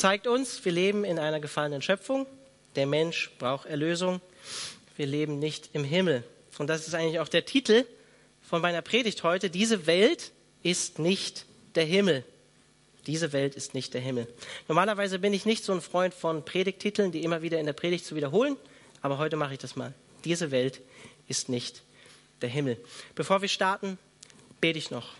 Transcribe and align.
zeigt 0.00 0.26
uns, 0.26 0.64
wir 0.64 0.72
leben 0.72 1.04
in 1.04 1.18
einer 1.18 1.40
gefallenen 1.40 1.82
Schöpfung. 1.82 2.26
Der 2.74 2.86
Mensch 2.86 3.30
braucht 3.38 3.66
Erlösung. 3.66 4.22
Wir 4.96 5.06
leben 5.06 5.38
nicht 5.38 5.70
im 5.74 5.84
Himmel. 5.84 6.24
Und 6.58 6.68
das 6.68 6.88
ist 6.88 6.94
eigentlich 6.94 7.20
auch 7.20 7.28
der 7.28 7.44
Titel 7.44 7.84
von 8.40 8.62
meiner 8.62 8.80
Predigt 8.80 9.22
heute. 9.24 9.50
Diese 9.50 9.86
Welt 9.86 10.32
ist 10.62 10.98
nicht 10.98 11.44
der 11.74 11.84
Himmel. 11.84 12.24
Diese 13.06 13.34
Welt 13.34 13.54
ist 13.54 13.74
nicht 13.74 13.92
der 13.92 14.00
Himmel. 14.00 14.26
Normalerweise 14.68 15.18
bin 15.18 15.34
ich 15.34 15.44
nicht 15.44 15.64
so 15.64 15.72
ein 15.72 15.82
Freund 15.82 16.14
von 16.14 16.46
Predigtiteln, 16.46 17.12
die 17.12 17.22
immer 17.22 17.42
wieder 17.42 17.60
in 17.60 17.66
der 17.66 17.72
Predigt 17.74 18.06
zu 18.06 18.14
wiederholen, 18.14 18.56
aber 19.02 19.18
heute 19.18 19.36
mache 19.36 19.52
ich 19.52 19.58
das 19.58 19.76
mal. 19.76 19.92
Diese 20.24 20.50
Welt 20.50 20.80
ist 21.28 21.50
nicht 21.50 21.82
der 22.40 22.48
Himmel. 22.48 22.78
Bevor 23.14 23.42
wir 23.42 23.48
starten, 23.48 23.98
bete 24.60 24.78
ich 24.78 24.90
noch. 24.90 25.12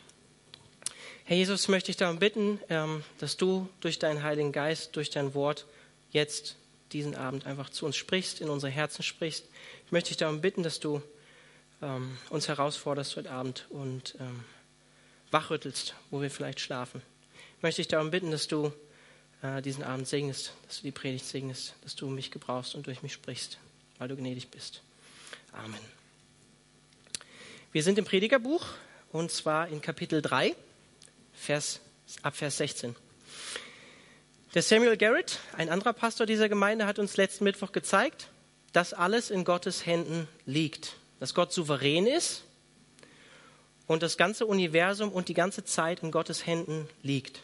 Herr 1.25 1.37
Jesus, 1.37 1.69
möchte 1.69 1.91
ich 1.91 1.97
darum 1.97 2.19
bitten, 2.19 2.61
ähm, 2.69 3.05
dass 3.19 3.37
du 3.37 3.69
durch 3.81 3.99
deinen 3.99 4.23
Heiligen 4.23 4.53
Geist, 4.53 4.97
durch 4.97 5.11
dein 5.11 5.35
Wort 5.35 5.67
jetzt 6.11 6.57
diesen 6.93 7.15
Abend 7.15 7.47
einfach 7.47 7.71
zu 7.71 7.87
uns 7.87 7.97
sprichst, 7.97 8.41
in 8.41 8.49
unsere 8.49 8.73
Herzen 8.73 9.03
sprichst. 9.03 9.47
Ich 9.87 9.93
möchte 9.93 10.09
dich 10.09 10.17
darum 10.17 10.41
bitten, 10.41 10.63
dass 10.63 10.81
du 10.81 11.03
ähm, 11.83 12.19
uns 12.31 12.49
herausforderst 12.49 13.17
heute 13.17 13.31
Abend 13.31 13.67
und 13.71 14.17
ähm, 14.19 14.45
wachrüttelst, 15.31 15.95
wo 16.11 16.21
wir 16.21 16.31
vielleicht 16.31 16.61
schlafen. 16.61 17.03
Ich 17.57 17.63
möchte 17.63 17.81
dich 17.81 17.89
darum 17.89 18.11
bitten, 18.11 18.31
dass 18.31 18.49
du 18.49 18.73
äh, 19.43 19.63
diesen 19.63 19.85
Abend 19.85 20.09
segnest, 20.09 20.53
dass 20.67 20.79
du 20.79 20.83
die 20.83 20.91
Predigt 20.91 21.27
segnest, 21.27 21.75
dass 21.83 21.95
du 21.95 22.09
mich 22.09 22.31
gebrauchst 22.31 22.75
und 22.75 22.87
durch 22.87 23.03
mich 23.03 23.13
sprichst, 23.13 23.59
weil 23.99 24.09
du 24.09 24.17
gnädig 24.17 24.49
bist. 24.49 24.83
Amen. 25.53 25.81
Wir 27.73 27.83
sind 27.83 27.99
im 27.99 28.05
Predigerbuch 28.05 28.67
und 29.13 29.31
zwar 29.31 29.69
in 29.69 29.81
Kapitel 29.81 30.23
3, 30.23 30.57
Vers, 31.41 31.81
ab 32.23 32.37
Vers 32.37 32.59
16. 32.59 32.95
Der 34.55 34.61
Samuel 34.61 34.99
Garrett, 34.99 35.39
ein 35.57 35.71
anderer 35.71 35.95
Pastor 35.95 36.27
dieser 36.27 36.51
Gemeinde, 36.51 36.85
hat 36.85 36.99
uns 36.99 37.17
letzten 37.17 37.45
Mittwoch 37.45 37.73
gezeigt, 37.73 38.29
dass 38.75 38.93
alles 38.93 39.31
in 39.31 39.45
Gottes 39.45 39.87
Händen 39.87 40.29
liegt, 40.45 40.97
dass 41.19 41.33
Gott 41.33 41.51
souverän 41.51 42.07
ist 42.07 42.45
und 43.87 44.03
das 44.03 44.19
ganze 44.19 44.45
Universum 44.45 45.11
und 45.11 45.29
die 45.29 45.35
ganze 45.35 45.65
Zeit 45.65 46.03
in 46.03 46.11
Gottes 46.11 46.45
Händen 46.47 46.87
liegt. 47.03 47.41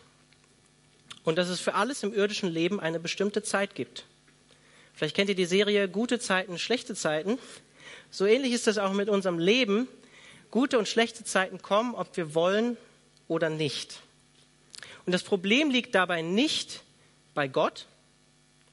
Und 1.25 1.39
dass 1.39 1.48
es 1.48 1.61
für 1.61 1.73
alles 1.73 2.03
im 2.03 2.13
irdischen 2.13 2.51
Leben 2.51 2.79
eine 2.79 3.01
bestimmte 3.01 3.42
Zeit 3.42 3.75
gibt. 3.75 4.05
Vielleicht 4.92 5.17
kennt 5.17 5.31
ihr 5.31 5.35
die 5.35 5.47
Serie 5.47 5.89
Gute 5.89 6.19
Zeiten, 6.19 6.59
schlechte 6.59 6.95
Zeiten. 6.95 7.39
So 8.11 8.27
ähnlich 8.27 8.53
ist 8.53 8.67
das 8.67 8.77
auch 8.77 8.92
mit 8.92 9.09
unserem 9.09 9.39
Leben. 9.39 9.89
Gute 10.51 10.79
und 10.79 10.87
schlechte 10.87 11.25
Zeiten 11.25 11.63
kommen, 11.63 11.95
ob 11.95 12.15
wir 12.19 12.35
wollen 12.35 12.77
oder 13.29 13.51
nicht. 13.51 14.01
Und 15.05 15.13
das 15.13 15.23
Problem 15.23 15.71
liegt 15.71 15.95
dabei 15.95 16.23
nicht 16.23 16.83
bei 17.35 17.49
Gott, 17.49 17.87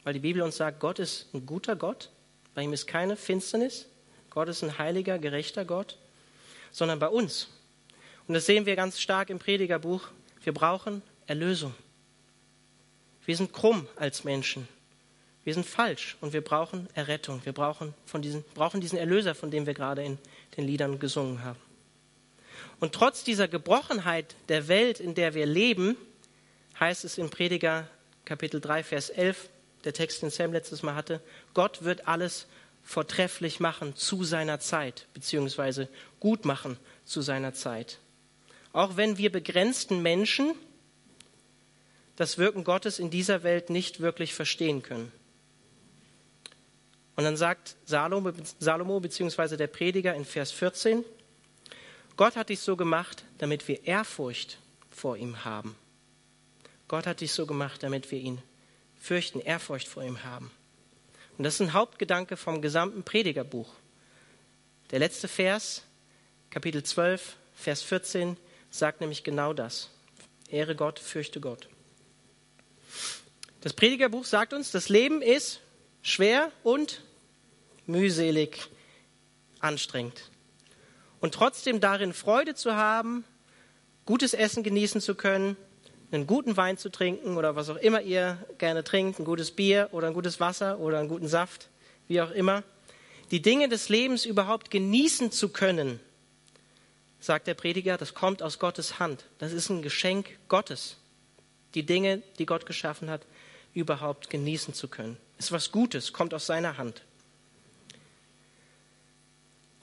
weil 0.03 0.13
die 0.13 0.19
Bibel 0.19 0.41
uns 0.41 0.57
sagt, 0.57 0.79
Gott 0.79 0.99
ist 0.99 1.33
ein 1.33 1.45
guter 1.45 1.75
Gott, 1.75 2.09
bei 2.55 2.63
ihm 2.63 2.73
ist 2.73 2.87
keine 2.87 3.15
Finsternis, 3.15 3.87
Gott 4.29 4.49
ist 4.49 4.63
ein 4.63 4.77
heiliger, 4.77 5.19
gerechter 5.19 5.65
Gott, 5.65 5.97
sondern 6.71 6.99
bei 6.99 7.07
uns. 7.07 7.49
Und 8.27 8.33
das 8.33 8.45
sehen 8.45 8.65
wir 8.65 8.75
ganz 8.75 8.99
stark 8.99 9.29
im 9.29 9.39
Predigerbuch. 9.39 10.07
Wir 10.43 10.53
brauchen 10.53 11.01
Erlösung. 11.27 11.73
Wir 13.25 13.37
sind 13.37 13.53
krumm 13.53 13.87
als 13.95 14.23
Menschen. 14.23 14.67
Wir 15.43 15.53
sind 15.53 15.65
falsch 15.65 16.17
und 16.21 16.33
wir 16.33 16.41
brauchen 16.41 16.87
Errettung. 16.93 17.41
Wir 17.43 17.53
brauchen, 17.53 17.93
von 18.05 18.21
diesen, 18.21 18.43
brauchen 18.53 18.81
diesen 18.81 18.97
Erlöser, 18.97 19.35
von 19.35 19.51
dem 19.51 19.65
wir 19.65 19.73
gerade 19.73 20.03
in 20.03 20.17
den 20.57 20.65
Liedern 20.65 20.99
gesungen 20.99 21.43
haben. 21.43 21.59
Und 22.79 22.93
trotz 22.93 23.23
dieser 23.23 23.47
Gebrochenheit 23.47 24.35
der 24.49 24.67
Welt, 24.67 24.99
in 24.99 25.15
der 25.15 25.33
wir 25.33 25.45
leben, 25.45 25.97
heißt 26.79 27.05
es 27.05 27.17
in 27.17 27.29
Prediger 27.29 27.87
Kapitel 28.25 28.61
3, 28.61 28.83
Vers 28.83 29.09
11, 29.09 29.49
der 29.83 29.93
Text, 29.93 30.21
den 30.21 30.29
Sam 30.29 30.53
letztes 30.53 30.83
Mal 30.83 30.95
hatte, 30.95 31.21
Gott 31.53 31.83
wird 31.83 32.07
alles 32.07 32.47
vortrefflich 32.83 33.59
machen 33.59 33.95
zu 33.95 34.23
seiner 34.23 34.59
Zeit, 34.59 35.07
beziehungsweise 35.13 35.87
gut 36.19 36.45
machen 36.45 36.77
zu 37.05 37.21
seiner 37.21 37.53
Zeit 37.53 37.99
auch 38.73 38.97
wenn 38.97 39.17
wir 39.17 39.31
begrenzten 39.31 40.01
Menschen 40.01 40.55
das 42.15 42.37
Wirken 42.37 42.63
Gottes 42.63 42.99
in 42.99 43.09
dieser 43.09 43.43
Welt 43.43 43.69
nicht 43.69 44.01
wirklich 44.01 44.33
verstehen 44.33 44.81
können. 44.81 45.11
Und 47.15 47.23
dann 47.23 47.37
sagt 47.37 47.75
Salomo, 47.85 48.31
Salomo 48.59 48.99
bzw. 48.99 49.55
der 49.55 49.67
Prediger 49.67 50.15
in 50.15 50.25
Vers 50.25 50.51
14, 50.51 51.05
Gott 52.15 52.35
hat 52.35 52.49
dich 52.49 52.59
so 52.59 52.75
gemacht, 52.75 53.23
damit 53.39 53.67
wir 53.67 53.85
Ehrfurcht 53.85 54.59
vor 54.91 55.17
ihm 55.17 55.43
haben. 55.45 55.75
Gott 56.87 57.07
hat 57.07 57.21
dich 57.21 57.31
so 57.31 57.45
gemacht, 57.45 57.81
damit 57.81 58.11
wir 58.11 58.19
ihn 58.19 58.41
fürchten, 58.99 59.39
Ehrfurcht 59.39 59.87
vor 59.87 60.03
ihm 60.03 60.23
haben. 60.23 60.51
Und 61.37 61.43
das 61.43 61.55
ist 61.55 61.61
ein 61.61 61.73
Hauptgedanke 61.73 62.37
vom 62.37 62.61
gesamten 62.61 63.03
Predigerbuch. 63.03 63.73
Der 64.91 64.99
letzte 64.99 65.27
Vers, 65.27 65.83
Kapitel 66.51 66.83
12, 66.83 67.35
Vers 67.55 67.81
14, 67.81 68.37
sagt 68.69 69.01
nämlich 69.01 69.23
genau 69.23 69.53
das. 69.53 69.89
Ehre 70.49 70.75
Gott, 70.75 70.99
fürchte 70.99 71.39
Gott. 71.39 71.67
Das 73.61 73.73
Predigerbuch 73.73 74.25
sagt 74.25 74.53
uns, 74.53 74.69
das 74.69 74.89
Leben 74.89 75.23
ist 75.23 75.61
schwer 76.03 76.51
und 76.63 77.01
mühselig, 77.87 78.69
anstrengend. 79.59 80.29
Und 81.23 81.33
trotzdem 81.33 81.79
darin 81.79 82.11
Freude 82.11 82.53
zu 82.53 82.75
haben, 82.75 83.23
gutes 84.05 84.33
Essen 84.33 84.61
genießen 84.61 84.99
zu 84.99 85.15
können, 85.15 85.55
einen 86.11 86.27
guten 86.27 86.57
Wein 86.57 86.77
zu 86.77 86.89
trinken 86.89 87.37
oder 87.37 87.55
was 87.55 87.69
auch 87.69 87.77
immer 87.77 88.01
ihr 88.01 88.37
gerne 88.57 88.83
trinkt, 88.83 89.19
ein 89.19 89.23
gutes 89.23 89.51
Bier 89.51 89.87
oder 89.93 90.07
ein 90.07 90.13
gutes 90.13 90.41
Wasser 90.41 90.79
oder 90.79 90.99
einen 90.99 91.07
guten 91.07 91.29
Saft, 91.29 91.69
wie 92.09 92.21
auch 92.21 92.31
immer, 92.31 92.63
die 93.31 93.41
Dinge 93.41 93.69
des 93.69 93.87
Lebens 93.87 94.25
überhaupt 94.25 94.69
genießen 94.69 95.31
zu 95.31 95.47
können, 95.47 96.01
sagt 97.21 97.47
der 97.47 97.53
Prediger, 97.53 97.95
das 97.95 98.13
kommt 98.13 98.43
aus 98.43 98.59
Gottes 98.59 98.99
Hand. 98.99 99.23
Das 99.37 99.53
ist 99.53 99.69
ein 99.69 99.81
Geschenk 99.81 100.37
Gottes, 100.49 100.97
die 101.73 101.85
Dinge, 101.85 102.21
die 102.37 102.45
Gott 102.45 102.65
geschaffen 102.65 103.09
hat, 103.09 103.21
überhaupt 103.73 104.29
genießen 104.29 104.73
zu 104.73 104.89
können. 104.89 105.15
Ist 105.37 105.53
was 105.53 105.71
Gutes, 105.71 106.11
kommt 106.11 106.33
aus 106.33 106.47
seiner 106.47 106.77
Hand. 106.77 107.01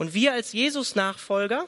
Und 0.00 0.14
wir 0.14 0.32
als 0.32 0.54
Jesus-Nachfolger, 0.54 1.66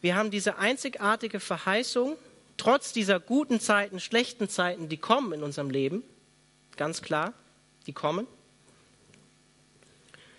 wir 0.00 0.16
haben 0.16 0.30
diese 0.30 0.56
einzigartige 0.56 1.38
Verheißung, 1.38 2.16
trotz 2.56 2.94
dieser 2.94 3.20
guten 3.20 3.60
Zeiten, 3.60 4.00
schlechten 4.00 4.48
Zeiten, 4.48 4.88
die 4.88 4.96
kommen 4.96 5.34
in 5.34 5.42
unserem 5.42 5.68
Leben, 5.68 6.02
ganz 6.78 7.02
klar, 7.02 7.34
die 7.86 7.92
kommen, 7.92 8.26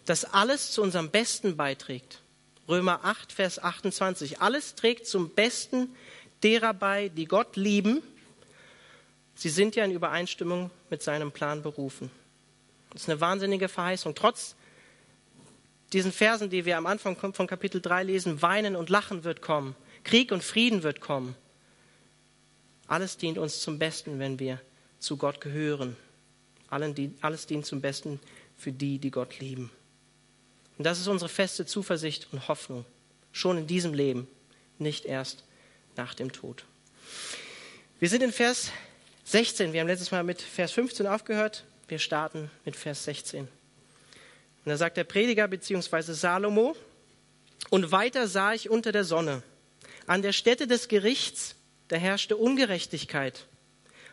dass 0.05 0.25
alles 0.25 0.71
zu 0.71 0.81
unserem 0.81 1.11
Besten 1.11 1.55
beiträgt. 1.55 2.23
Römer 2.67 3.01
8, 3.03 3.31
Vers 3.31 3.59
28. 3.59 4.41
Alles 4.41 4.73
trägt 4.73 5.05
zum 5.05 5.29
Besten 5.29 5.95
derer 6.41 6.73
bei, 6.73 7.09
die 7.09 7.25
Gott 7.25 7.57
lieben. 7.57 8.01
Sie 9.35 9.49
sind 9.49 9.75
ja 9.75 9.85
in 9.85 9.91
Übereinstimmung 9.91 10.71
mit 10.89 11.03
seinem 11.03 11.31
Plan 11.31 11.61
berufen. 11.61 12.09
Das 12.89 13.03
ist 13.03 13.09
eine 13.09 13.21
wahnsinnige 13.21 13.67
Verheißung. 13.67 14.15
Trotz 14.15 14.55
diesen 15.93 16.11
Versen, 16.11 16.49
die 16.49 16.65
wir 16.65 16.77
am 16.77 16.85
Anfang 16.85 17.15
von 17.15 17.47
Kapitel 17.47 17.81
3 17.81 18.03
lesen, 18.03 18.41
weinen 18.41 18.75
und 18.75 18.89
lachen 18.89 19.23
wird 19.23 19.41
kommen, 19.41 19.75
Krieg 20.03 20.31
und 20.31 20.43
Frieden 20.43 20.83
wird 20.83 21.01
kommen. 21.01 21.35
Alles 22.87 23.17
dient 23.17 23.37
uns 23.37 23.59
zum 23.59 23.79
Besten, 23.79 24.19
wenn 24.19 24.39
wir 24.39 24.61
zu 24.99 25.17
Gott 25.17 25.41
gehören. 25.41 25.95
Alles 26.69 27.45
dient 27.47 27.65
zum 27.65 27.81
Besten 27.81 28.19
für 28.57 28.71
die, 28.71 28.99
die 28.99 29.11
Gott 29.11 29.39
lieben. 29.39 29.71
Und 30.77 30.85
das 30.85 30.99
ist 30.99 31.07
unsere 31.07 31.29
feste 31.29 31.65
Zuversicht 31.65 32.27
und 32.31 32.47
Hoffnung, 32.47 32.85
schon 33.31 33.57
in 33.57 33.67
diesem 33.67 33.93
Leben, 33.93 34.27
nicht 34.77 35.05
erst 35.05 35.43
nach 35.95 36.13
dem 36.13 36.31
Tod. 36.31 36.65
Wir 37.99 38.09
sind 38.09 38.21
in 38.21 38.31
Vers 38.31 38.71
16. 39.25 39.73
Wir 39.73 39.81
haben 39.81 39.87
letztes 39.87 40.11
Mal 40.11 40.23
mit 40.23 40.41
Vers 40.41 40.71
15 40.71 41.07
aufgehört. 41.07 41.65
Wir 41.87 41.99
starten 41.99 42.51
mit 42.63 42.75
Vers 42.75 43.05
16. 43.05 43.47
Und 44.67 44.71
da 44.71 44.75
sagt 44.75 44.97
der 44.97 45.05
Prediger 45.05 45.47
bzw. 45.47 46.11
Salomo, 46.11 46.75
und 47.69 47.93
weiter 47.93 48.27
sah 48.27 48.51
ich 48.51 48.69
unter 48.69 48.91
der 48.91 49.05
Sonne, 49.05 49.41
an 50.07 50.21
der 50.21 50.33
Stätte 50.33 50.67
des 50.67 50.89
Gerichts, 50.89 51.55
da 51.87 51.95
herrschte 51.95 52.35
Ungerechtigkeit. 52.35 53.45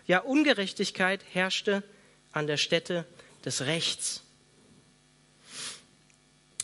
Ja, 0.06 0.20
Ungerechtigkeit 0.20 1.24
herrschte 1.32 1.82
an 2.30 2.46
der 2.46 2.56
Stätte 2.56 3.04
des 3.44 3.62
Rechts. 3.62 4.22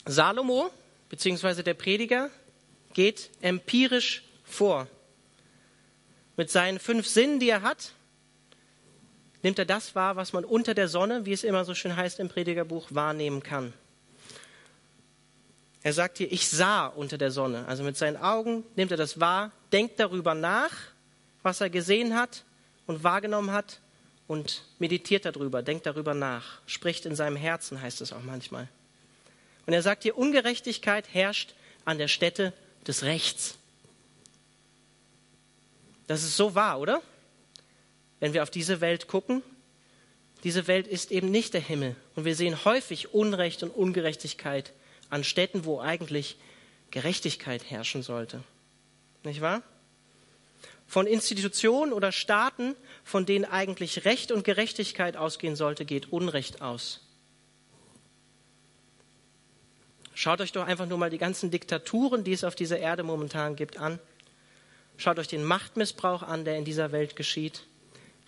Salomo 0.07 0.71
beziehungsweise 1.09 1.65
der 1.65 1.75
Prediger 1.75 2.31
geht 2.95 3.29
empirisch 3.41 4.23
vor. 4.45 4.87
Mit 6.37 6.49
seinen 6.49 6.79
fünf 6.79 7.09
Sinnen, 7.09 7.41
die 7.41 7.49
er 7.49 7.63
hat, 7.63 7.91
nimmt 9.43 9.59
er 9.59 9.65
das 9.65 9.97
wahr, 9.97 10.15
was 10.15 10.33
man 10.33 10.45
unter 10.45 10.75
der 10.75 10.87
Sonne, 10.87 11.27
wie 11.27 11.33
es 11.33 11.43
immer 11.43 11.65
so 11.65 11.75
schön 11.75 11.97
heißt 11.97 12.21
im 12.21 12.29
Predigerbuch, 12.29 12.87
wahrnehmen 12.91 13.43
kann. 13.43 13.73
Er 15.83 15.93
sagt 15.93 16.19
hier, 16.19 16.31
ich 16.31 16.49
sah 16.49 16.87
unter 16.87 17.17
der 17.17 17.31
Sonne. 17.31 17.67
Also 17.67 17.83
mit 17.83 17.97
seinen 17.97 18.17
Augen 18.17 18.65
nimmt 18.77 18.91
er 18.91 18.97
das 18.97 19.19
wahr, 19.19 19.51
denkt 19.73 19.99
darüber 19.99 20.35
nach, 20.35 20.73
was 21.43 21.61
er 21.61 21.71
gesehen 21.71 22.15
hat 22.15 22.45
und 22.87 23.03
wahrgenommen 23.03 23.53
hat 23.53 23.81
und 24.27 24.63
meditiert 24.79 25.25
darüber, 25.25 25.63
denkt 25.63 25.87
darüber 25.87 26.13
nach, 26.13 26.61
spricht 26.67 27.07
in 27.07 27.17
seinem 27.17 27.37
Herzen, 27.37 27.81
heißt 27.81 28.01
es 28.01 28.13
auch 28.13 28.23
manchmal. 28.23 28.69
Und 29.67 29.73
er 29.73 29.83
sagt 29.83 30.03
hier, 30.03 30.19
Ungerechtigkeit 30.19 31.07
herrscht 31.13 31.55
an 31.85 31.99
der 31.99 32.09
Stätte 32.09 32.53
des 32.87 33.03
Rechts. 33.03 33.57
Das 36.07 36.23
ist 36.23 36.37
so 36.37 36.55
wahr, 36.55 36.81
oder? 36.81 37.01
Wenn 38.19 38.35
wir 38.35 38.43
auf 38.43 38.51
diese 38.51 38.81
Welt 38.81 39.09
gucken, 39.09 39.43
diese 40.45 40.67
Welt 40.67 40.87
ist 40.87 41.11
eben 41.11 41.31
nicht 41.31 41.55
der 41.55 41.61
Himmel. 41.61 41.97
Und 42.17 42.25
wir 42.25 42.35
sehen 42.35 42.65
häufig 42.65 43.15
Unrecht 43.15 43.63
und 43.63 43.71
Ungerechtigkeit 43.71 44.73
an 45.11 45.25
Städten, 45.25 45.65
wo 45.65 45.81
eigentlich 45.81 46.37
Gerechtigkeit 46.91 47.71
herrschen 47.71 48.03
sollte. 48.03 48.43
Nicht 49.25 49.41
wahr? 49.41 49.63
Von 50.87 51.07
Institutionen 51.07 51.93
oder 51.93 52.11
Staaten, 52.11 52.75
von 53.05 53.27
denen 53.27 53.45
eigentlich 53.45 54.05
Recht 54.05 54.33
und 54.33 54.45
Gerechtigkeit 54.45 55.17
ausgehen 55.17 55.55
sollte, 55.55 55.85
geht 55.85 56.13
Unrecht 56.13 56.63
aus. 56.63 57.01
Schaut 60.15 60.41
euch 60.41 60.53
doch 60.53 60.67
einfach 60.67 60.87
nur 60.87 60.99
mal 60.99 61.11
die 61.11 61.19
ganzen 61.19 61.51
Diktaturen, 61.51 62.25
die 62.25 62.33
es 62.33 62.45
auf 62.45 62.55
dieser 62.55 62.79
Erde 62.79 63.05
momentan 63.05 63.57
gibt, 63.57 63.79
an. 63.79 64.01
Schaut 64.97 65.19
euch 65.19 65.29
den 65.29 65.45
Machtmissbrauch 65.45 66.23
an, 66.23 66.45
der 66.45 66.59
in 66.59 66.65
dieser 66.65 66.93
Welt 66.93 67.17
geschieht. 67.17 67.63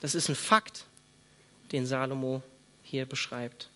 Das 0.00 0.14
ist 0.14 0.28
ein 0.28 0.34
Fakt, 0.34 0.86
den 1.72 1.84
Salomo 1.84 2.42
hier 2.82 3.06
beschreibt. 3.06 3.68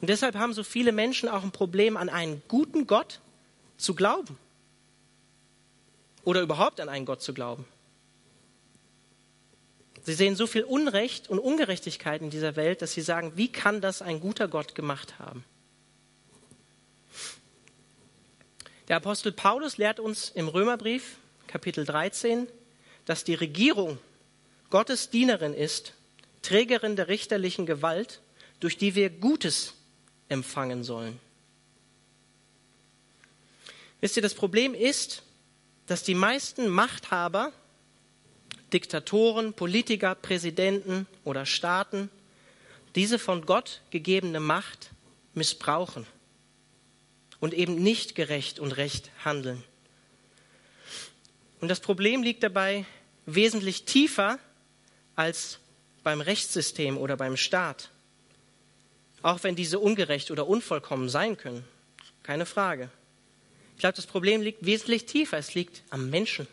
Und 0.00 0.08
deshalb 0.10 0.34
haben 0.34 0.52
so 0.52 0.62
viele 0.62 0.92
Menschen 0.92 1.28
auch 1.28 1.42
ein 1.42 1.52
Problem, 1.52 1.96
an 1.96 2.08
einen 2.08 2.42
guten 2.48 2.86
Gott 2.86 3.20
zu 3.76 3.94
glauben. 3.94 4.38
Oder 6.24 6.42
überhaupt 6.42 6.80
an 6.80 6.88
einen 6.88 7.06
Gott 7.06 7.22
zu 7.22 7.32
glauben. 7.32 7.64
Sie 10.02 10.14
sehen 10.14 10.36
so 10.36 10.46
viel 10.46 10.62
Unrecht 10.62 11.28
und 11.28 11.38
Ungerechtigkeit 11.38 12.20
in 12.22 12.30
dieser 12.30 12.54
Welt, 12.56 12.82
dass 12.82 12.92
sie 12.92 13.00
sagen, 13.00 13.32
wie 13.34 13.50
kann 13.50 13.80
das 13.80 14.02
ein 14.02 14.20
guter 14.20 14.48
Gott 14.48 14.74
gemacht 14.74 15.18
haben? 15.18 15.44
Der 18.88 18.96
Apostel 18.96 19.32
Paulus 19.32 19.78
lehrt 19.78 19.98
uns 19.98 20.30
im 20.30 20.46
Römerbrief, 20.46 21.16
Kapitel 21.48 21.84
13, 21.84 22.46
dass 23.04 23.24
die 23.24 23.34
Regierung 23.34 23.98
Gottes 24.70 25.10
Dienerin 25.10 25.54
ist, 25.54 25.94
Trägerin 26.42 26.94
der 26.94 27.08
richterlichen 27.08 27.66
Gewalt, 27.66 28.20
durch 28.60 28.78
die 28.78 28.94
wir 28.94 29.10
Gutes 29.10 29.74
empfangen 30.28 30.84
sollen. 30.84 31.18
Wisst 34.00 34.16
ihr, 34.16 34.22
das 34.22 34.34
Problem 34.34 34.74
ist, 34.74 35.22
dass 35.86 36.02
die 36.02 36.14
meisten 36.14 36.68
Machthaber, 36.68 37.52
Diktatoren, 38.72 39.52
Politiker, 39.52 40.14
Präsidenten 40.14 41.06
oder 41.24 41.46
Staaten 41.46 42.10
diese 42.94 43.18
von 43.18 43.46
Gott 43.46 43.82
gegebene 43.90 44.40
Macht 44.40 44.90
missbrauchen 45.34 46.06
und 47.40 47.54
eben 47.54 47.76
nicht 47.76 48.14
gerecht 48.14 48.58
und 48.58 48.72
recht 48.72 49.10
handeln. 49.24 49.62
Und 51.60 51.68
das 51.68 51.80
Problem 51.80 52.22
liegt 52.22 52.42
dabei 52.42 52.84
wesentlich 53.26 53.84
tiefer 53.84 54.38
als 55.14 55.58
beim 56.02 56.20
Rechtssystem 56.20 56.96
oder 56.96 57.16
beim 57.16 57.36
Staat. 57.36 57.90
Auch 59.22 59.42
wenn 59.42 59.56
diese 59.56 59.78
ungerecht 59.78 60.30
oder 60.30 60.46
unvollkommen 60.46 61.08
sein 61.08 61.36
können. 61.36 61.64
Keine 62.22 62.46
Frage. 62.46 62.90
Ich 63.74 63.80
glaube, 63.80 63.96
das 63.96 64.06
Problem 64.06 64.42
liegt 64.42 64.64
wesentlich 64.64 65.06
tiefer. 65.06 65.38
Es 65.38 65.54
liegt 65.54 65.82
am 65.90 66.10
Menschen. 66.10 66.46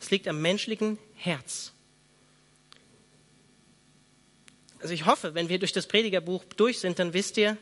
Es 0.00 0.10
liegt 0.10 0.28
am 0.28 0.40
menschlichen 0.40 0.98
Herz. 1.16 1.72
Also 4.80 4.94
ich 4.94 5.06
hoffe, 5.06 5.34
wenn 5.34 5.48
wir 5.48 5.58
durch 5.58 5.72
das 5.72 5.86
Predigerbuch 5.86 6.44
durch 6.56 6.78
sind, 6.78 6.98
dann 6.98 7.12
wisst 7.12 7.36
ihr, 7.38 7.56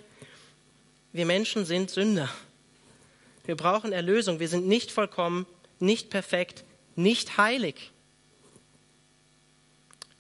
wir 1.12 1.26
Menschen 1.26 1.64
sind 1.64 1.90
Sünder. 1.90 2.28
Wir 3.44 3.56
brauchen 3.56 3.92
Erlösung. 3.92 4.40
Wir 4.40 4.48
sind 4.48 4.66
nicht 4.66 4.90
vollkommen, 4.90 5.46
nicht 5.78 6.10
perfekt, 6.10 6.64
nicht 6.96 7.38
heilig. 7.38 7.92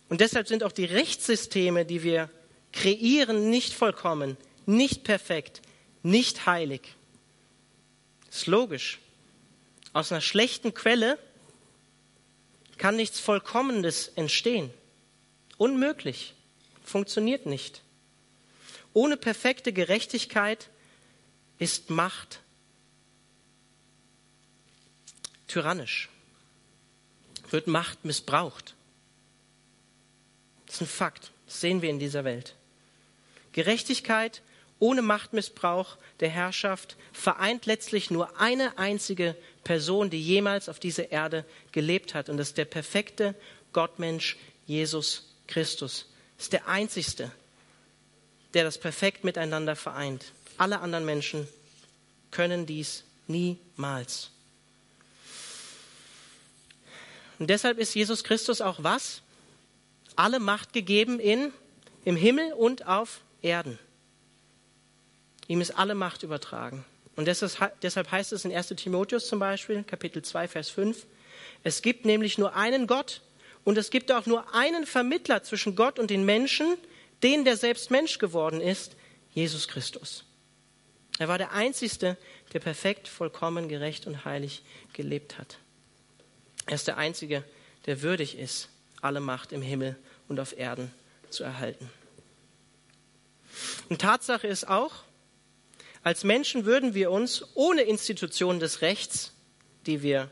Und 0.08 0.20
deshalb 0.20 0.46
sind 0.46 0.62
auch 0.62 0.72
die 0.72 0.84
Rechtssysteme, 0.84 1.84
die 1.84 2.02
wir 2.02 2.30
kreieren, 2.74 3.48
nicht 3.48 3.72
vollkommen, 3.72 4.36
nicht 4.66 5.04
perfekt, 5.04 5.62
nicht 6.02 6.46
heilig. 6.46 6.82
Ist 8.30 8.46
logisch. 8.46 8.98
Aus 9.92 10.10
einer 10.10 10.20
schlechten 10.20 10.74
Quelle 10.74 11.18
kann 12.76 12.96
nichts 12.96 13.20
Vollkommenes 13.20 14.08
entstehen. 14.08 14.70
Unmöglich. 15.56 16.34
Funktioniert 16.84 17.46
nicht. 17.46 17.80
Ohne 18.92 19.16
perfekte 19.16 19.72
Gerechtigkeit 19.72 20.68
ist 21.58 21.90
Macht 21.90 22.40
tyrannisch. 25.46 26.08
Wird 27.50 27.68
Macht 27.68 28.04
missbraucht. 28.04 28.74
Das 30.66 30.76
ist 30.76 30.80
ein 30.82 30.86
Fakt. 30.88 31.30
Das 31.46 31.60
sehen 31.60 31.82
wir 31.82 31.90
in 31.90 32.00
dieser 32.00 32.24
Welt. 32.24 32.56
Gerechtigkeit 33.54 34.42
ohne 34.78 35.00
Machtmissbrauch 35.00 35.96
der 36.20 36.28
Herrschaft 36.28 36.96
vereint 37.12 37.64
letztlich 37.64 38.10
nur 38.10 38.38
eine 38.38 38.76
einzige 38.76 39.34
Person, 39.62 40.10
die 40.10 40.20
jemals 40.20 40.68
auf 40.68 40.78
dieser 40.78 41.10
Erde 41.10 41.46
gelebt 41.72 42.12
hat. 42.12 42.28
Und 42.28 42.36
das 42.36 42.48
ist 42.48 42.58
der 42.58 42.66
perfekte 42.66 43.34
Gottmensch 43.72 44.36
Jesus 44.66 45.32
Christus. 45.46 46.06
Das 46.36 46.46
ist 46.46 46.52
der 46.52 46.68
einzigste, 46.68 47.30
der 48.52 48.64
das 48.64 48.76
perfekt 48.76 49.24
miteinander 49.24 49.74
vereint. 49.76 50.26
Alle 50.58 50.80
anderen 50.80 51.06
Menschen 51.06 51.48
können 52.30 52.66
dies 52.66 53.04
niemals. 53.26 54.30
Und 57.38 57.48
deshalb 57.48 57.78
ist 57.78 57.94
Jesus 57.94 58.22
Christus 58.22 58.60
auch 58.60 58.82
was? 58.82 59.22
alle 60.16 60.40
Macht 60.40 60.72
gegeben 60.72 61.18
in, 61.18 61.52
im 62.04 62.16
Himmel 62.16 62.52
und 62.52 62.86
auf 62.86 63.20
Erden. 63.44 63.78
Ihm 65.46 65.60
ist 65.60 65.72
alle 65.72 65.94
Macht 65.94 66.22
übertragen. 66.22 66.84
Und 67.14 67.28
deshalb 67.28 68.10
heißt 68.10 68.32
es 68.32 68.44
in 68.44 68.52
1 68.52 68.68
Timotheus 68.68 69.28
zum 69.28 69.38
Beispiel, 69.38 69.84
Kapitel 69.84 70.22
2, 70.22 70.48
Vers 70.48 70.70
5, 70.70 71.06
es 71.62 71.82
gibt 71.82 72.04
nämlich 72.04 72.38
nur 72.38 72.56
einen 72.56 72.86
Gott 72.86 73.20
und 73.62 73.78
es 73.78 73.90
gibt 73.90 74.10
auch 74.10 74.26
nur 74.26 74.52
einen 74.54 74.86
Vermittler 74.86 75.42
zwischen 75.42 75.76
Gott 75.76 75.98
und 75.98 76.10
den 76.10 76.24
Menschen, 76.24 76.76
den, 77.22 77.44
der 77.44 77.56
selbst 77.56 77.90
Mensch 77.90 78.18
geworden 78.18 78.60
ist, 78.60 78.96
Jesus 79.32 79.68
Christus. 79.68 80.24
Er 81.18 81.28
war 81.28 81.38
der 81.38 81.52
Einzige, 81.52 82.16
der 82.52 82.60
perfekt, 82.60 83.06
vollkommen, 83.06 83.68
gerecht 83.68 84.06
und 84.06 84.24
heilig 84.24 84.62
gelebt 84.92 85.38
hat. 85.38 85.58
Er 86.66 86.74
ist 86.74 86.88
der 86.88 86.96
Einzige, 86.96 87.44
der 87.86 88.02
würdig 88.02 88.38
ist, 88.38 88.68
alle 89.00 89.20
Macht 89.20 89.52
im 89.52 89.62
Himmel 89.62 89.96
und 90.28 90.40
auf 90.40 90.58
Erden 90.58 90.90
zu 91.30 91.44
erhalten. 91.44 91.90
Und 93.88 94.00
Tatsache 94.00 94.46
ist 94.46 94.68
auch, 94.68 94.92
als 96.02 96.24
Menschen 96.24 96.64
würden 96.64 96.94
wir 96.94 97.10
uns 97.10 97.44
ohne 97.54 97.82
Institutionen 97.82 98.60
des 98.60 98.82
Rechts, 98.82 99.32
die 99.86 100.02
wir 100.02 100.30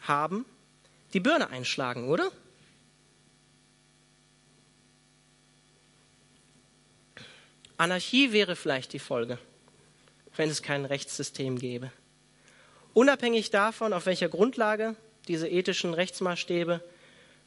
haben, 0.00 0.44
die 1.12 1.20
Birne 1.20 1.50
einschlagen, 1.50 2.08
oder? 2.08 2.30
Anarchie 7.76 8.32
wäre 8.32 8.56
vielleicht 8.56 8.92
die 8.92 8.98
Folge, 8.98 9.38
wenn 10.36 10.48
es 10.48 10.62
kein 10.62 10.84
Rechtssystem 10.84 11.58
gäbe. 11.58 11.90
Unabhängig 12.92 13.50
davon, 13.50 13.92
auf 13.92 14.06
welcher 14.06 14.28
Grundlage 14.28 14.94
diese 15.26 15.48
ethischen 15.48 15.92
Rechtsmaßstäbe 15.92 16.80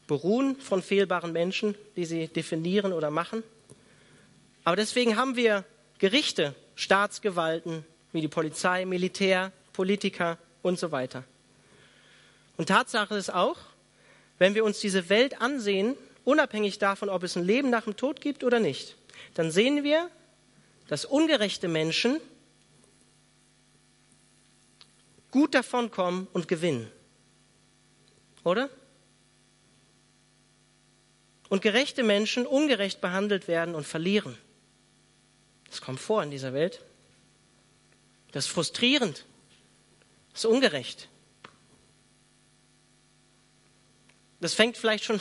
beruhen 0.06 0.56
von 0.56 0.82
fehlbaren 0.82 1.32
Menschen, 1.32 1.74
die 1.96 2.04
sie 2.04 2.28
definieren 2.28 2.92
oder 2.92 3.10
machen. 3.10 3.42
Aber 4.68 4.76
deswegen 4.76 5.16
haben 5.16 5.34
wir 5.34 5.64
Gerichte, 5.96 6.54
Staatsgewalten 6.74 7.86
wie 8.12 8.20
die 8.20 8.28
Polizei, 8.28 8.84
Militär, 8.84 9.50
Politiker 9.72 10.36
und 10.60 10.78
so 10.78 10.92
weiter. 10.92 11.24
Und 12.58 12.66
Tatsache 12.68 13.14
ist 13.14 13.32
auch, 13.32 13.56
wenn 14.36 14.54
wir 14.54 14.66
uns 14.66 14.78
diese 14.78 15.08
Welt 15.08 15.40
ansehen, 15.40 15.96
unabhängig 16.24 16.78
davon, 16.78 17.08
ob 17.08 17.22
es 17.22 17.34
ein 17.34 17.46
Leben 17.46 17.70
nach 17.70 17.84
dem 17.84 17.96
Tod 17.96 18.20
gibt 18.20 18.44
oder 18.44 18.60
nicht, 18.60 18.94
dann 19.32 19.50
sehen 19.50 19.84
wir, 19.84 20.10
dass 20.86 21.06
ungerechte 21.06 21.66
Menschen 21.66 22.20
gut 25.30 25.54
davonkommen 25.54 26.26
und 26.34 26.46
gewinnen. 26.46 26.92
Oder? 28.44 28.68
und 31.48 31.62
gerechte 31.62 32.02
Menschen 32.02 32.46
ungerecht 32.46 33.00
behandelt 33.00 33.48
werden 33.48 33.74
und 33.74 33.86
verlieren. 33.86 34.36
Das 35.70 35.80
kommt 35.80 36.00
vor 36.00 36.22
in 36.22 36.30
dieser 36.30 36.52
Welt. 36.52 36.82
Das 38.32 38.46
ist 38.46 38.50
frustrierend. 38.50 39.24
Das 40.32 40.44
ist 40.44 40.50
ungerecht. 40.50 41.08
Das 44.40 44.54
fängt 44.54 44.76
vielleicht 44.76 45.04
schon 45.04 45.20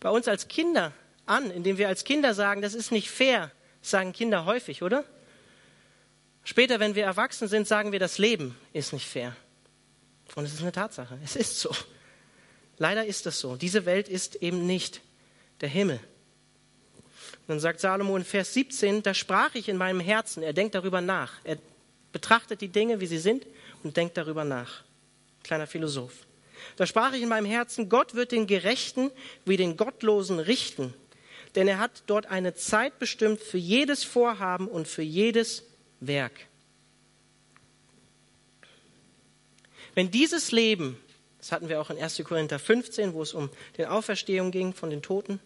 bei 0.00 0.10
uns 0.10 0.28
als 0.28 0.48
Kinder 0.48 0.92
an, 1.26 1.50
indem 1.50 1.78
wir 1.78 1.88
als 1.88 2.04
Kinder 2.04 2.34
sagen, 2.34 2.62
das 2.62 2.74
ist 2.74 2.92
nicht 2.92 3.10
fair. 3.10 3.50
Das 3.80 3.90
sagen 3.90 4.12
Kinder 4.12 4.44
häufig, 4.44 4.82
oder? 4.82 5.04
Später, 6.44 6.80
wenn 6.80 6.94
wir 6.94 7.04
erwachsen 7.04 7.48
sind, 7.48 7.66
sagen 7.66 7.92
wir, 7.92 7.98
das 7.98 8.18
Leben 8.18 8.56
ist 8.72 8.92
nicht 8.92 9.08
fair. 9.08 9.36
Und 10.34 10.44
es 10.44 10.54
ist 10.54 10.62
eine 10.62 10.72
Tatsache. 10.72 11.18
Es 11.22 11.36
ist 11.36 11.58
so. 11.60 11.74
Leider 12.78 13.04
ist 13.04 13.26
es 13.26 13.38
so. 13.38 13.56
Diese 13.56 13.84
Welt 13.84 14.08
ist 14.08 14.36
eben 14.36 14.66
nicht 14.66 15.02
der 15.60 15.68
Himmel. 15.68 16.00
Und 17.42 17.48
dann 17.48 17.60
sagt 17.60 17.80
Salomo 17.80 18.16
in 18.16 18.24
Vers 18.24 18.54
17, 18.54 19.02
da 19.02 19.14
sprach 19.14 19.54
ich 19.54 19.68
in 19.68 19.76
meinem 19.76 20.00
Herzen, 20.00 20.42
er 20.42 20.52
denkt 20.52 20.74
darüber 20.74 21.00
nach. 21.00 21.40
Er 21.42 21.58
betrachtet 22.12 22.60
die 22.60 22.68
Dinge, 22.68 23.00
wie 23.00 23.06
sie 23.06 23.18
sind 23.18 23.46
und 23.82 23.96
denkt 23.96 24.16
darüber 24.16 24.44
nach. 24.44 24.84
Kleiner 25.42 25.66
Philosoph. 25.66 26.26
Da 26.76 26.86
sprach 26.86 27.12
ich 27.12 27.22
in 27.22 27.28
meinem 27.28 27.46
Herzen, 27.46 27.88
Gott 27.88 28.14
wird 28.14 28.30
den 28.30 28.46
Gerechten 28.46 29.10
wie 29.44 29.56
den 29.56 29.76
Gottlosen 29.76 30.38
richten, 30.38 30.94
denn 31.56 31.66
er 31.66 31.78
hat 31.78 32.04
dort 32.06 32.26
eine 32.26 32.54
Zeit 32.54 32.98
bestimmt 33.00 33.40
für 33.40 33.58
jedes 33.58 34.04
Vorhaben 34.04 34.68
und 34.68 34.86
für 34.86 35.02
jedes 35.02 35.64
Werk. 36.00 36.32
Wenn 39.94 40.10
dieses 40.10 40.52
Leben, 40.52 40.96
das 41.38 41.52
hatten 41.52 41.68
wir 41.68 41.80
auch 41.80 41.90
in 41.90 41.98
1. 41.98 42.22
Korinther 42.24 42.58
15, 42.58 43.12
wo 43.12 43.22
es 43.22 43.34
um 43.34 43.50
die 43.76 43.86
Auferstehung 43.86 44.50
ging 44.50 44.72
von 44.72 44.90
den 44.90 45.02
Toten, 45.02 45.40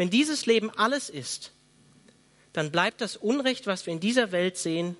wenn 0.00 0.08
dieses 0.08 0.46
Leben 0.46 0.70
alles 0.78 1.10
ist, 1.10 1.52
dann 2.54 2.70
bleibt 2.70 3.02
das 3.02 3.18
Unrecht, 3.18 3.66
was 3.66 3.84
wir 3.84 3.92
in 3.92 4.00
dieser 4.00 4.32
Welt 4.32 4.56
sehen, 4.56 4.96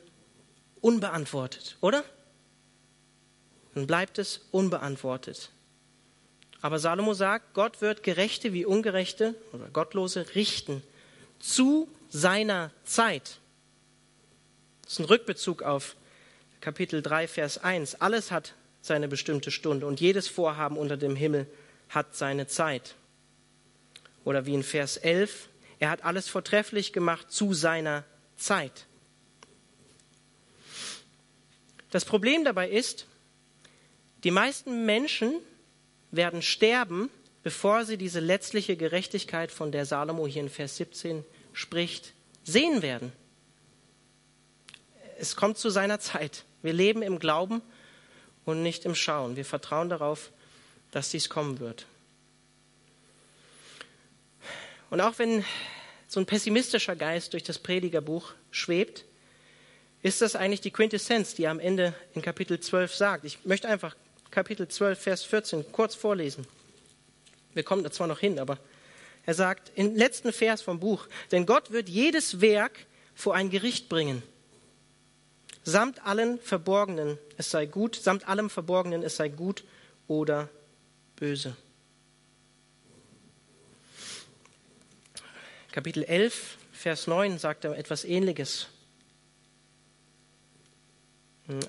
unbeantwortet, 0.83 1.79
oder? 1.81 2.05
Dann 3.73 3.87
bleibt 3.87 4.19
es 4.19 4.43
unbeantwortet. 4.51 5.53
Aber 6.61 6.79
Salomo 6.79 7.15
sagt, 7.15 7.55
Gott 7.55 7.81
wird 7.81 8.03
Gerechte 8.03 8.53
wie 8.53 8.67
Ungerechte 8.67 9.35
oder 9.55 9.71
Gottlose 9.71 10.35
richten 10.35 10.83
zu 11.39 11.89
seiner 12.11 12.71
Zeit. 12.85 13.39
Das 14.83 14.93
ist 14.93 14.99
ein 14.99 15.07
Rückbezug 15.07 15.63
auf 15.63 15.97
Kapitel 16.61 17.01
3, 17.01 17.27
Vers 17.27 17.57
1. 17.57 18.03
Alles 18.03 18.31
hat 18.31 18.53
seine 18.83 19.09
bestimmte 19.09 19.51
Stunde 19.51 19.87
und 19.87 19.99
jedes 19.99 20.29
Vorhaben 20.29 20.77
unter 20.77 20.99
dem 20.99 21.17
Himmel 21.17 21.47
hat 21.89 22.15
seine 22.15 22.49
Zeit. 22.49 22.97
Oder 24.25 24.47
wie 24.47 24.55
in 24.55 24.63
Vers 24.63 24.97
11, 24.97 25.49
er 25.79 25.91
hat 25.91 26.05
alles 26.05 26.29
vortrefflich 26.29 26.93
gemacht 26.93 27.31
zu 27.31 27.55
seiner 27.55 28.05
Zeit. 28.37 28.87
Das 31.91 32.05
Problem 32.05 32.45
dabei 32.45 32.71
ist, 32.71 33.07
die 34.23 34.31
meisten 34.31 34.85
Menschen 34.85 35.35
werden 36.11 36.43
sterben, 36.43 37.11
bevor 37.43 37.85
sie 37.85 37.97
diese 37.97 38.21
letztliche 38.21 38.77
Gerechtigkeit, 38.77 39.51
von 39.51 39.73
der 39.73 39.87
Salomo 39.87 40.27
hier 40.27 40.43
in 40.43 40.51
Vers 40.51 40.77
17 40.77 41.25
spricht, 41.53 42.13
sehen 42.45 42.83
werden. 42.83 43.13
Es 45.19 45.37
kommt 45.37 45.59
zu 45.59 45.71
seiner 45.71 46.01
Zeit. 46.01 46.45
Wir 46.63 46.73
leben 46.73 47.03
im 47.03 47.19
Glauben 47.19 47.63
und 48.45 48.63
nicht 48.63 48.85
im 48.85 48.95
Schauen. 48.95 49.37
Wir 49.37 49.45
vertrauen 49.45 49.89
darauf, 49.89 50.31
dass 50.91 51.11
dies 51.11 51.29
kommen 51.29 51.61
wird. 51.61 51.87
Und 54.91 55.01
auch 55.01 55.19
wenn 55.19 55.45
so 56.09 56.21
ein 56.21 56.27
pessimistischer 56.27 56.97
Geist 56.97 57.33
durch 57.33 57.45
das 57.45 57.59
Predigerbuch 57.59 58.33
schwebt, 58.51 59.05
ist 60.03 60.21
das 60.21 60.35
eigentlich 60.35 60.61
die 60.61 60.73
Quintessenz, 60.73 61.35
die 61.35 61.45
er 61.45 61.53
am 61.53 61.61
Ende 61.61 61.95
in 62.15 62.23
Kapitel 62.23 62.59
12 62.59 62.95
sagt. 62.95 63.25
Ich 63.25 63.45
möchte 63.45 63.69
einfach 63.69 63.95
Kapitel 64.31 64.67
12, 64.67 64.99
Vers 64.99 65.23
14 65.23 65.73
kurz 65.73 65.95
vorlesen. 65.95 66.47
Wir 67.55 67.63
kommen 67.63 67.85
da 67.85 67.91
zwar 67.91 68.07
noch 68.07 68.19
hin, 68.19 68.39
aber 68.39 68.59
er 69.27 69.35
sagt 69.35 69.71
im 69.77 69.95
letzten 69.95 70.33
Vers 70.33 70.63
vom 70.63 70.81
Buch, 70.81 71.07
denn 71.31 71.47
Gott 71.47 71.71
wird 71.71 71.89
jedes 71.89 72.41
Werk 72.41 72.87
vor 73.15 73.35
ein 73.35 73.51
Gericht 73.51 73.89
bringen. 73.89 74.23
Samt 75.63 76.05
allen 76.07 76.41
Verborgenen, 76.41 77.19
es 77.37 77.51
sei 77.51 77.67
gut, 77.67 77.95
samt 77.95 78.27
allem 78.27 78.51
Verborgenen, 78.51 79.03
es 79.03 79.17
sei 79.17 79.29
gut 79.29 79.63
oder 80.09 80.49
böse. 81.17 81.55
Kapitel 85.73 86.03
11, 86.03 86.59
Vers 86.73 87.07
9 87.07 87.39
sagt 87.39 87.65
er 87.65 87.79
etwas 87.79 88.05
Ähnliches. 88.05 88.67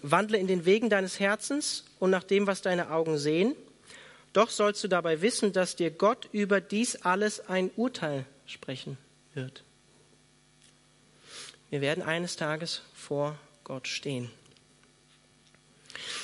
Wandle 0.01 0.37
in 0.37 0.47
den 0.47 0.65
Wegen 0.65 0.89
deines 0.89 1.19
Herzens 1.19 1.85
und 1.99 2.09
nach 2.09 2.23
dem, 2.23 2.47
was 2.47 2.61
deine 2.61 2.91
Augen 2.91 3.17
sehen. 3.17 3.55
Doch 4.33 4.49
sollst 4.49 4.83
du 4.83 4.87
dabei 4.87 5.21
wissen, 5.21 5.53
dass 5.53 5.75
dir 5.75 5.91
Gott 5.91 6.29
über 6.31 6.61
dies 6.61 6.95
alles 6.97 7.47
ein 7.47 7.69
Urteil 7.75 8.25
sprechen 8.45 8.97
wird. 9.33 9.63
Wir 11.69 11.81
werden 11.81 12.03
eines 12.03 12.35
Tages 12.35 12.81
vor 12.93 13.37
Gott 13.63 13.87
stehen. 13.87 14.31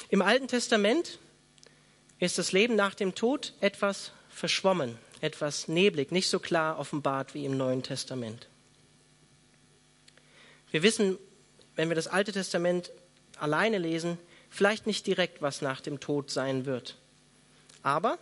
Im 0.10 0.22
Alten 0.22 0.48
Testament 0.48 1.20
ist 2.20 2.38
das 2.38 2.52
Leben 2.52 2.76
nach 2.76 2.96
dem 2.96 3.14
Tod 3.14 3.54
etwas 3.60 4.12
verschwommen, 4.30 4.98
etwas 5.22 5.68
neblig, 5.68 6.12
nicht 6.12 6.30
so 6.30 6.40
klar 6.40 6.80
offenbart 6.80 7.34
wie 7.34 7.46
im 7.46 7.58
Neuen 7.58 7.84
Testament. 7.84 8.48
Wir 10.72 10.84
wissen, 10.84 11.18
wenn 11.76 11.90
wir 11.90 11.96
das 11.96 12.08
Alte 12.08 12.32
Testament 12.32 12.92
alleine 13.40 13.78
lesen, 13.78 14.18
vielleicht 14.50 14.88
nicht 14.88 15.08
direkt, 15.08 15.42
was 15.42 15.62
nach 15.62 15.82
dem 15.82 16.00
Tod 16.00 16.32
sein 16.32 16.66
wird. 16.66 16.98
Aber 17.84 18.18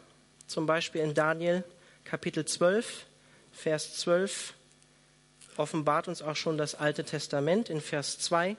zum 0.47 0.65
Beispiel 0.65 1.01
in 1.01 1.13
Daniel 1.13 1.63
Kapitel 2.03 2.45
12, 2.45 3.05
Vers 3.51 3.97
12 3.97 4.53
offenbart 5.57 6.07
uns 6.07 6.21
auch 6.21 6.35
schon 6.35 6.57
das 6.57 6.75
Alte 6.75 7.03
Testament 7.03 7.69
in 7.69 7.81
Vers 7.81 8.19
2. 8.19 8.57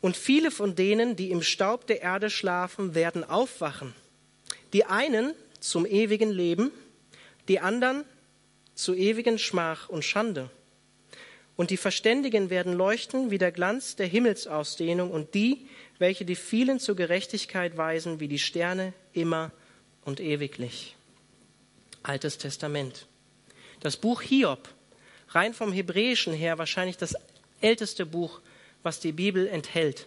Und 0.00 0.16
viele 0.16 0.50
von 0.50 0.76
denen, 0.76 1.16
die 1.16 1.30
im 1.30 1.42
Staub 1.42 1.86
der 1.86 2.00
Erde 2.02 2.30
schlafen, 2.30 2.94
werden 2.94 3.24
aufwachen. 3.24 3.94
Die 4.72 4.84
einen 4.84 5.34
zum 5.60 5.86
ewigen 5.86 6.30
Leben, 6.30 6.70
die 7.48 7.60
anderen 7.60 8.04
zu 8.74 8.94
ewigen 8.94 9.38
Schmach 9.38 9.88
und 9.88 10.04
Schande. 10.04 10.50
Und 11.56 11.70
die 11.70 11.78
Verständigen 11.78 12.50
werden 12.50 12.74
leuchten 12.74 13.30
wie 13.30 13.38
der 13.38 13.50
Glanz 13.50 13.96
der 13.96 14.06
Himmelsausdehnung 14.06 15.10
und 15.10 15.34
die, 15.34 15.66
welche 15.98 16.26
die 16.26 16.36
vielen 16.36 16.78
zur 16.78 16.96
Gerechtigkeit 16.96 17.76
weisen, 17.76 18.20
wie 18.20 18.28
die 18.28 18.38
Sterne 18.38 18.92
immer 19.14 19.50
und 20.04 20.20
ewiglich. 20.20 20.94
Altes 22.02 22.36
Testament. 22.36 23.06
Das 23.80 23.96
Buch 23.96 24.20
Hiob, 24.20 24.68
rein 25.30 25.54
vom 25.54 25.72
Hebräischen 25.72 26.34
her 26.34 26.58
wahrscheinlich 26.58 26.98
das 26.98 27.14
älteste 27.62 28.04
Buch, 28.04 28.40
was 28.82 29.00
die 29.00 29.12
Bibel 29.12 29.48
enthält. 29.48 30.06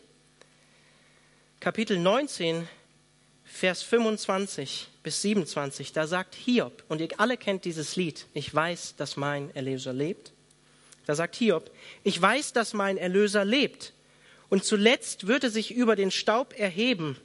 Kapitel 1.60 1.98
19, 1.98 2.68
Vers 3.44 3.82
25 3.82 4.89
bis 5.04 5.22
27, 5.22 5.94
da 5.94 6.08
sagt 6.08 6.36
Hiob, 6.36 6.84
und 6.88 7.02
ihr 7.02 7.10
alle 7.18 7.38
kennt 7.38 7.66
dieses 7.66 7.96
Lied, 7.96 8.26
ich 8.34 8.54
weiß, 8.54 8.96
dass 8.98 9.18
mein 9.18 9.54
Erlöser 9.56 9.94
lebt. 9.94 10.34
Da 11.06 11.16
sagt 11.16 11.36
Hiob, 11.36 11.72
ich 12.04 12.22
weiß, 12.22 12.54
dass 12.54 12.74
mein 12.74 12.98
Erlöser 12.98 13.46
lebt. 13.46 13.94
Und 14.50 14.64
zuletzt 14.64 15.28
wird 15.28 15.44
er 15.44 15.50
sich 15.50 15.74
über 15.74 15.96
den 15.96 16.12
Staub 16.12 16.54
erheben. 16.58 17.18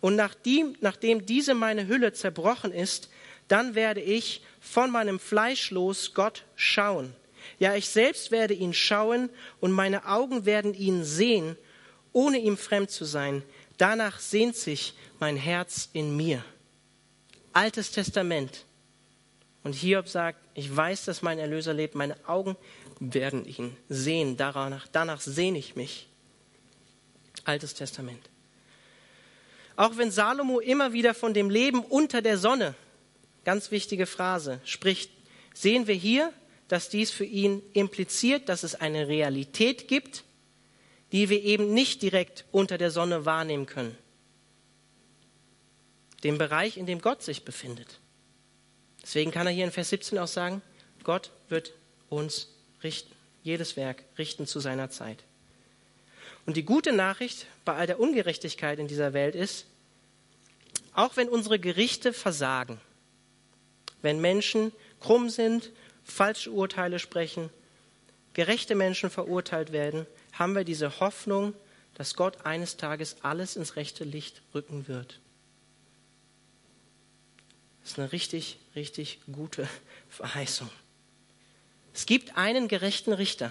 Und 0.00 0.16
nachdem, 0.16 0.76
nachdem 0.80 1.24
diese 1.24 1.54
meine 1.54 1.88
Hülle 1.88 2.12
zerbrochen 2.12 2.72
ist, 2.72 3.10
dann 3.48 3.74
werde 3.74 4.00
ich 4.00 4.42
von 4.60 4.90
meinem 4.90 5.18
Fleisch 5.18 5.70
los 5.70 6.14
Gott 6.14 6.44
schauen. 6.54 7.14
Ja, 7.58 7.74
ich 7.74 7.88
selbst 7.88 8.30
werde 8.30 8.54
ihn 8.54 8.74
schauen 8.74 9.30
und 9.60 9.72
meine 9.72 10.06
Augen 10.06 10.44
werden 10.44 10.74
ihn 10.74 11.04
sehen, 11.04 11.56
ohne 12.12 12.38
ihm 12.38 12.56
fremd 12.56 12.90
zu 12.90 13.04
sein. 13.04 13.42
Danach 13.78 14.18
sehnt 14.20 14.56
sich 14.56 14.94
mein 15.18 15.36
Herz 15.36 15.88
in 15.92 16.16
mir. 16.16 16.44
Altes 17.52 17.90
Testament. 17.90 18.64
Und 19.64 19.74
Hiob 19.74 20.08
sagt, 20.08 20.38
ich 20.54 20.74
weiß, 20.74 21.04
dass 21.04 21.22
mein 21.22 21.38
Erlöser 21.38 21.74
lebt, 21.74 21.94
meine 21.94 22.16
Augen 22.28 22.56
werden 23.00 23.44
ihn 23.44 23.76
sehen. 23.88 24.36
Danach, 24.36 24.86
danach 24.90 25.20
sehne 25.20 25.58
ich 25.58 25.76
mich. 25.76 26.08
Altes 27.44 27.74
Testament. 27.74 28.28
Auch 29.76 29.96
wenn 29.96 30.10
Salomo 30.10 30.58
immer 30.58 30.92
wieder 30.92 31.14
von 31.14 31.34
dem 31.34 31.50
Leben 31.50 31.80
unter 31.80 32.20
der 32.22 32.36
Sonne, 32.38 32.74
ganz 33.44 33.70
wichtige 33.70 34.06
Phrase, 34.06 34.60
spricht, 34.64 35.10
sehen 35.54 35.86
wir 35.86 35.94
hier, 35.94 36.32
dass 36.68 36.88
dies 36.88 37.10
für 37.10 37.24
ihn 37.24 37.62
impliziert, 37.72 38.48
dass 38.48 38.62
es 38.62 38.74
eine 38.74 39.08
Realität 39.08 39.88
gibt, 39.88 40.24
die 41.12 41.28
wir 41.28 41.42
eben 41.42 41.72
nicht 41.72 42.02
direkt 42.02 42.44
unter 42.52 42.76
der 42.76 42.90
Sonne 42.90 43.24
wahrnehmen 43.24 43.66
können. 43.66 43.96
Dem 46.24 46.38
Bereich, 46.38 46.76
in 46.76 46.86
dem 46.86 47.00
Gott 47.00 47.22
sich 47.22 47.44
befindet. 47.44 48.00
Deswegen 49.02 49.30
kann 49.30 49.46
er 49.46 49.52
hier 49.52 49.64
in 49.64 49.70
Vers 49.70 49.90
17 49.90 50.18
auch 50.18 50.28
sagen, 50.28 50.62
Gott 51.04 51.30
wird 51.48 51.72
uns 52.08 52.48
richten, 52.82 53.14
jedes 53.42 53.76
Werk 53.76 54.04
richten 54.18 54.46
zu 54.46 54.60
seiner 54.60 54.90
Zeit. 54.90 55.24
Und 56.46 56.56
die 56.56 56.64
gute 56.64 56.92
Nachricht 56.92 57.46
bei 57.64 57.74
all 57.74 57.86
der 57.86 58.00
Ungerechtigkeit 58.00 58.78
in 58.78 58.88
dieser 58.88 59.12
Welt 59.12 59.34
ist, 59.34 59.66
auch 60.92 61.16
wenn 61.16 61.28
unsere 61.28 61.58
Gerichte 61.58 62.12
versagen, 62.12 62.80
wenn 64.02 64.20
Menschen 64.20 64.72
krumm 65.00 65.30
sind, 65.30 65.70
falsche 66.04 66.50
Urteile 66.50 66.98
sprechen, 66.98 67.50
gerechte 68.32 68.74
Menschen 68.74 69.10
verurteilt 69.10 69.72
werden, 69.72 70.06
haben 70.32 70.54
wir 70.54 70.64
diese 70.64 71.00
Hoffnung, 71.00 71.54
dass 71.94 72.14
Gott 72.14 72.46
eines 72.46 72.76
Tages 72.76 73.16
alles 73.22 73.56
ins 73.56 73.76
rechte 73.76 74.04
Licht 74.04 74.42
rücken 74.54 74.88
wird. 74.88 75.20
Das 77.88 77.94
ist 77.94 78.00
eine 78.00 78.12
richtig, 78.12 78.58
richtig 78.76 79.18
gute 79.32 79.66
Verheißung. 80.10 80.68
Es 81.94 82.04
gibt 82.04 82.36
einen 82.36 82.68
gerechten 82.68 83.14
Richter, 83.14 83.50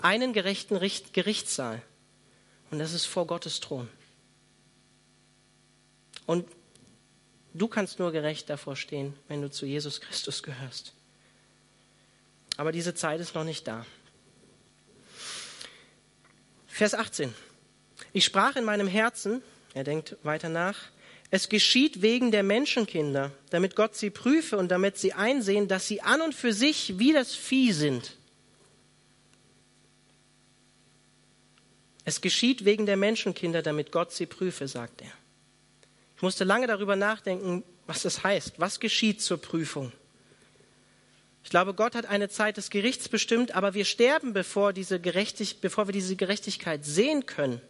einen 0.00 0.32
gerechten 0.32 0.74
Richt 0.74 1.12
Gerichtssaal 1.12 1.80
und 2.72 2.80
das 2.80 2.92
ist 2.92 3.04
vor 3.04 3.28
Gottes 3.28 3.60
Thron. 3.60 3.88
Und 6.26 6.44
du 7.54 7.68
kannst 7.68 8.00
nur 8.00 8.10
gerecht 8.10 8.50
davor 8.50 8.74
stehen, 8.74 9.14
wenn 9.28 9.42
du 9.42 9.48
zu 9.48 9.64
Jesus 9.64 10.00
Christus 10.00 10.42
gehörst. 10.42 10.92
Aber 12.56 12.72
diese 12.72 12.96
Zeit 12.96 13.20
ist 13.20 13.36
noch 13.36 13.44
nicht 13.44 13.68
da. 13.68 13.86
Vers 16.66 16.94
18. 16.94 17.32
Ich 18.12 18.24
sprach 18.24 18.56
in 18.56 18.64
meinem 18.64 18.88
Herzen, 18.88 19.40
er 19.72 19.84
denkt 19.84 20.16
weiter 20.24 20.48
nach, 20.48 20.90
es 21.34 21.48
geschieht 21.48 22.02
wegen 22.02 22.30
der 22.30 22.42
Menschenkinder, 22.42 23.32
damit 23.48 23.74
Gott 23.74 23.96
sie 23.96 24.10
prüfe 24.10 24.58
und 24.58 24.68
damit 24.68 24.98
sie 24.98 25.14
einsehen, 25.14 25.66
dass 25.66 25.88
sie 25.88 26.02
an 26.02 26.20
und 26.20 26.34
für 26.34 26.52
sich 26.52 26.98
wie 26.98 27.14
das 27.14 27.34
Vieh 27.34 27.72
sind. 27.72 28.18
Es 32.04 32.20
geschieht 32.20 32.66
wegen 32.66 32.84
der 32.84 32.98
Menschenkinder, 32.98 33.62
damit 33.62 33.92
Gott 33.92 34.12
sie 34.12 34.26
prüfe, 34.26 34.68
sagt 34.68 35.00
er. 35.00 35.12
Ich 36.16 36.22
musste 36.22 36.44
lange 36.44 36.66
darüber 36.66 36.96
nachdenken, 36.96 37.64
was 37.86 38.02
das 38.02 38.22
heißt. 38.22 38.60
Was 38.60 38.78
geschieht 38.78 39.22
zur 39.22 39.38
Prüfung? 39.40 39.90
Ich 41.44 41.48
glaube, 41.48 41.72
Gott 41.72 41.94
hat 41.94 42.04
eine 42.04 42.28
Zeit 42.28 42.58
des 42.58 42.68
Gerichts 42.68 43.08
bestimmt, 43.08 43.52
aber 43.52 43.72
wir 43.72 43.86
sterben, 43.86 44.34
bevor, 44.34 44.74
diese 44.74 45.00
bevor 45.00 45.88
wir 45.88 45.92
diese 45.92 46.14
Gerechtigkeit 46.14 46.84
sehen 46.84 47.24
können 47.24 47.62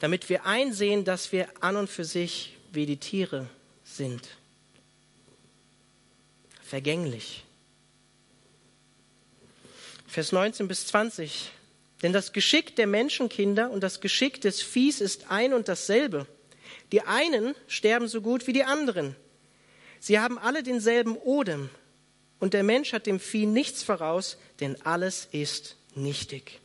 damit 0.00 0.28
wir 0.28 0.44
einsehen, 0.44 1.04
dass 1.04 1.32
wir 1.32 1.48
an 1.60 1.76
und 1.76 1.88
für 1.88 2.04
sich 2.04 2.56
wie 2.72 2.86
die 2.86 2.98
Tiere 2.98 3.48
sind. 3.84 4.28
Vergänglich. 6.62 7.44
Vers 10.06 10.32
19 10.32 10.68
bis 10.68 10.86
20. 10.88 11.52
Denn 12.02 12.12
das 12.12 12.32
Geschick 12.32 12.76
der 12.76 12.86
Menschenkinder 12.86 13.70
und 13.70 13.80
das 13.82 14.00
Geschick 14.00 14.40
des 14.40 14.60
Viehs 14.60 15.00
ist 15.00 15.30
ein 15.30 15.54
und 15.54 15.68
dasselbe. 15.68 16.26
Die 16.92 17.02
einen 17.02 17.54
sterben 17.68 18.08
so 18.08 18.20
gut 18.20 18.46
wie 18.46 18.52
die 18.52 18.64
anderen. 18.64 19.16
Sie 20.00 20.18
haben 20.18 20.38
alle 20.38 20.62
denselben 20.62 21.16
Odem. 21.16 21.70
Und 22.38 22.52
der 22.52 22.62
Mensch 22.62 22.92
hat 22.92 23.06
dem 23.06 23.18
Vieh 23.18 23.46
nichts 23.46 23.82
voraus, 23.82 24.36
denn 24.60 24.80
alles 24.82 25.28
ist 25.32 25.76
nichtig. 25.94 26.60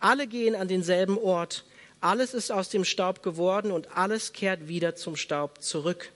Alle 0.00 0.26
gehen 0.26 0.56
an 0.56 0.68
denselben 0.68 1.18
Ort 1.18 1.64
alles 2.00 2.34
ist 2.34 2.50
aus 2.50 2.68
dem 2.68 2.84
Staub 2.84 3.22
geworden 3.22 3.72
und 3.72 3.96
alles 3.96 4.32
kehrt 4.32 4.68
wieder 4.68 4.94
zum 4.94 5.16
Staub 5.16 5.62
zurück. 5.62 6.12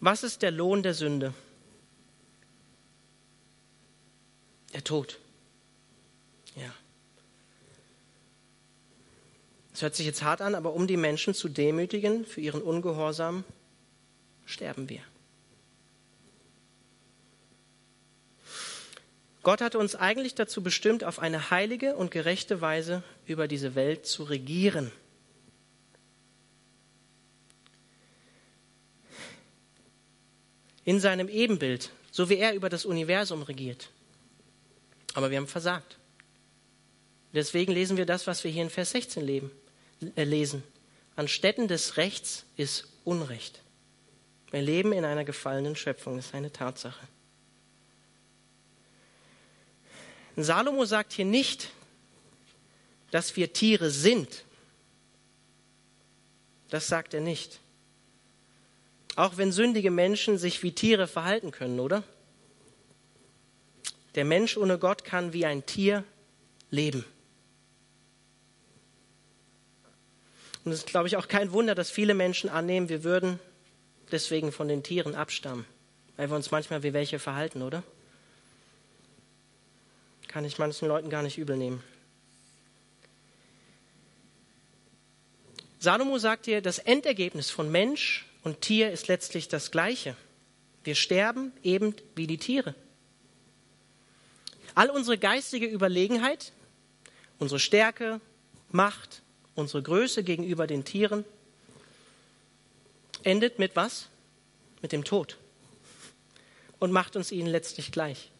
Was 0.00 0.24
ist 0.24 0.42
der 0.42 0.50
Lohn 0.50 0.82
der 0.82 0.94
Sünde? 0.94 1.32
Der 4.72 4.82
Tod. 4.82 5.20
Ja. 6.56 6.74
Es 9.72 9.82
hört 9.82 9.94
sich 9.94 10.06
jetzt 10.06 10.22
hart 10.22 10.40
an, 10.40 10.54
aber 10.54 10.72
um 10.72 10.86
die 10.86 10.96
Menschen 10.96 11.34
zu 11.34 11.48
demütigen 11.48 12.24
für 12.24 12.40
ihren 12.40 12.62
Ungehorsam, 12.62 13.44
sterben 14.44 14.88
wir. 14.88 15.02
Gott 19.42 19.60
hatte 19.60 19.78
uns 19.78 19.96
eigentlich 19.96 20.34
dazu 20.34 20.62
bestimmt, 20.62 21.02
auf 21.02 21.18
eine 21.18 21.50
heilige 21.50 21.96
und 21.96 22.10
gerechte 22.10 22.60
Weise 22.60 23.02
über 23.26 23.48
diese 23.48 23.74
Welt 23.74 24.06
zu 24.06 24.22
regieren. 24.22 24.92
In 30.84 31.00
seinem 31.00 31.28
Ebenbild, 31.28 31.90
so 32.10 32.28
wie 32.28 32.36
er 32.36 32.54
über 32.54 32.68
das 32.68 32.84
Universum 32.84 33.42
regiert. 33.42 33.90
Aber 35.14 35.30
wir 35.30 35.38
haben 35.38 35.48
versagt. 35.48 35.98
Deswegen 37.32 37.72
lesen 37.72 37.96
wir 37.96 38.06
das, 38.06 38.26
was 38.26 38.44
wir 38.44 38.50
hier 38.50 38.62
in 38.62 38.70
Vers 38.70 38.90
16 38.90 39.24
leben, 39.24 39.50
äh, 40.16 40.24
lesen. 40.24 40.62
An 41.16 41.28
Städten 41.28 41.66
des 41.66 41.96
Rechts 41.96 42.44
ist 42.56 42.88
Unrecht. 43.04 43.60
Wir 44.50 44.62
leben 44.62 44.92
in 44.92 45.04
einer 45.04 45.24
gefallenen 45.24 45.76
Schöpfung, 45.76 46.16
das 46.16 46.26
ist 46.26 46.34
eine 46.34 46.52
Tatsache. 46.52 47.06
Salomo 50.36 50.84
sagt 50.84 51.12
hier 51.12 51.24
nicht, 51.24 51.70
dass 53.10 53.36
wir 53.36 53.52
Tiere 53.52 53.90
sind. 53.90 54.44
Das 56.70 56.88
sagt 56.88 57.12
er 57.12 57.20
nicht. 57.20 57.60
Auch 59.16 59.36
wenn 59.36 59.52
sündige 59.52 59.90
Menschen 59.90 60.38
sich 60.38 60.62
wie 60.62 60.72
Tiere 60.72 61.06
verhalten 61.06 61.50
können, 61.50 61.80
oder? 61.80 62.02
Der 64.14 64.24
Mensch 64.24 64.56
ohne 64.56 64.78
Gott 64.78 65.04
kann 65.04 65.32
wie 65.34 65.44
ein 65.44 65.66
Tier 65.66 66.04
leben. 66.70 67.04
Und 70.64 70.72
es 70.72 70.78
ist, 70.78 70.86
glaube 70.86 71.08
ich, 71.08 71.16
auch 71.16 71.28
kein 71.28 71.52
Wunder, 71.52 71.74
dass 71.74 71.90
viele 71.90 72.14
Menschen 72.14 72.48
annehmen, 72.48 72.88
wir 72.88 73.04
würden 73.04 73.38
deswegen 74.10 74.52
von 74.52 74.68
den 74.68 74.82
Tieren 74.82 75.14
abstammen, 75.14 75.66
weil 76.16 76.30
wir 76.30 76.36
uns 76.36 76.50
manchmal 76.50 76.82
wie 76.82 76.92
welche 76.92 77.18
verhalten, 77.18 77.62
oder? 77.62 77.82
Kann 80.32 80.44
ich 80.44 80.58
manchen 80.58 80.88
Leuten 80.88 81.10
gar 81.10 81.22
nicht 81.22 81.36
übel 81.36 81.56
nehmen. 81.56 81.84
Salomo 85.78 86.18
sagt 86.18 86.46
hier, 86.46 86.62
das 86.62 86.78
Endergebnis 86.78 87.50
von 87.50 87.70
Mensch 87.70 88.24
und 88.42 88.62
Tier 88.62 88.90
ist 88.90 89.08
letztlich 89.08 89.48
das 89.48 89.70
gleiche. 89.70 90.16
Wir 90.84 90.94
sterben 90.94 91.52
eben 91.62 91.94
wie 92.14 92.26
die 92.26 92.38
Tiere. 92.38 92.74
All 94.74 94.88
unsere 94.88 95.18
geistige 95.18 95.66
Überlegenheit, 95.66 96.52
unsere 97.38 97.60
Stärke, 97.60 98.20
Macht, 98.70 99.20
unsere 99.54 99.82
Größe 99.82 100.24
gegenüber 100.24 100.66
den 100.66 100.84
Tieren 100.84 101.26
endet 103.22 103.58
mit 103.58 103.76
was? 103.76 104.08
Mit 104.80 104.92
dem 104.92 105.04
Tod 105.04 105.36
und 106.82 106.90
macht 106.90 107.14
uns 107.14 107.30
ihnen 107.30 107.46
letztlich 107.46 107.92
gleich. 107.92 108.31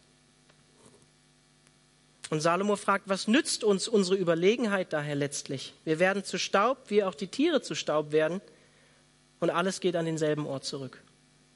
Und 2.33 2.41
Salomo 2.41 2.77
fragt, 2.77 3.11
was 3.11 3.29
nützt 3.29 3.63
uns 3.63 3.89
unsere 3.89 4.17
Überlegenheit 4.17 4.95
daher 4.95 5.15
letztlich? 5.15 5.75
Wir 5.85 5.99
werden 5.99 6.25
zu 6.25 6.39
Staub, 6.39 6.79
wie 6.89 7.05
auch 7.05 7.15
die 7.15 7.27
Tiere 7.27 7.61
zu 7.61 7.75
Staub 7.75 8.11
werden, 8.11 8.41
und 9.39 9.51
alles 9.51 9.81
geht 9.81 9.97
an 9.97 10.07
denselben 10.07 10.47
Ort 10.47 10.65
zurück, 10.65 11.03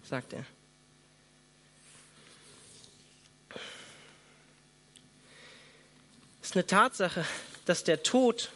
sagt 0.02 0.34
er. 0.34 0.44
Es 6.42 6.48
ist 6.50 6.56
eine 6.56 6.66
Tatsache, 6.66 7.24
dass 7.64 7.82
der 7.82 8.02
Tod 8.02 8.50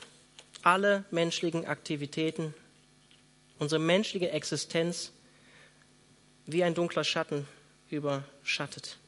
alle 0.60 1.06
menschlichen 1.10 1.64
Aktivitäten, 1.64 2.52
unsere 3.58 3.80
menschliche 3.80 4.30
Existenz 4.30 5.10
wie 6.44 6.64
ein 6.64 6.74
dunkler 6.74 7.04
Schatten 7.04 7.48
überschattet. 7.88 8.98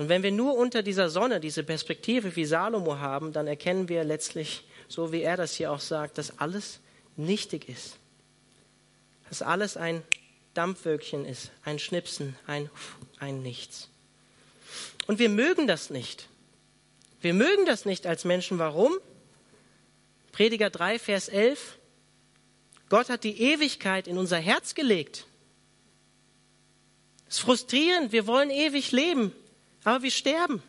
Und 0.00 0.08
wenn 0.08 0.22
wir 0.22 0.32
nur 0.32 0.56
unter 0.56 0.82
dieser 0.82 1.10
Sonne 1.10 1.40
diese 1.40 1.62
Perspektive 1.62 2.34
wie 2.34 2.46
Salomo 2.46 3.00
haben, 3.00 3.34
dann 3.34 3.46
erkennen 3.46 3.90
wir 3.90 4.02
letztlich, 4.02 4.64
so 4.88 5.12
wie 5.12 5.20
er 5.20 5.36
das 5.36 5.56
hier 5.56 5.70
auch 5.70 5.80
sagt, 5.80 6.16
dass 6.16 6.38
alles 6.38 6.80
nichtig 7.18 7.68
ist. 7.68 7.98
Dass 9.28 9.42
alles 9.42 9.76
ein 9.76 10.02
Dampfwölkchen 10.54 11.26
ist, 11.26 11.50
ein 11.66 11.78
Schnipsen, 11.78 12.34
ein, 12.46 12.70
ein 13.18 13.42
Nichts. 13.42 13.90
Und 15.06 15.18
wir 15.18 15.28
mögen 15.28 15.66
das 15.66 15.90
nicht. 15.90 16.28
Wir 17.20 17.34
mögen 17.34 17.66
das 17.66 17.84
nicht 17.84 18.06
als 18.06 18.24
Menschen. 18.24 18.58
Warum? 18.58 18.96
Prediger 20.32 20.70
3, 20.70 20.98
Vers 20.98 21.28
11. 21.28 21.76
Gott 22.88 23.10
hat 23.10 23.22
die 23.22 23.38
Ewigkeit 23.38 24.08
in 24.08 24.16
unser 24.16 24.38
Herz 24.38 24.74
gelegt. 24.74 25.26
Es 27.28 27.34
ist 27.34 27.40
frustrierend. 27.40 28.12
Wir 28.12 28.26
wollen 28.26 28.48
ewig 28.48 28.92
leben. 28.92 29.34
Aber 29.84 30.02
wir 30.02 30.10
sterben. 30.10 30.62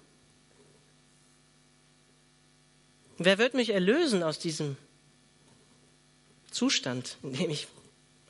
Wer 3.17 3.37
wird 3.37 3.53
mich 3.53 3.69
erlösen 3.69 4.23
aus 4.23 4.39
diesem 4.39 4.77
Zustand, 6.49 7.17
in 7.21 7.33
dem 7.33 7.49
ich 7.49 7.67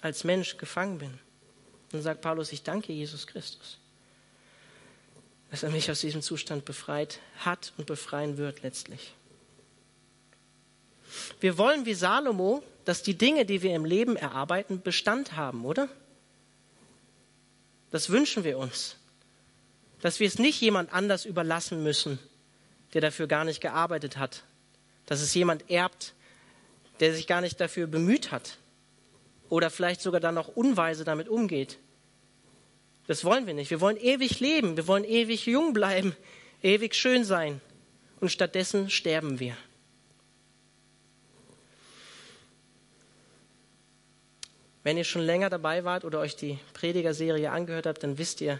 als 0.01 0.23
Mensch 0.23 0.57
gefangen 0.57 0.97
bin? 0.97 1.17
Dann 1.91 2.01
sagt 2.01 2.21
Paulus, 2.21 2.51
ich 2.51 2.63
danke 2.63 2.93
Jesus 2.93 3.27
Christus, 3.27 3.77
dass 5.49 5.63
er 5.63 5.69
mich 5.69 5.89
aus 5.91 6.01
diesem 6.01 6.21
Zustand 6.21 6.65
befreit 6.65 7.19
hat 7.37 7.73
und 7.77 7.85
befreien 7.85 8.37
wird 8.37 8.63
letztlich. 8.63 9.13
Wir 11.39 11.57
wollen 11.57 11.85
wie 11.85 11.93
Salomo, 11.93 12.63
dass 12.85 13.03
die 13.03 13.17
Dinge, 13.17 13.45
die 13.45 13.61
wir 13.61 13.75
im 13.75 13.85
Leben 13.85 14.15
erarbeiten, 14.15 14.81
Bestand 14.81 15.35
haben, 15.35 15.65
oder? 15.65 15.89
Das 17.91 18.09
wünschen 18.09 18.43
wir 18.43 18.57
uns. 18.57 18.95
Dass 20.01 20.19
wir 20.19 20.27
es 20.27 20.39
nicht 20.39 20.59
jemand 20.61 20.93
anders 20.93 21.25
überlassen 21.25 21.83
müssen, 21.83 22.19
der 22.93 23.01
dafür 23.01 23.27
gar 23.27 23.45
nicht 23.45 23.61
gearbeitet 23.61 24.17
hat. 24.17 24.43
Dass 25.05 25.21
es 25.21 25.33
jemand 25.33 25.69
erbt, 25.69 26.13
der 26.99 27.13
sich 27.13 27.27
gar 27.27 27.41
nicht 27.41 27.59
dafür 27.59 27.87
bemüht 27.87 28.31
hat. 28.31 28.57
Oder 29.49 29.69
vielleicht 29.69 30.01
sogar 30.01 30.21
dann 30.21 30.35
noch 30.35 30.47
unweise 30.47 31.03
damit 31.03 31.27
umgeht. 31.27 31.77
Das 33.07 33.25
wollen 33.25 33.47
wir 33.47 33.53
nicht. 33.53 33.71
Wir 33.71 33.81
wollen 33.81 33.97
ewig 33.97 34.39
leben. 34.39 34.77
Wir 34.77 34.87
wollen 34.87 35.03
ewig 35.03 35.45
jung 35.45 35.73
bleiben, 35.73 36.15
ewig 36.61 36.95
schön 36.95 37.23
sein. 37.23 37.59
Und 38.19 38.31
stattdessen 38.31 38.89
sterben 38.89 39.39
wir. 39.39 39.57
Wenn 44.83 44.97
ihr 44.97 45.03
schon 45.03 45.21
länger 45.21 45.49
dabei 45.49 45.83
wart 45.83 46.05
oder 46.05 46.19
euch 46.19 46.35
die 46.35 46.57
Predigerserie 46.73 47.51
angehört 47.51 47.85
habt, 47.85 48.03
dann 48.03 48.17
wisst 48.17 48.41
ihr, 48.41 48.59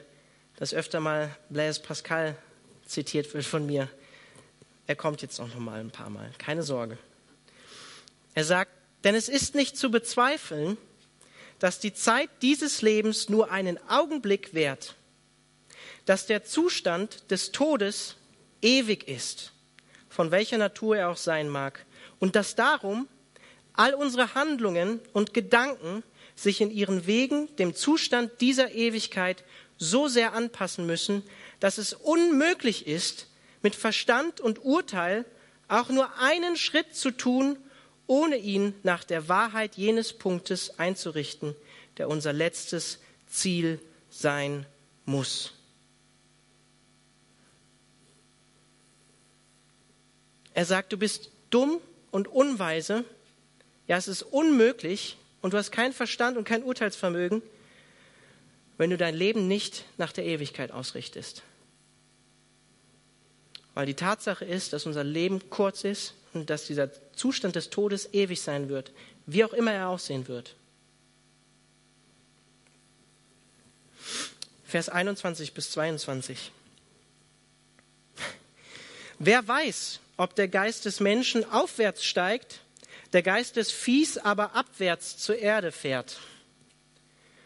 dass 0.62 0.76
öfter 0.76 1.00
mal 1.00 1.36
Blaise 1.50 1.82
Pascal 1.82 2.36
zitiert 2.86 3.34
wird 3.34 3.46
von 3.46 3.66
mir. 3.66 3.90
Er 4.86 4.96
kommt 4.96 5.24
jetzt 5.24 5.40
auch 5.40 5.48
noch 5.48 5.58
mal 5.58 5.80
ein 5.80 5.90
paar 5.90 6.12
Mal, 6.12 6.30
keine 6.38 6.62
Sorge. 6.62 7.00
Er 8.36 8.44
sagt, 8.44 8.72
denn 9.04 9.16
es 9.16 9.28
ist 9.28 9.56
nicht 9.56 9.76
zu 9.76 9.90
bezweifeln, 9.90 10.78
dass 11.58 11.80
die 11.80 11.96
Zeit 11.96 12.30
dieses 12.44 12.84
Lebens 12.84 13.28
nur 13.28 13.50
einen 13.50 13.80
Augenblick 13.90 14.54
währt, 14.54 14.94
dass 16.06 16.28
der 16.28 16.44
Zustand 16.44 17.32
des 17.32 17.52
Todes 17.52 18.18
ewig 18.62 19.08
ist, 19.08 19.54
von 20.10 20.30
welcher 20.30 20.60
Natur 20.60 20.96
er 20.96 21.10
auch 21.10 21.18
sein 21.18 21.50
mag, 21.50 21.88
und 22.20 22.36
dass 22.36 22.54
darum 22.54 23.08
all 23.74 23.96
unsere 23.96 24.36
Handlungen 24.36 25.00
und 25.12 25.34
Gedanken 25.34 26.04
sich 26.36 26.62
in 26.62 26.72
ihren 26.72 27.08
Wegen 27.08 27.54
dem 27.58 27.76
Zustand 27.76 28.42
dieser 28.42 28.72
Ewigkeit 28.72 29.44
so 29.78 30.08
sehr 30.08 30.34
anpassen 30.34 30.86
müssen, 30.86 31.24
dass 31.60 31.78
es 31.78 31.94
unmöglich 31.94 32.88
ist, 32.88 33.28
mit 33.62 33.76
Verstand 33.76 34.40
und 34.40 34.64
Urteil 34.64 35.26
auch 35.68 35.90
nur 35.90 36.18
einen 36.20 36.58
Schritt 36.58 36.96
zu 36.96 37.12
tun, 37.12 37.58
ohne 38.08 38.38
ihn 38.38 38.74
nach 38.84 39.04
der 39.04 39.30
Wahrheit 39.30 39.76
jenes 39.76 40.14
Punktes 40.14 40.80
einzurichten, 40.80 41.56
der 41.98 42.10
unser 42.10 42.34
letztes 42.34 43.00
Ziel 43.28 43.80
sein 44.10 44.66
muss. 45.06 45.54
Er 50.54 50.66
sagt, 50.66 50.92
du 50.92 50.98
bist 50.98 51.32
dumm 51.50 51.80
und 52.12 52.28
unweise. 52.28 53.06
Ja, 53.88 53.98
es 53.98 54.08
ist 54.08 54.24
unmöglich, 54.24 55.18
und 55.42 55.54
du 55.54 55.58
hast 55.58 55.72
keinen 55.72 55.94
Verstand 55.94 56.38
und 56.38 56.44
kein 56.44 56.64
Urteilsvermögen, 56.64 57.42
wenn 58.78 58.90
du 58.90 58.98
dein 58.98 59.16
Leben 59.16 59.48
nicht 59.48 59.86
nach 59.98 60.12
der 60.12 60.26
Ewigkeit 60.26 60.72
ausrichtest. 60.72 61.44
Weil 63.74 63.86
die 63.86 63.94
Tatsache 63.94 64.46
ist, 64.46 64.74
dass 64.74 64.86
unser 64.86 65.04
Leben 65.04 65.50
kurz 65.50 65.84
ist 65.84 66.14
und 66.34 66.50
dass 66.50 66.68
dieser 66.68 66.90
Zustand 67.14 67.56
des 67.56 67.70
Todes 67.70 68.14
ewig 68.14 68.42
sein 68.42 68.70
wird, 68.70 68.92
wie 69.26 69.44
auch 69.44 69.54
immer 69.54 69.72
er 69.72 69.90
aussehen 69.90 70.28
wird. 70.28 70.56
Vers 74.66 74.90
21 74.90 75.54
bis 75.54 75.72
22. 75.72 76.52
Wer 79.20 79.48
weiß, 79.48 80.00
ob 80.18 80.36
der 80.36 80.48
Geist 80.48 80.86
des 80.86 81.00
Menschen 81.00 81.50
aufwärts 81.52 82.04
steigt 82.04 82.62
der 83.14 83.24
Geist 83.24 83.56
des 83.56 83.72
Viehs 83.72 84.18
aber 84.18 84.56
abwärts 84.56 85.18
zur 85.18 85.38
Erde 85.38 85.72
fährt. 85.72 86.20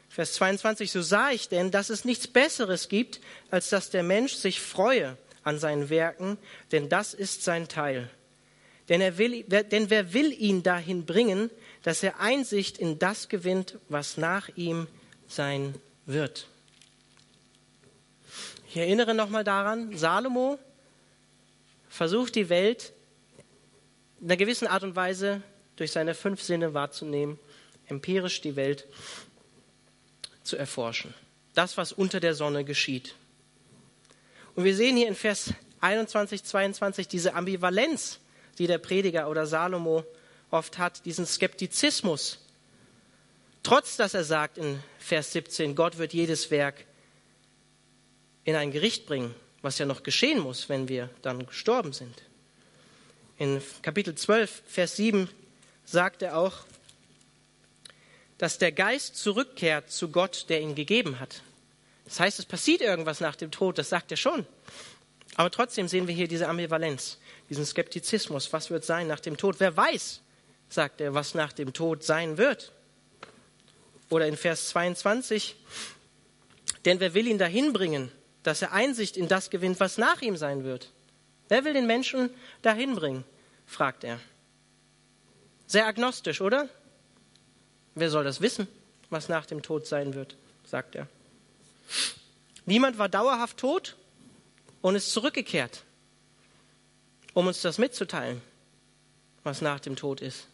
Vers 0.09 0.33
22, 0.33 0.91
so 0.91 1.01
sah 1.01 1.31
ich 1.31 1.49
denn, 1.49 1.71
dass 1.71 1.89
es 1.89 2.05
nichts 2.05 2.27
Besseres 2.27 2.87
gibt, 2.87 3.19
als 3.49 3.69
dass 3.69 3.89
der 3.89 4.03
Mensch 4.03 4.33
sich 4.33 4.61
freue 4.61 5.17
an 5.43 5.59
seinen 5.59 5.89
Werken, 5.89 6.37
denn 6.71 6.87
das 6.87 7.13
ist 7.13 7.43
sein 7.43 7.67
Teil. 7.67 8.09
Denn, 8.87 9.01
er 9.01 9.17
will, 9.17 9.43
denn 9.43 9.89
wer 9.89 10.13
will 10.13 10.31
ihn 10.31 10.63
dahin 10.63 11.05
bringen, 11.05 11.49
dass 11.83 12.03
er 12.03 12.19
Einsicht 12.19 12.77
in 12.77 12.99
das 12.99 13.29
gewinnt, 13.29 13.77
was 13.89 14.17
nach 14.17 14.49
ihm 14.55 14.87
sein 15.27 15.75
wird? 16.05 16.47
Ich 18.69 18.77
erinnere 18.77 19.13
nochmal 19.13 19.43
daran, 19.43 19.97
Salomo 19.97 20.59
versucht 21.89 22.35
die 22.35 22.49
Welt 22.49 22.93
in 24.19 24.27
einer 24.27 24.37
gewissen 24.37 24.67
Art 24.67 24.83
und 24.83 24.95
Weise 24.95 25.41
durch 25.75 25.91
seine 25.91 26.15
fünf 26.15 26.41
Sinne 26.41 26.73
wahrzunehmen, 26.73 27.39
empirisch 27.87 28.41
die 28.41 28.55
Welt 28.55 28.87
zu 30.43 30.57
erforschen. 30.57 31.13
Das, 31.53 31.77
was 31.77 31.91
unter 31.91 32.19
der 32.19 32.33
Sonne 32.33 32.63
geschieht. 32.63 33.15
Und 34.55 34.63
wir 34.63 34.75
sehen 34.75 34.97
hier 34.97 35.07
in 35.07 35.15
Vers 35.15 35.53
21, 35.81 36.43
22 36.43 37.07
diese 37.07 37.33
Ambivalenz, 37.33 38.19
die 38.57 38.67
der 38.67 38.77
Prediger 38.77 39.29
oder 39.29 39.45
Salomo 39.45 40.05
oft 40.51 40.77
hat, 40.77 41.05
diesen 41.05 41.25
Skeptizismus. 41.25 42.39
Trotz 43.63 43.97
dass 43.97 44.13
er 44.13 44.23
sagt 44.23 44.57
in 44.57 44.81
Vers 44.99 45.31
17, 45.33 45.75
Gott 45.75 45.97
wird 45.97 46.13
jedes 46.13 46.51
Werk 46.51 46.85
in 48.43 48.55
ein 48.55 48.71
Gericht 48.71 49.07
bringen, 49.07 49.33
was 49.61 49.79
ja 49.79 49.85
noch 49.85 50.03
geschehen 50.03 50.39
muss, 50.39 50.69
wenn 50.69 50.87
wir 50.87 51.09
dann 51.21 51.45
gestorben 51.45 51.91
sind. 51.91 52.23
In 53.37 53.61
Kapitel 53.81 54.15
12, 54.15 54.63
Vers 54.67 54.95
7 54.95 55.27
sagt 55.85 56.21
er 56.21 56.37
auch, 56.37 56.65
dass 58.37 58.57
der 58.57 58.71
Geist 58.71 59.15
zurückkehrt 59.15 59.89
zu 59.89 60.09
Gott, 60.09 60.45
der 60.49 60.61
ihn 60.61 60.75
gegeben 60.75 61.19
hat. 61.19 61.41
Das 62.03 62.19
heißt, 62.19 62.39
es 62.39 62.45
passiert 62.45 62.81
irgendwas 62.81 63.21
nach 63.21 63.35
dem 63.35 63.51
Tod, 63.51 63.77
das 63.77 63.89
sagt 63.89 64.11
er 64.11 64.17
schon. 64.17 64.45
Aber 65.35 65.51
trotzdem 65.51 65.87
sehen 65.87 66.07
wir 66.07 66.15
hier 66.15 66.27
diese 66.27 66.47
Ambivalenz, 66.47 67.17
diesen 67.49 67.65
Skeptizismus. 67.65 68.51
Was 68.53 68.69
wird 68.69 68.85
sein 68.85 69.07
nach 69.07 69.19
dem 69.19 69.37
Tod? 69.37 69.59
Wer 69.59 69.75
weiß, 69.75 70.21
sagt 70.69 71.01
er, 71.01 71.13
was 71.13 71.33
nach 71.33 71.53
dem 71.53 71.73
Tod 71.73 72.03
sein 72.03 72.37
wird. 72.37 72.71
Oder 74.09 74.27
in 74.27 74.37
Vers 74.37 74.69
22, 74.69 75.55
denn 76.85 76.99
wer 76.99 77.13
will 77.13 77.27
ihn 77.27 77.39
dahin 77.39 77.73
bringen, 77.73 78.11
dass 78.43 78.61
er 78.61 78.71
Einsicht 78.71 79.17
in 79.17 79.27
das 79.27 79.49
gewinnt, 79.49 79.79
was 79.79 79.97
nach 79.97 80.21
ihm 80.21 80.37
sein 80.37 80.63
wird? 80.63 80.91
Wer 81.49 81.65
will 81.65 81.73
den 81.73 81.87
Menschen 81.87 82.29
dahin 82.61 82.95
bringen? 82.95 83.23
fragt 83.65 84.03
er. 84.03 84.19
Sehr 85.67 85.87
agnostisch, 85.87 86.41
oder? 86.41 86.69
Wer 87.95 88.09
soll 88.09 88.23
das 88.23 88.41
wissen, 88.41 88.67
was 89.09 89.29
nach 89.29 89.45
dem 89.45 89.61
Tod 89.61 89.87
sein 89.87 90.13
wird, 90.13 90.35
sagt 90.65 90.95
er. 90.95 91.07
Niemand 92.65 92.97
war 92.97 93.09
dauerhaft 93.09 93.57
tot 93.57 93.95
und 94.81 94.95
ist 94.95 95.11
zurückgekehrt, 95.11 95.83
um 97.33 97.47
uns 97.47 97.61
das 97.61 97.77
mitzuteilen, 97.77 98.41
was 99.43 99.61
nach 99.61 99.79
dem 99.79 99.95
Tod 99.95 100.21
ist. 100.21 100.47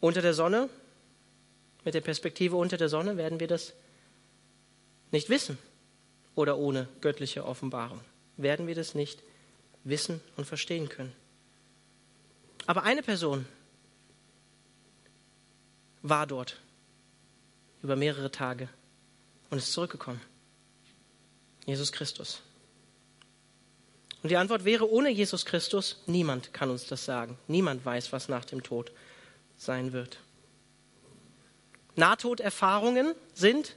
Unter 0.00 0.22
der 0.22 0.34
Sonne, 0.34 0.70
mit 1.84 1.94
der 1.94 2.00
Perspektive 2.00 2.56
unter 2.56 2.78
der 2.78 2.88
Sonne, 2.88 3.16
werden 3.16 3.38
wir 3.38 3.48
das 3.48 3.74
nicht 5.10 5.28
wissen. 5.28 5.58
Oder 6.34 6.56
ohne 6.56 6.88
göttliche 7.00 7.44
Offenbarung 7.44 8.00
werden 8.36 8.66
wir 8.66 8.74
das 8.74 8.94
nicht 8.94 9.22
wissen 9.84 10.20
und 10.36 10.46
verstehen 10.46 10.88
können. 10.88 11.12
Aber 12.66 12.82
eine 12.84 13.02
Person 13.02 13.46
war 16.02 16.26
dort 16.26 16.60
über 17.82 17.96
mehrere 17.96 18.30
Tage 18.30 18.68
und 19.50 19.58
ist 19.58 19.72
zurückgekommen. 19.72 20.20
Jesus 21.66 21.92
Christus. 21.92 22.42
Und 24.22 24.28
die 24.30 24.36
Antwort 24.36 24.64
wäre, 24.64 24.90
ohne 24.90 25.10
Jesus 25.10 25.46
Christus, 25.46 26.02
niemand 26.06 26.52
kann 26.52 26.70
uns 26.70 26.86
das 26.86 27.04
sagen. 27.04 27.38
Niemand 27.48 27.84
weiß, 27.84 28.12
was 28.12 28.28
nach 28.28 28.44
dem 28.44 28.62
Tod 28.62 28.92
sein 29.56 29.92
wird. 29.92 30.18
Nahtoderfahrungen 31.96 33.14
sind 33.34 33.76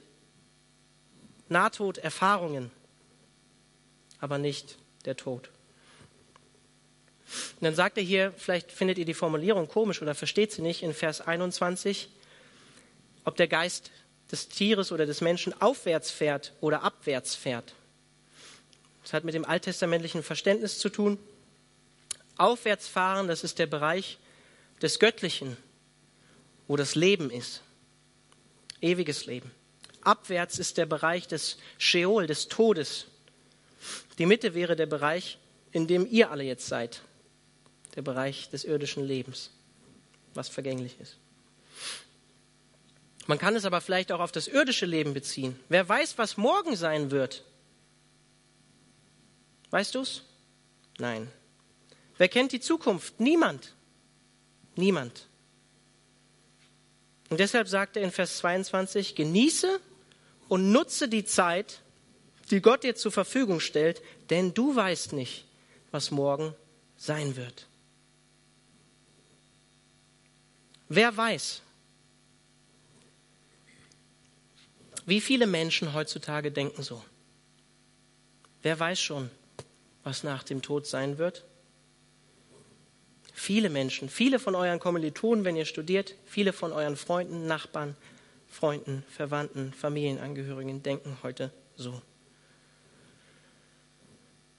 Nahtoderfahrungen, 1.48 2.70
aber 4.18 4.38
nicht 4.38 4.78
der 5.04 5.16
Tod. 5.16 5.50
Und 7.56 7.64
dann 7.64 7.74
sagt 7.74 7.98
er 7.98 8.04
hier, 8.04 8.32
vielleicht 8.36 8.70
findet 8.70 8.98
ihr 8.98 9.04
die 9.04 9.14
Formulierung 9.14 9.68
komisch 9.68 10.02
oder 10.02 10.14
versteht 10.14 10.52
sie 10.52 10.62
nicht, 10.62 10.82
in 10.82 10.94
Vers 10.94 11.20
21, 11.20 12.08
ob 13.24 13.36
der 13.36 13.48
Geist 13.48 13.90
des 14.30 14.48
Tieres 14.48 14.92
oder 14.92 15.06
des 15.06 15.20
Menschen 15.20 15.60
aufwärts 15.60 16.10
fährt 16.10 16.52
oder 16.60 16.82
abwärts 16.82 17.34
fährt. 17.34 17.74
Das 19.02 19.12
hat 19.12 19.24
mit 19.24 19.34
dem 19.34 19.44
alttestamentlichen 19.44 20.22
Verständnis 20.22 20.78
zu 20.78 20.88
tun. 20.88 21.18
Aufwärts 22.36 22.88
fahren, 22.88 23.28
das 23.28 23.44
ist 23.44 23.58
der 23.58 23.66
Bereich 23.66 24.18
des 24.82 24.98
Göttlichen, 24.98 25.56
wo 26.66 26.76
das 26.76 26.94
Leben 26.94 27.30
ist. 27.30 27.62
Ewiges 28.80 29.26
Leben. 29.26 29.50
Abwärts 30.02 30.58
ist 30.58 30.76
der 30.78 30.86
Bereich 30.86 31.28
des 31.28 31.58
Sheol, 31.78 32.26
des 32.26 32.48
Todes. 32.48 33.06
Die 34.18 34.26
Mitte 34.26 34.54
wäre 34.54 34.76
der 34.76 34.86
Bereich, 34.86 35.38
in 35.72 35.86
dem 35.86 36.06
ihr 36.10 36.30
alle 36.30 36.44
jetzt 36.44 36.66
seid, 36.66 37.02
der 37.96 38.02
Bereich 38.02 38.50
des 38.50 38.64
irdischen 38.64 39.04
Lebens, 39.04 39.50
was 40.34 40.48
vergänglich 40.48 40.96
ist. 41.00 41.16
Man 43.26 43.38
kann 43.38 43.56
es 43.56 43.64
aber 43.64 43.80
vielleicht 43.80 44.12
auch 44.12 44.20
auf 44.20 44.32
das 44.32 44.48
irdische 44.48 44.86
Leben 44.86 45.14
beziehen. 45.14 45.58
Wer 45.68 45.88
weiß, 45.88 46.18
was 46.18 46.36
morgen 46.36 46.76
sein 46.76 47.10
wird? 47.10 47.42
Weißt 49.70 49.94
du's? 49.94 50.22
Nein. 50.98 51.30
Wer 52.18 52.28
kennt 52.28 52.52
die 52.52 52.60
Zukunft? 52.60 53.18
Niemand. 53.20 53.72
Niemand. 54.76 55.26
Und 57.30 57.40
deshalb 57.40 57.68
sagt 57.68 57.96
er 57.96 58.02
in 58.02 58.12
Vers 58.12 58.38
22, 58.38 59.14
genieße 59.14 59.80
und 60.48 60.70
nutze 60.70 61.08
die 61.08 61.24
Zeit, 61.24 61.80
die 62.50 62.60
Gott 62.60 62.84
dir 62.84 62.94
zur 62.94 63.10
Verfügung 63.10 63.60
stellt, 63.60 64.02
denn 64.30 64.52
du 64.52 64.76
weißt 64.76 65.14
nicht, 65.14 65.46
was 65.90 66.10
morgen 66.10 66.54
sein 66.96 67.36
wird. 67.36 67.66
Wer 70.88 71.16
weiß, 71.16 71.62
wie 75.06 75.20
viele 75.20 75.46
Menschen 75.46 75.94
heutzutage 75.94 76.50
denken 76.50 76.82
so? 76.82 77.02
Wer 78.62 78.78
weiß 78.78 79.00
schon, 79.00 79.30
was 80.02 80.22
nach 80.24 80.42
dem 80.42 80.62
Tod 80.62 80.86
sein 80.86 81.18
wird? 81.18 81.44
Viele 83.32 83.68
Menschen, 83.68 84.08
viele 84.08 84.38
von 84.38 84.54
euren 84.54 84.78
Kommilitonen, 84.78 85.44
wenn 85.44 85.56
ihr 85.56 85.64
studiert, 85.64 86.14
viele 86.24 86.52
von 86.52 86.72
euren 86.72 86.96
Freunden, 86.96 87.46
Nachbarn, 87.46 87.96
Freunden, 88.48 89.04
Verwandten, 89.10 89.72
Familienangehörigen 89.72 90.82
denken 90.82 91.18
heute 91.22 91.52
so. 91.76 92.00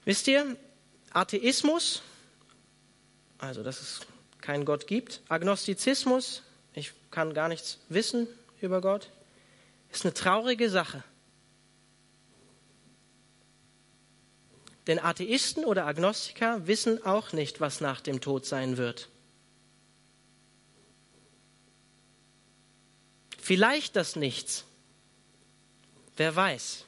Wisst 0.04 0.28
ihr, 0.28 0.56
Atheismus, 1.12 2.02
also 3.38 3.62
dass 3.62 3.80
es 3.80 4.00
keinen 4.46 4.64
Gott 4.64 4.86
gibt, 4.86 5.22
Agnostizismus, 5.28 6.44
ich 6.72 6.92
kann 7.10 7.34
gar 7.34 7.48
nichts 7.48 7.80
wissen 7.88 8.28
über 8.60 8.80
Gott, 8.80 9.10
ist 9.90 10.04
eine 10.04 10.14
traurige 10.14 10.70
Sache. 10.70 11.02
Denn 14.86 15.00
Atheisten 15.00 15.64
oder 15.64 15.84
Agnostiker 15.84 16.64
wissen 16.68 17.04
auch 17.04 17.32
nicht, 17.32 17.60
was 17.60 17.80
nach 17.80 18.00
dem 18.00 18.20
Tod 18.20 18.46
sein 18.46 18.76
wird. 18.76 19.08
Vielleicht 23.36 23.96
das 23.96 24.14
Nichts. 24.14 24.64
Wer 26.16 26.36
weiß. 26.36 26.84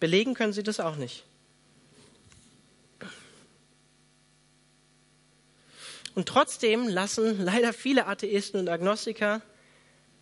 Belegen 0.00 0.34
können 0.34 0.52
sie 0.52 0.64
das 0.64 0.80
auch 0.80 0.96
nicht. 0.96 1.25
Und 6.16 6.26
trotzdem 6.26 6.88
lassen 6.88 7.44
leider 7.44 7.74
viele 7.74 8.06
Atheisten 8.06 8.58
und 8.58 8.70
Agnostiker 8.70 9.42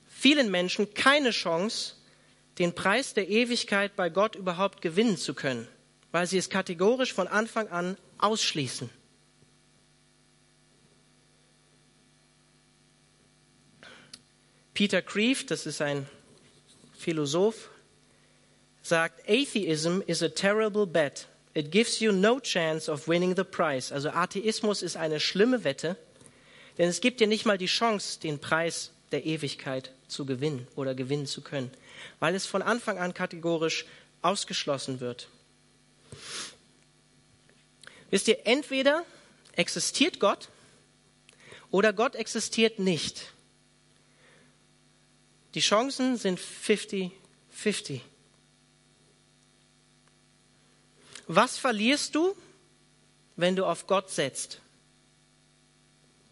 vielen 0.08 0.50
Menschen 0.50 0.92
keine 0.92 1.30
Chance, 1.30 1.94
den 2.58 2.74
Preis 2.74 3.14
der 3.14 3.28
Ewigkeit 3.28 3.94
bei 3.94 4.10
Gott 4.10 4.34
überhaupt 4.34 4.82
gewinnen 4.82 5.16
zu 5.16 5.34
können, 5.34 5.68
weil 6.10 6.26
sie 6.26 6.36
es 6.36 6.50
kategorisch 6.50 7.12
von 7.12 7.28
Anfang 7.28 7.68
an 7.68 7.96
ausschließen. 8.18 8.90
Peter 14.74 15.00
Kreeft, 15.00 15.52
das 15.52 15.64
ist 15.64 15.80
ein 15.80 16.08
Philosoph, 16.98 17.70
sagt, 18.82 19.28
Atheism 19.28 20.00
is 20.08 20.24
a 20.24 20.28
terrible 20.28 20.88
bet. 20.88 21.28
It 21.54 21.70
gives 21.70 22.00
you 22.00 22.12
no 22.12 22.40
chance 22.40 22.90
of 22.90 23.06
winning 23.06 23.36
the 23.36 23.44
prize. 23.44 23.94
Also 23.94 24.10
Atheismus 24.10 24.82
ist 24.82 24.96
eine 24.96 25.20
schlimme 25.20 25.64
Wette, 25.64 25.96
denn 26.78 26.88
es 26.88 27.00
gibt 27.00 27.20
dir 27.20 27.28
nicht 27.28 27.46
mal 27.46 27.58
die 27.58 27.66
Chance, 27.66 28.18
den 28.20 28.40
Preis 28.40 28.90
der 29.12 29.24
Ewigkeit 29.24 29.92
zu 30.08 30.26
gewinnen 30.26 30.66
oder 30.74 30.94
gewinnen 30.94 31.26
zu 31.26 31.40
können 31.40 31.70
weil 32.20 32.34
es 32.34 32.46
von 32.46 32.62
Anfang 32.62 32.98
an 32.98 33.14
kategorisch 33.14 33.86
ausgeschlossen 34.22 35.00
wird. 35.00 35.28
Wisst 38.10 38.28
ihr, 38.28 38.46
entweder 38.46 39.04
existiert 39.52 40.20
Gott 40.20 40.48
oder 41.70 41.92
Gott 41.92 42.14
existiert 42.14 42.78
nicht. 42.78 43.32
Die 45.54 45.60
Chancen 45.60 46.16
sind 46.16 46.40
50-50. 46.40 48.00
Was 51.26 51.58
verlierst 51.58 52.14
du, 52.14 52.36
wenn 53.36 53.56
du 53.56 53.64
auf 53.64 53.86
Gott 53.86 54.10
setzt? 54.10 54.60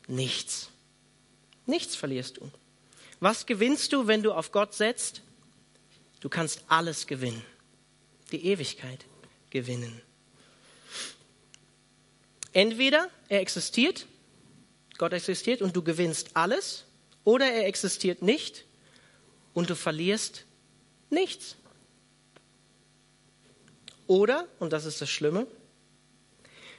Nichts. 0.06 0.68
Nichts 1.66 1.96
verlierst 1.96 2.38
du. 2.38 2.50
Was 3.20 3.46
gewinnst 3.46 3.92
du, 3.92 4.06
wenn 4.06 4.22
du 4.22 4.32
auf 4.32 4.52
Gott 4.52 4.74
setzt? 4.74 5.22
Du 6.20 6.28
kannst 6.28 6.64
alles 6.68 7.06
gewinnen. 7.06 7.42
Die 8.30 8.46
Ewigkeit 8.46 9.04
gewinnen. 9.50 10.00
Entweder 12.52 13.08
er 13.28 13.40
existiert, 13.40 14.06
Gott 14.98 15.12
existiert 15.12 15.62
und 15.62 15.74
du 15.74 15.82
gewinnst 15.82 16.30
alles, 16.34 16.84
oder 17.24 17.50
er 17.50 17.66
existiert 17.66 18.22
nicht 18.22 18.64
und 19.54 19.70
du 19.70 19.76
verlierst 19.76 20.44
nichts. 21.10 21.56
Oder, 24.12 24.46
und 24.58 24.74
das 24.74 24.84
ist 24.84 25.00
das 25.00 25.08
Schlimme, 25.08 25.46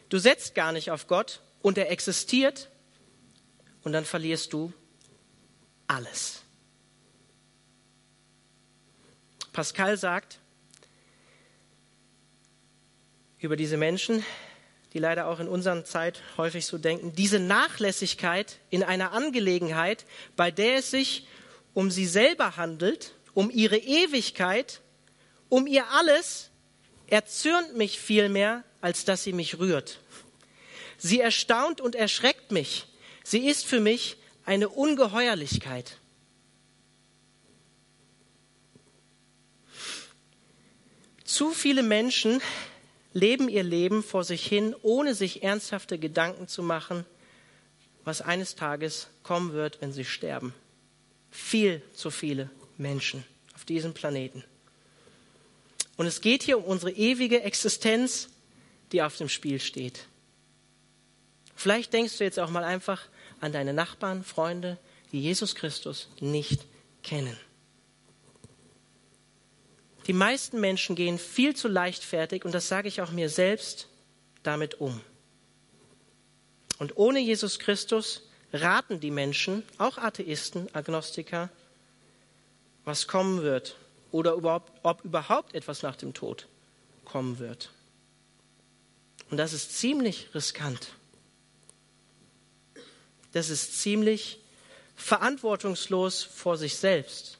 du 0.09 0.19
setzt 0.19 0.53
gar 0.53 0.71
nicht 0.71 0.91
auf 0.91 1.07
Gott 1.07 1.41
und 1.63 1.79
er 1.79 1.89
existiert 1.89 2.69
und 3.81 3.91
dann 3.91 4.05
verlierst 4.05 4.53
du 4.53 4.71
alles. 5.87 6.43
Pascal 9.51 9.97
sagt 9.97 10.37
über 13.39 13.55
diese 13.55 13.77
Menschen, 13.77 14.23
die 14.93 14.99
leider 14.99 15.25
auch 15.25 15.39
in 15.39 15.47
unserer 15.47 15.83
Zeit 15.85 16.21
häufig 16.37 16.67
so 16.67 16.77
denken, 16.77 17.15
diese 17.15 17.39
Nachlässigkeit 17.39 18.59
in 18.69 18.83
einer 18.83 19.11
Angelegenheit, 19.11 20.05
bei 20.35 20.51
der 20.51 20.75
es 20.75 20.91
sich 20.91 21.27
um 21.73 21.89
sie 21.89 22.05
selber 22.05 22.57
handelt, 22.57 23.15
um 23.33 23.49
ihre 23.49 23.77
Ewigkeit, 23.77 24.81
um 25.49 25.65
ihr 25.65 25.89
alles, 25.89 26.51
erzürnt 27.07 27.75
mich 27.75 27.99
vielmehr, 27.99 28.63
als 28.81 29.05
dass 29.05 29.23
sie 29.23 29.33
mich 29.33 29.59
rührt. 29.59 29.99
Sie 30.97 31.19
erstaunt 31.19 31.81
und 31.81 31.95
erschreckt 31.95 32.51
mich. 32.51 32.87
Sie 33.23 33.47
ist 33.47 33.65
für 33.65 33.79
mich 33.79 34.17
eine 34.45 34.69
Ungeheuerlichkeit. 34.69 35.97
Zu 41.23 41.51
viele 41.51 41.83
Menschen 41.83 42.41
leben 43.13 43.49
ihr 43.49 43.63
Leben 43.63 44.03
vor 44.03 44.23
sich 44.23 44.45
hin, 44.45 44.75
ohne 44.81 45.15
sich 45.15 45.43
ernsthafte 45.43 45.97
Gedanken 45.97 46.47
zu 46.47 46.63
machen, 46.63 47.05
was 48.03 48.21
eines 48.21 48.55
Tages 48.55 49.07
kommen 49.23 49.53
wird, 49.53 49.81
wenn 49.81 49.93
sie 49.93 50.05
sterben. 50.05 50.53
Viel 51.31 51.81
zu 51.93 52.11
viele 52.11 52.49
Menschen 52.77 53.23
auf 53.55 53.65
diesem 53.65 53.93
Planeten. 53.93 54.43
Und 55.97 56.07
es 56.07 56.21
geht 56.21 56.43
hier 56.43 56.57
um 56.57 56.63
unsere 56.63 56.91
ewige 56.91 57.43
Existenz, 57.43 58.29
die 58.91 59.01
auf 59.01 59.17
dem 59.17 59.29
Spiel 59.29 59.59
steht. 59.59 60.07
Vielleicht 61.55 61.93
denkst 61.93 62.17
du 62.17 62.23
jetzt 62.23 62.39
auch 62.39 62.49
mal 62.49 62.63
einfach 62.63 63.01
an 63.39 63.51
deine 63.51 63.73
Nachbarn, 63.73 64.23
Freunde, 64.23 64.77
die 65.11 65.21
Jesus 65.21 65.55
Christus 65.55 66.09
nicht 66.19 66.65
kennen. 67.03 67.37
Die 70.07 70.13
meisten 70.13 70.59
Menschen 70.59 70.95
gehen 70.95 71.17
viel 71.17 71.55
zu 71.55 71.67
leichtfertig, 71.67 72.43
und 72.43 72.53
das 72.53 72.67
sage 72.67 72.87
ich 72.87 73.01
auch 73.01 73.11
mir 73.11 73.29
selbst, 73.29 73.87
damit 74.41 74.81
um. 74.81 74.99
Und 76.79 76.97
ohne 76.97 77.19
Jesus 77.19 77.59
Christus 77.59 78.23
raten 78.51 78.99
die 78.99 79.11
Menschen, 79.11 79.63
auch 79.77 79.97
Atheisten, 79.97 80.67
Agnostiker, 80.73 81.49
was 82.83 83.07
kommen 83.07 83.43
wird 83.43 83.77
oder 84.13 84.33
überhaupt, 84.33 84.71
ob 84.83 85.03
überhaupt 85.03 85.55
etwas 85.55 85.81
nach 85.81 85.95
dem 85.95 86.13
Tod 86.13 86.47
kommen 87.03 87.39
wird. 87.39 87.71
Und 89.31 89.37
das 89.37 89.53
ist 89.53 89.75
ziemlich 89.75 90.33
riskant. 90.35 90.93
Das 93.31 93.49
ist 93.49 93.81
ziemlich 93.81 94.39
verantwortungslos 94.95 96.21
vor 96.21 96.57
sich 96.57 96.75
selbst, 96.75 97.39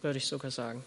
würde 0.00 0.16
ich 0.16 0.26
sogar 0.26 0.50
sagen. 0.50 0.82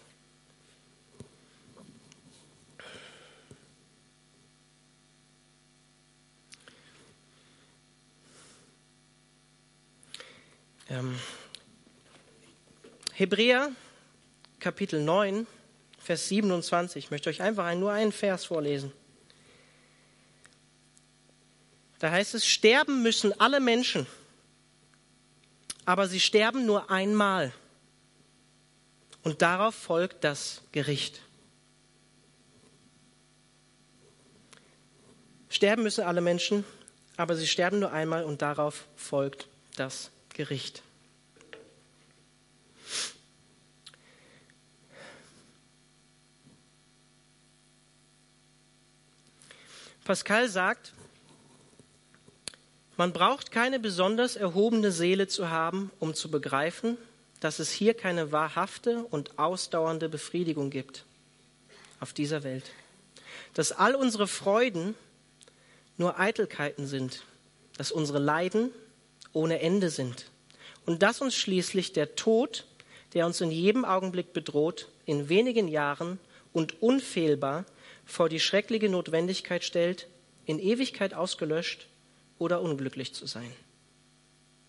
Ähm, 10.90 11.16
Hebräer 13.12 13.70
Kapitel 14.60 15.00
9, 15.00 15.46
Vers 15.98 16.28
27. 16.28 17.04
Ich 17.04 17.10
möchte 17.10 17.30
euch 17.30 17.42
einfach 17.42 17.74
nur 17.74 17.92
einen 17.92 18.12
Vers 18.12 18.44
vorlesen. 18.44 18.92
Da 21.98 22.10
heißt 22.10 22.34
es, 22.34 22.46
sterben 22.46 23.02
müssen 23.02 23.38
alle 23.40 23.60
Menschen, 23.60 24.06
aber 25.84 26.06
sie 26.08 26.20
sterben 26.20 26.66
nur 26.66 26.90
einmal. 26.90 27.52
Und 29.22 29.42
darauf 29.42 29.74
folgt 29.74 30.24
das 30.24 30.62
Gericht. 30.72 31.20
Sterben 35.50 35.82
müssen 35.82 36.04
alle 36.04 36.20
Menschen, 36.20 36.64
aber 37.16 37.34
sie 37.34 37.46
sterben 37.46 37.80
nur 37.80 37.92
einmal 37.92 38.24
und 38.24 38.42
darauf 38.42 38.86
folgt 38.96 39.48
das 39.76 40.10
Gericht. 40.34 40.82
Pascal 50.08 50.48
sagt, 50.48 50.94
man 52.96 53.12
braucht 53.12 53.50
keine 53.50 53.78
besonders 53.78 54.36
erhobene 54.36 54.90
Seele 54.90 55.28
zu 55.28 55.50
haben, 55.50 55.90
um 56.00 56.14
zu 56.14 56.30
begreifen, 56.30 56.96
dass 57.40 57.58
es 57.58 57.70
hier 57.70 57.92
keine 57.92 58.32
wahrhafte 58.32 59.04
und 59.04 59.38
ausdauernde 59.38 60.08
Befriedigung 60.08 60.70
gibt 60.70 61.04
auf 62.00 62.14
dieser 62.14 62.42
Welt. 62.42 62.64
Dass 63.52 63.70
all 63.70 63.94
unsere 63.94 64.26
Freuden 64.26 64.94
nur 65.98 66.18
Eitelkeiten 66.18 66.86
sind, 66.86 67.22
dass 67.76 67.92
unsere 67.92 68.18
Leiden 68.18 68.70
ohne 69.34 69.60
Ende 69.60 69.90
sind 69.90 70.30
und 70.86 71.02
dass 71.02 71.20
uns 71.20 71.34
schließlich 71.34 71.92
der 71.92 72.16
Tod, 72.16 72.64
der 73.12 73.26
uns 73.26 73.42
in 73.42 73.50
jedem 73.50 73.84
Augenblick 73.84 74.32
bedroht, 74.32 74.88
in 75.04 75.28
wenigen 75.28 75.68
Jahren 75.68 76.18
und 76.54 76.80
unfehlbar 76.80 77.66
vor 78.08 78.30
die 78.30 78.40
schreckliche 78.40 78.88
Notwendigkeit 78.88 79.62
stellt, 79.62 80.08
in 80.46 80.58
Ewigkeit 80.58 81.12
ausgelöscht 81.12 81.86
oder 82.38 82.62
unglücklich 82.62 83.12
zu 83.12 83.26
sein. 83.26 83.52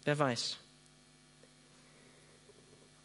Wer 0.04 0.19
weiß. 0.19 0.58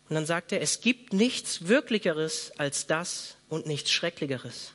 Und 0.09 0.17
dann 0.17 0.27
sagt 0.27 0.51
er, 0.51 0.61
es 0.61 0.81
gibt 0.81 1.13
nichts 1.13 1.69
Wirklicheres 1.69 2.53
als 2.59 2.87
das 2.87 3.37
und 3.49 3.67
nichts 3.67 3.93
Schrecklicheres. 3.93 4.73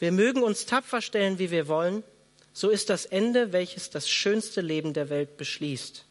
Wir 0.00 0.10
mögen 0.10 0.42
uns 0.42 0.66
tapfer 0.66 1.00
stellen, 1.00 1.38
wie 1.38 1.52
wir 1.52 1.68
wollen, 1.68 2.02
so 2.52 2.68
ist 2.68 2.90
das 2.90 3.06
Ende, 3.06 3.52
welches 3.52 3.90
das 3.90 4.08
schönste 4.08 4.60
Leben 4.60 4.92
der 4.92 5.08
Welt 5.08 5.36
beschließt. 5.36 6.04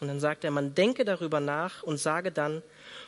Und 0.00 0.08
dann 0.08 0.20
sagt 0.20 0.42
er, 0.42 0.50
man 0.50 0.74
denke 0.74 1.04
darüber 1.04 1.38
nach 1.38 1.84
und 1.84 1.98
sage 1.98 2.32
dann, 2.32 2.62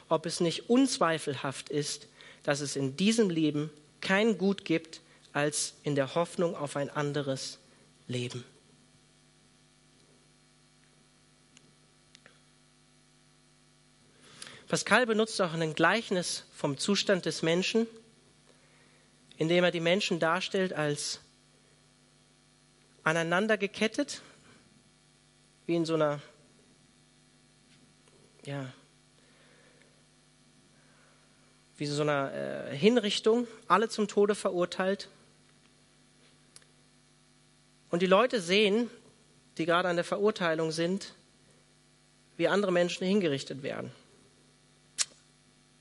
ob 0.09 0.27
es 0.27 0.41
nicht 0.41 0.71
unzweifelhaft 0.71 1.71
ist, 1.71 2.07
dass 2.49 2.63
es 2.63 2.77
in 2.77 2.97
diesem 2.97 3.29
Leben 3.29 3.69
kein 4.01 4.39
Gut 4.39 4.65
gibt, 4.65 5.03
als 5.35 5.75
in 5.83 5.95
der 5.95 6.15
Hoffnung 6.15 6.57
auf 6.57 6.77
ein 6.77 6.89
anderes 6.89 7.59
Leben. 8.07 8.43
Pascal 14.67 15.05
benutzt 15.05 15.39
auch 15.43 15.53
ein 15.53 15.75
Gleichnis 15.75 16.45
vom 16.55 16.79
Zustand 16.79 17.27
des 17.27 17.43
Menschen, 17.43 17.87
indem 19.37 19.65
er 19.65 19.71
die 19.71 19.81
Menschen 19.81 20.19
darstellt 20.19 20.73
als 20.73 21.21
aneinander 23.03 23.59
gekettet, 23.59 24.23
wie 25.67 25.75
in 25.75 25.85
so 25.85 25.97
einer 25.97 26.23
ja, 28.47 28.73
wie 31.79 31.87
so 31.87 32.03
einer 32.03 32.33
äh, 32.35 32.77
Hinrichtung, 32.77 33.47
alle 33.69 33.89
zum 33.89 34.09
Tode 34.09 34.35
verurteilt. 34.35 35.09
Und 37.91 38.03
die 38.03 38.07
Leute 38.07 38.41
sehen, 38.41 38.91
die 39.57 39.65
gerade 39.65 39.89
an 39.89 39.97
der 39.97 40.05
Verurteilung 40.05 40.73
sind, 40.73 41.15
wie 42.37 42.49
andere 42.49 42.73
Menschen 42.73 43.07
hingerichtet 43.07 43.63
werden. 43.63 43.93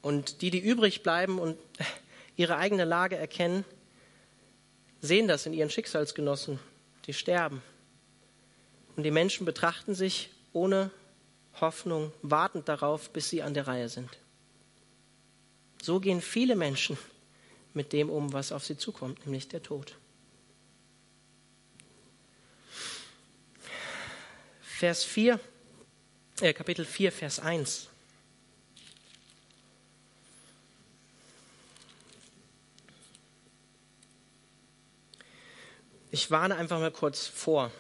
Und 0.02 0.42
die, 0.42 0.52
die 0.52 0.60
übrig 0.60 1.04
bleiben 1.04 1.40
und 1.40 1.58
ihre 2.36 2.58
eigene 2.58 2.86
Lage 2.86 3.18
erkennen, 3.18 3.66
sehen 5.02 5.28
das 5.28 5.46
in 5.48 5.54
ihren 5.54 5.70
Schicksalsgenossen, 5.70 6.60
die 7.06 7.14
sterben. 7.14 7.62
Und 8.96 9.04
die 9.04 9.12
Menschen 9.12 9.46
betrachten 9.46 9.96
sich 9.96 10.30
ohne 10.54 10.92
Hoffnung, 11.60 12.12
wartend 12.22 12.70
darauf, 12.70 13.10
bis 13.10 13.30
sie 13.30 13.42
an 13.42 13.56
der 13.56 13.68
Reihe 13.68 13.90
sind. 13.90 14.10
So 15.88 16.02
gehen 16.02 16.20
viele 16.20 16.58
Menschen 16.58 16.98
mit 17.74 17.94
dem 17.94 18.10
um, 18.10 18.34
was 18.34 18.52
auf 18.52 18.66
sie 18.66 18.78
zukommt, 18.78 19.26
nämlich 19.26 19.48
der 19.48 19.64
Tod. 19.64 19.96
Vers 24.60 25.06
4, 25.06 25.40
äh, 26.42 26.52
Kapitel 26.52 26.84
4, 26.84 27.10
Vers 27.14 27.40
1. 27.40 27.88
Ich 36.12 36.30
warne 36.30 36.58
einfach 36.58 36.82
mal 36.82 36.92
kurz 36.92 37.28
vor. 37.28 37.72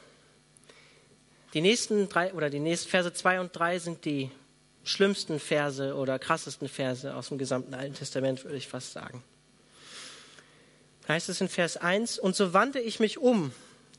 Die 1.53 1.59
nächsten 1.59 2.07
drei 2.07 2.33
oder 2.33 2.49
die 2.49 2.59
nächsten 2.59 2.89
Verse 2.89 3.11
2 3.11 3.41
und 3.41 3.53
3 3.53 3.79
sind 3.79 4.05
die 4.05 4.31
schlimmsten 4.87 5.39
Verse 5.39 5.93
oder 5.95 6.17
krassesten 6.17 6.69
Verse 6.69 7.13
aus 7.13 7.29
dem 7.29 7.37
gesamten 7.37 7.73
Alten 7.73 7.93
Testament, 7.93 8.43
würde 8.43 8.57
ich 8.57 8.67
fast 8.67 8.93
sagen. 8.93 9.23
Da 11.05 11.13
heißt 11.13 11.29
es 11.29 11.41
in 11.41 11.49
Vers 11.49 11.77
1, 11.77 12.19
und 12.19 12.35
so 12.35 12.53
wandte 12.53 12.79
ich 12.79 12.99
mich 12.99 13.17
um 13.17 13.51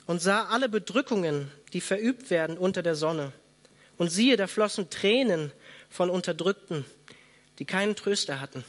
und 0.07 0.21
sah 0.21 0.47
alle 0.47 0.69
Bedrückungen, 0.69 1.51
die 1.73 1.81
verübt 1.81 2.31
werden 2.31 2.59
unter 2.59 2.83
der 2.83 2.95
Sonne. 2.95 3.33
Und 3.97 4.11
siehe, 4.11 4.37
da 4.37 4.47
flossen 4.47 4.91
Tränen 4.91 5.53
von 5.91 6.11
Unterdrückten, 6.11 6.85
die 7.59 7.65
keinen 7.65 7.97
Tröster 7.97 8.41
hatten. 8.41 8.65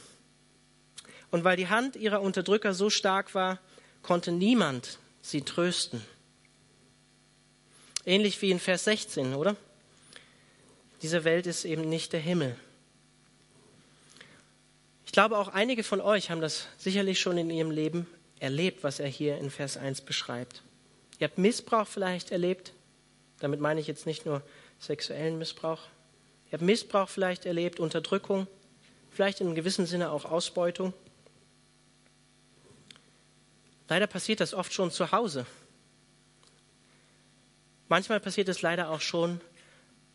Und 1.30 1.44
weil 1.44 1.56
die 1.56 1.68
Hand 1.68 1.96
ihrer 1.96 2.20
Unterdrücker 2.20 2.74
so 2.74 2.90
stark 2.90 3.34
war, 3.34 3.58
konnte 4.02 4.32
niemand 4.32 4.98
sie 5.22 5.42
trösten. 5.42 6.02
Ähnlich 8.04 8.40
wie 8.42 8.50
in 8.50 8.58
Vers 8.58 8.84
16, 8.84 9.34
oder? 9.34 9.56
Diese 11.02 11.24
Welt 11.24 11.46
ist 11.46 11.64
eben 11.64 11.88
nicht 11.88 12.12
der 12.12 12.20
Himmel. 12.20 12.56
Ich 15.06 15.12
glaube, 15.12 15.38
auch 15.38 15.48
einige 15.48 15.82
von 15.82 16.00
euch 16.00 16.30
haben 16.30 16.40
das 16.40 16.66
sicherlich 16.78 17.18
schon 17.18 17.36
in 17.38 17.50
ihrem 17.50 17.70
Leben 17.70 18.06
erlebt, 18.38 18.84
was 18.84 19.00
er 19.00 19.08
hier 19.08 19.38
in 19.38 19.50
Vers 19.50 19.76
1 19.76 20.02
beschreibt. 20.02 20.62
Ihr 21.18 21.26
habt 21.26 21.38
Missbrauch 21.38 21.86
vielleicht 21.86 22.30
erlebt. 22.30 22.72
Damit 23.40 23.60
meine 23.60 23.80
ich 23.80 23.86
jetzt 23.86 24.06
nicht 24.06 24.26
nur 24.26 24.42
sexuellen 24.78 25.38
Missbrauch. 25.38 25.80
Ihr 26.46 26.52
habt 26.52 26.62
Missbrauch 26.62 27.08
vielleicht 27.08 27.46
erlebt, 27.46 27.80
Unterdrückung, 27.80 28.46
vielleicht 29.10 29.40
in 29.40 29.46
einem 29.46 29.56
gewissen 29.56 29.86
Sinne 29.86 30.10
auch 30.10 30.24
Ausbeutung. 30.24 30.92
Leider 33.88 34.06
passiert 34.06 34.40
das 34.40 34.54
oft 34.54 34.72
schon 34.72 34.90
zu 34.90 35.10
Hause. 35.10 35.46
Manchmal 37.88 38.20
passiert 38.20 38.48
es 38.48 38.62
leider 38.62 38.90
auch 38.90 39.00
schon 39.00 39.40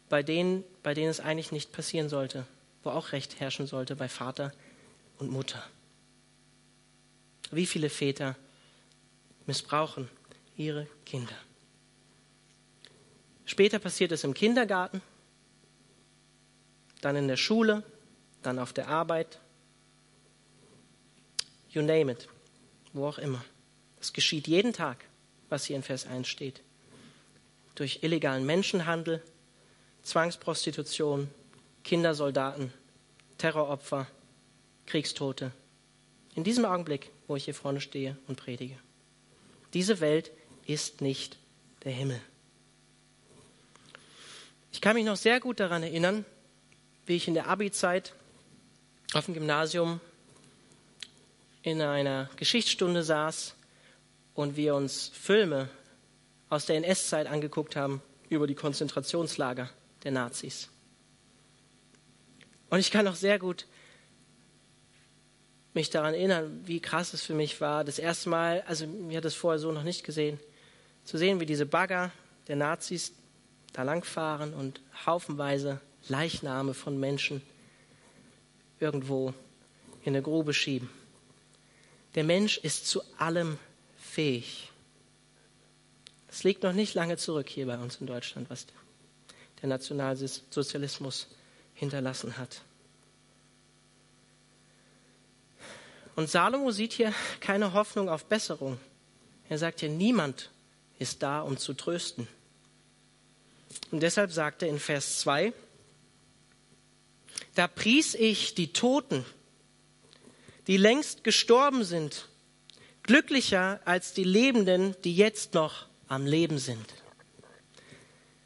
bei 0.09 0.23
denen, 0.23 0.63
bei 0.83 0.93
denen 0.93 1.09
es 1.09 1.19
eigentlich 1.19 1.51
nicht 1.51 1.71
passieren 1.71 2.09
sollte, 2.09 2.45
wo 2.83 2.89
auch 2.91 3.11
Recht 3.11 3.39
herrschen 3.39 3.67
sollte, 3.67 3.95
bei 3.95 4.07
Vater 4.07 4.53
und 5.17 5.31
Mutter. 5.31 5.63
Wie 7.51 7.65
viele 7.65 7.89
Väter 7.89 8.35
missbrauchen 9.45 10.09
ihre 10.57 10.87
Kinder? 11.05 11.35
Später 13.45 13.79
passiert 13.79 14.11
es 14.11 14.23
im 14.23 14.33
Kindergarten, 14.33 15.01
dann 17.01 17.15
in 17.15 17.27
der 17.27 17.37
Schule, 17.37 17.83
dann 18.41 18.57
auf 18.57 18.73
der 18.73 18.87
Arbeit. 18.87 19.39
You 21.69 21.81
name 21.81 22.11
it, 22.11 22.27
wo 22.93 23.07
auch 23.07 23.19
immer. 23.19 23.43
Es 24.01 24.13
geschieht 24.13 24.47
jeden 24.47 24.73
Tag, 24.73 25.05
was 25.49 25.65
hier 25.65 25.75
in 25.75 25.83
Vers 25.83 26.07
1 26.07 26.27
steht. 26.27 26.61
Durch 27.75 27.99
illegalen 28.01 28.45
Menschenhandel, 28.45 29.21
Zwangsprostitution, 30.05 31.31
Kindersoldaten, 31.83 32.71
Terroropfer, 33.39 34.07
Kriegstote. 34.85 35.51
In 36.35 36.43
diesem 36.43 36.63
Augenblick, 36.63 37.09
wo 37.27 37.35
ich 37.35 37.45
hier 37.45 37.55
vorne 37.55 37.81
stehe 37.81 38.15
und 38.27 38.35
predige. 38.35 38.77
Diese 39.73 39.99
Welt 40.01 40.31
ist 40.67 41.01
nicht 41.01 41.39
der 41.83 41.91
Himmel. 41.91 42.21
Ich 44.71 44.79
kann 44.79 44.95
mich 44.95 45.05
noch 45.05 45.15
sehr 45.15 45.39
gut 45.39 45.59
daran 45.59 45.81
erinnern, 45.81 46.23
wie 47.07 47.15
ich 47.15 47.27
in 47.27 47.33
der 47.33 47.47
Abi-Zeit 47.47 48.13
auf 49.13 49.25
dem 49.25 49.33
Gymnasium 49.33 49.99
in 51.63 51.81
einer 51.81 52.29
Geschichtsstunde 52.35 53.01
saß 53.01 53.55
und 54.35 54.55
wir 54.55 54.75
uns 54.75 55.09
Filme 55.15 55.67
aus 56.49 56.67
der 56.67 56.75
NS-Zeit 56.75 57.25
angeguckt 57.25 57.75
haben 57.75 58.03
über 58.29 58.45
die 58.45 58.53
Konzentrationslager 58.53 59.71
der 60.05 60.13
Nazis. 60.13 60.69
Und 62.69 62.79
ich 62.79 62.91
kann 62.91 63.07
auch 63.07 63.15
sehr 63.15 63.39
gut 63.39 63.65
mich 65.73 65.89
daran 65.89 66.13
erinnern, 66.13 66.61
wie 66.63 66.79
krass 66.79 67.13
es 67.13 67.21
für 67.21 67.33
mich 67.33 67.59
war, 67.59 67.83
das 67.83 67.99
erste 67.99 68.29
Mal, 68.29 68.63
also 68.65 68.87
mir 68.87 69.17
hat 69.17 69.25
das 69.25 69.35
vorher 69.35 69.59
so 69.59 69.73
noch 69.73 69.83
nicht 69.83 70.05
gesehen, 70.05 70.39
zu 71.03 71.17
sehen, 71.17 71.41
wie 71.41 71.45
diese 71.45 71.65
Bagger 71.65 72.11
der 72.47 72.55
Nazis 72.55 73.11
da 73.73 73.83
langfahren 73.83 74.53
und 74.53 74.81
haufenweise 75.05 75.81
Leichname 76.07 76.73
von 76.73 76.97
Menschen 76.97 77.41
irgendwo 78.79 79.33
in 80.03 80.13
eine 80.13 80.21
Grube 80.21 80.53
schieben. 80.53 80.89
Der 82.15 82.23
Mensch 82.23 82.57
ist 82.57 82.87
zu 82.87 83.01
allem 83.17 83.57
fähig. 83.97 84.71
Es 86.29 86.43
liegt 86.43 86.63
noch 86.63 86.73
nicht 86.73 86.93
lange 86.93 87.17
zurück 87.17 87.49
hier 87.49 87.65
bei 87.65 87.77
uns 87.77 87.97
in 87.97 88.07
Deutschland, 88.07 88.49
was 88.49 88.65
der 89.65 89.77
Nationalsozialismus 89.77 91.27
hinterlassen 91.73 92.37
hat. 92.37 92.61
Und 96.15 96.29
Salomo 96.29 96.71
sieht 96.71 96.93
hier 96.93 97.13
keine 97.39 97.73
Hoffnung 97.73 98.07
auf 98.07 98.25
Besserung. 98.25 98.79
Er 99.49 99.57
sagt 99.57 99.81
hier, 99.81 99.89
niemand 99.89 100.51
ist 100.99 101.23
da, 101.23 101.41
um 101.41 101.57
zu 101.57 101.73
trösten. 101.73 102.27
Und 103.91 104.01
deshalb 104.01 104.31
sagt 104.31 104.61
er 104.61 104.69
in 104.69 104.79
Vers 104.79 105.19
2, 105.19 105.51
da 107.55 107.67
pries 107.67 108.13
ich 108.13 108.53
die 108.53 108.71
Toten, 108.71 109.25
die 110.67 110.77
längst 110.77 111.23
gestorben 111.23 111.83
sind, 111.83 112.27
glücklicher 113.03 113.81
als 113.85 114.13
die 114.13 114.23
Lebenden, 114.23 114.95
die 115.03 115.15
jetzt 115.15 115.53
noch 115.53 115.87
am 116.07 116.25
Leben 116.25 116.59
sind. 116.59 117.04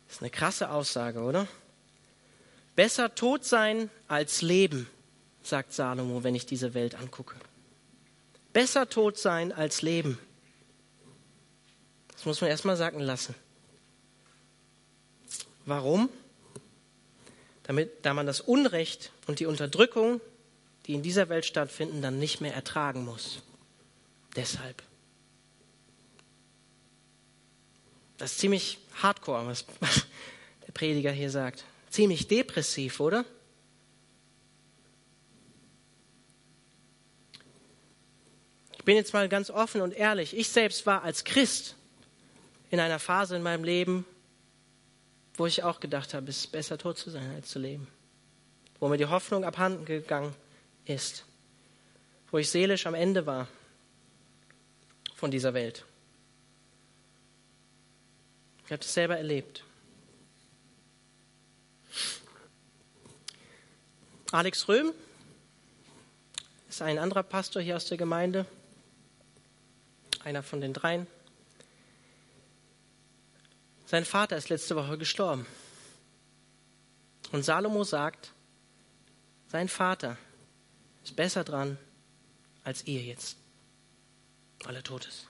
Das 0.09 0.15
ist 0.15 0.21
eine 0.23 0.31
krasse 0.31 0.71
Aussage, 0.71 1.21
oder? 1.21 1.47
Besser 2.75 3.13
tot 3.13 3.45
sein 3.45 3.91
als 4.07 4.41
leben, 4.41 4.89
sagt 5.43 5.71
Salomo, 5.71 6.23
wenn 6.23 6.33
ich 6.33 6.47
diese 6.47 6.73
Welt 6.73 6.95
angucke. 6.95 7.35
Besser 8.51 8.89
tot 8.89 9.19
sein 9.19 9.51
als 9.51 9.83
leben. 9.83 10.17
Das 12.13 12.25
muss 12.25 12.41
man 12.41 12.49
erstmal 12.49 12.75
sagen 12.75 12.99
lassen. 12.99 13.35
Warum? 15.67 16.09
Damit, 17.61 18.03
da 18.03 18.15
man 18.15 18.25
das 18.25 18.41
Unrecht 18.41 19.11
und 19.27 19.39
die 19.39 19.45
Unterdrückung, 19.45 20.21
die 20.87 20.95
in 20.95 21.03
dieser 21.03 21.29
Welt 21.29 21.45
stattfinden, 21.45 22.01
dann 22.01 22.17
nicht 22.17 22.41
mehr 22.41 22.55
ertragen 22.55 23.05
muss. 23.05 23.43
Deshalb. 24.35 24.81
Das 28.19 28.33
ist 28.33 28.39
ziemlich 28.39 28.77
hardcore, 29.01 29.47
was 29.47 29.65
der 30.67 30.73
Prediger 30.73 31.11
hier 31.11 31.31
sagt. 31.31 31.63
Ziemlich 31.89 32.27
depressiv, 32.27 32.99
oder? 32.99 33.25
Ich 38.77 38.83
bin 38.83 38.95
jetzt 38.95 39.13
mal 39.13 39.27
ganz 39.29 39.49
offen 39.49 39.81
und 39.81 39.93
ehrlich. 39.93 40.35
Ich 40.35 40.49
selbst 40.49 40.85
war 40.85 41.03
als 41.03 41.23
Christ 41.23 41.75
in 42.69 42.79
einer 42.79 42.99
Phase 42.99 43.37
in 43.37 43.41
meinem 43.41 43.63
Leben, 43.63 44.05
wo 45.35 45.45
ich 45.45 45.63
auch 45.63 45.79
gedacht 45.79 46.13
habe, 46.13 46.29
es 46.29 46.39
ist 46.39 46.51
besser 46.51 46.77
tot 46.77 46.97
zu 46.97 47.09
sein 47.09 47.31
als 47.33 47.47
zu 47.49 47.59
leben. 47.59 47.87
Wo 48.79 48.89
mir 48.89 48.97
die 48.97 49.05
Hoffnung 49.05 49.45
abhanden 49.45 49.85
gegangen 49.85 50.35
ist. 50.83 51.23
Wo 52.31 52.37
ich 52.37 52.49
seelisch 52.49 52.85
am 52.85 52.95
Ende 52.95 53.25
war 53.25 53.47
von 55.15 55.31
dieser 55.31 55.53
Welt. 55.53 55.85
Ich 58.69 58.71
habe 58.71 58.83
das 58.83 58.93
selber 58.93 59.17
erlebt. 59.17 59.63
Alex 64.31 64.67
Röhm 64.67 64.93
ist 66.69 66.83
ein 66.83 66.99
anderer 66.99 67.23
Pastor 67.23 67.63
hier 67.63 67.77
aus 67.77 67.87
der 67.87 67.97
Gemeinde, 67.97 68.45
einer 70.23 70.43
von 70.43 70.61
den 70.61 70.73
dreien. 70.73 71.07
Sein 73.87 74.05
Vater 74.05 74.37
ist 74.37 74.49
letzte 74.49 74.75
Woche 74.75 74.99
gestorben. 74.99 75.47
Und 77.31 77.41
Salomo 77.41 77.83
sagt, 77.83 78.33
sein 79.47 79.67
Vater 79.67 80.15
ist 81.03 81.15
besser 81.15 81.43
dran 81.43 81.79
als 82.63 82.85
ihr 82.85 83.01
jetzt, 83.01 83.35
weil 84.63 84.75
er 84.75 84.83
tot 84.83 85.07
ist. 85.07 85.25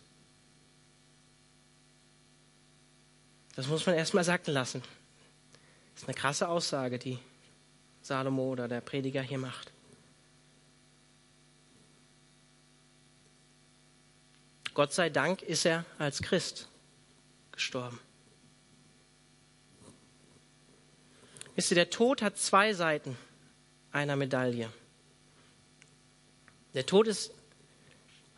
Das 3.55 3.67
muss 3.67 3.85
man 3.85 3.95
erstmal 3.95 4.23
sacken 4.23 4.53
lassen. 4.53 4.81
Das 5.93 6.03
ist 6.03 6.07
eine 6.07 6.15
krasse 6.15 6.47
Aussage, 6.47 6.97
die 6.97 7.19
Salomo 8.01 8.51
oder 8.51 8.67
der 8.67 8.81
Prediger 8.81 9.21
hier 9.21 9.37
macht. 9.37 9.71
Gott 14.73 14.93
sei 14.93 15.09
Dank 15.09 15.41
ist 15.41 15.65
er 15.65 15.83
als 15.97 16.21
Christ 16.21 16.69
gestorben. 17.51 17.99
Wisst 21.55 21.71
ihr, 21.71 21.75
der 21.75 21.89
Tod 21.89 22.21
hat 22.21 22.37
zwei 22.37 22.73
Seiten 22.73 23.17
einer 23.91 24.15
Medaille. 24.15 24.71
Der 26.73 26.85
Tod 26.85 27.07
ist 27.07 27.31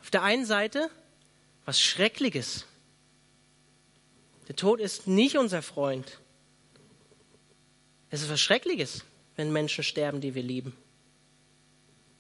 auf 0.02 0.10
der 0.10 0.24
einen 0.24 0.46
Seite 0.46 0.90
was 1.66 1.80
Schreckliches. 1.80 2.66
Der 4.52 4.58
Tod 4.58 4.82
ist 4.82 5.08
nicht 5.08 5.38
unser 5.38 5.62
Freund. 5.62 6.20
Es 8.10 8.22
ist 8.22 8.30
was 8.30 8.42
Schreckliches, 8.42 9.06
wenn 9.38 9.54
Menschen 9.54 9.82
sterben, 9.82 10.20
die 10.20 10.36
wir 10.36 10.44
lieben. 10.44 10.76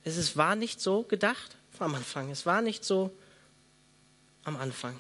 Es 0.06 0.16
ist, 0.16 0.38
war 0.38 0.56
nicht 0.56 0.80
so 0.80 1.04
gedacht 1.04 1.58
am 1.78 1.94
Anfang. 1.94 2.32
Es 2.32 2.46
war 2.46 2.62
nicht 2.62 2.86
so 2.86 3.12
am 4.46 4.56
Anfang. 4.56 4.98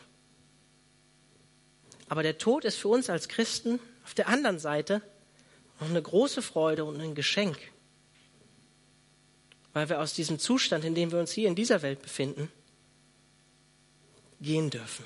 Aber 2.09 2.21
der 2.21 2.37
Tod 2.37 2.65
ist 2.65 2.75
für 2.75 2.89
uns 2.89 3.09
als 3.09 3.29
Christen 3.29 3.79
auf 4.03 4.13
der 4.13 4.27
anderen 4.27 4.59
Seite 4.59 5.01
noch 5.79 5.89
eine 5.89 6.01
große 6.01 6.41
Freude 6.41 6.83
und 6.83 6.99
ein 6.99 7.15
Geschenk, 7.15 7.57
weil 9.71 9.87
wir 9.87 10.01
aus 10.01 10.13
diesem 10.13 10.37
Zustand, 10.37 10.83
in 10.83 10.95
dem 10.95 11.13
wir 11.13 11.19
uns 11.19 11.31
hier 11.31 11.47
in 11.47 11.55
dieser 11.55 11.81
Welt 11.81 12.01
befinden, 12.01 12.51
gehen 14.41 14.69
dürfen. 14.69 15.05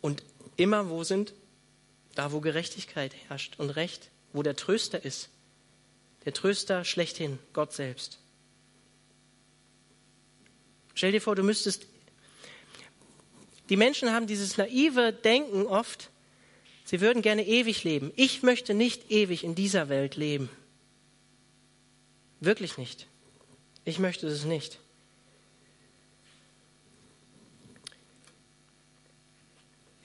Und 0.00 0.22
immer 0.58 0.90
wo 0.90 1.02
sind? 1.04 1.32
Da, 2.14 2.32
wo 2.32 2.40
Gerechtigkeit 2.40 3.14
herrscht 3.28 3.58
und 3.58 3.70
Recht, 3.70 4.10
wo 4.34 4.42
der 4.42 4.56
Tröster 4.56 5.02
ist. 5.02 5.30
Der 6.26 6.34
Tröster 6.34 6.84
schlechthin, 6.84 7.38
Gott 7.54 7.72
selbst. 7.72 8.18
Stell 10.94 11.12
dir 11.12 11.22
vor, 11.22 11.36
du 11.36 11.42
müsstest. 11.42 11.86
Die 13.70 13.76
Menschen 13.76 14.12
haben 14.12 14.26
dieses 14.26 14.58
naive 14.58 15.12
Denken 15.12 15.66
oft, 15.66 16.10
Sie 16.88 17.02
würden 17.02 17.20
gerne 17.20 17.46
ewig 17.46 17.84
leben. 17.84 18.12
Ich 18.16 18.42
möchte 18.42 18.72
nicht 18.72 19.10
ewig 19.10 19.44
in 19.44 19.54
dieser 19.54 19.90
Welt 19.90 20.16
leben. 20.16 20.48
Wirklich 22.40 22.78
nicht. 22.78 23.06
Ich 23.84 23.98
möchte 23.98 24.26
es 24.26 24.46
nicht. 24.46 24.78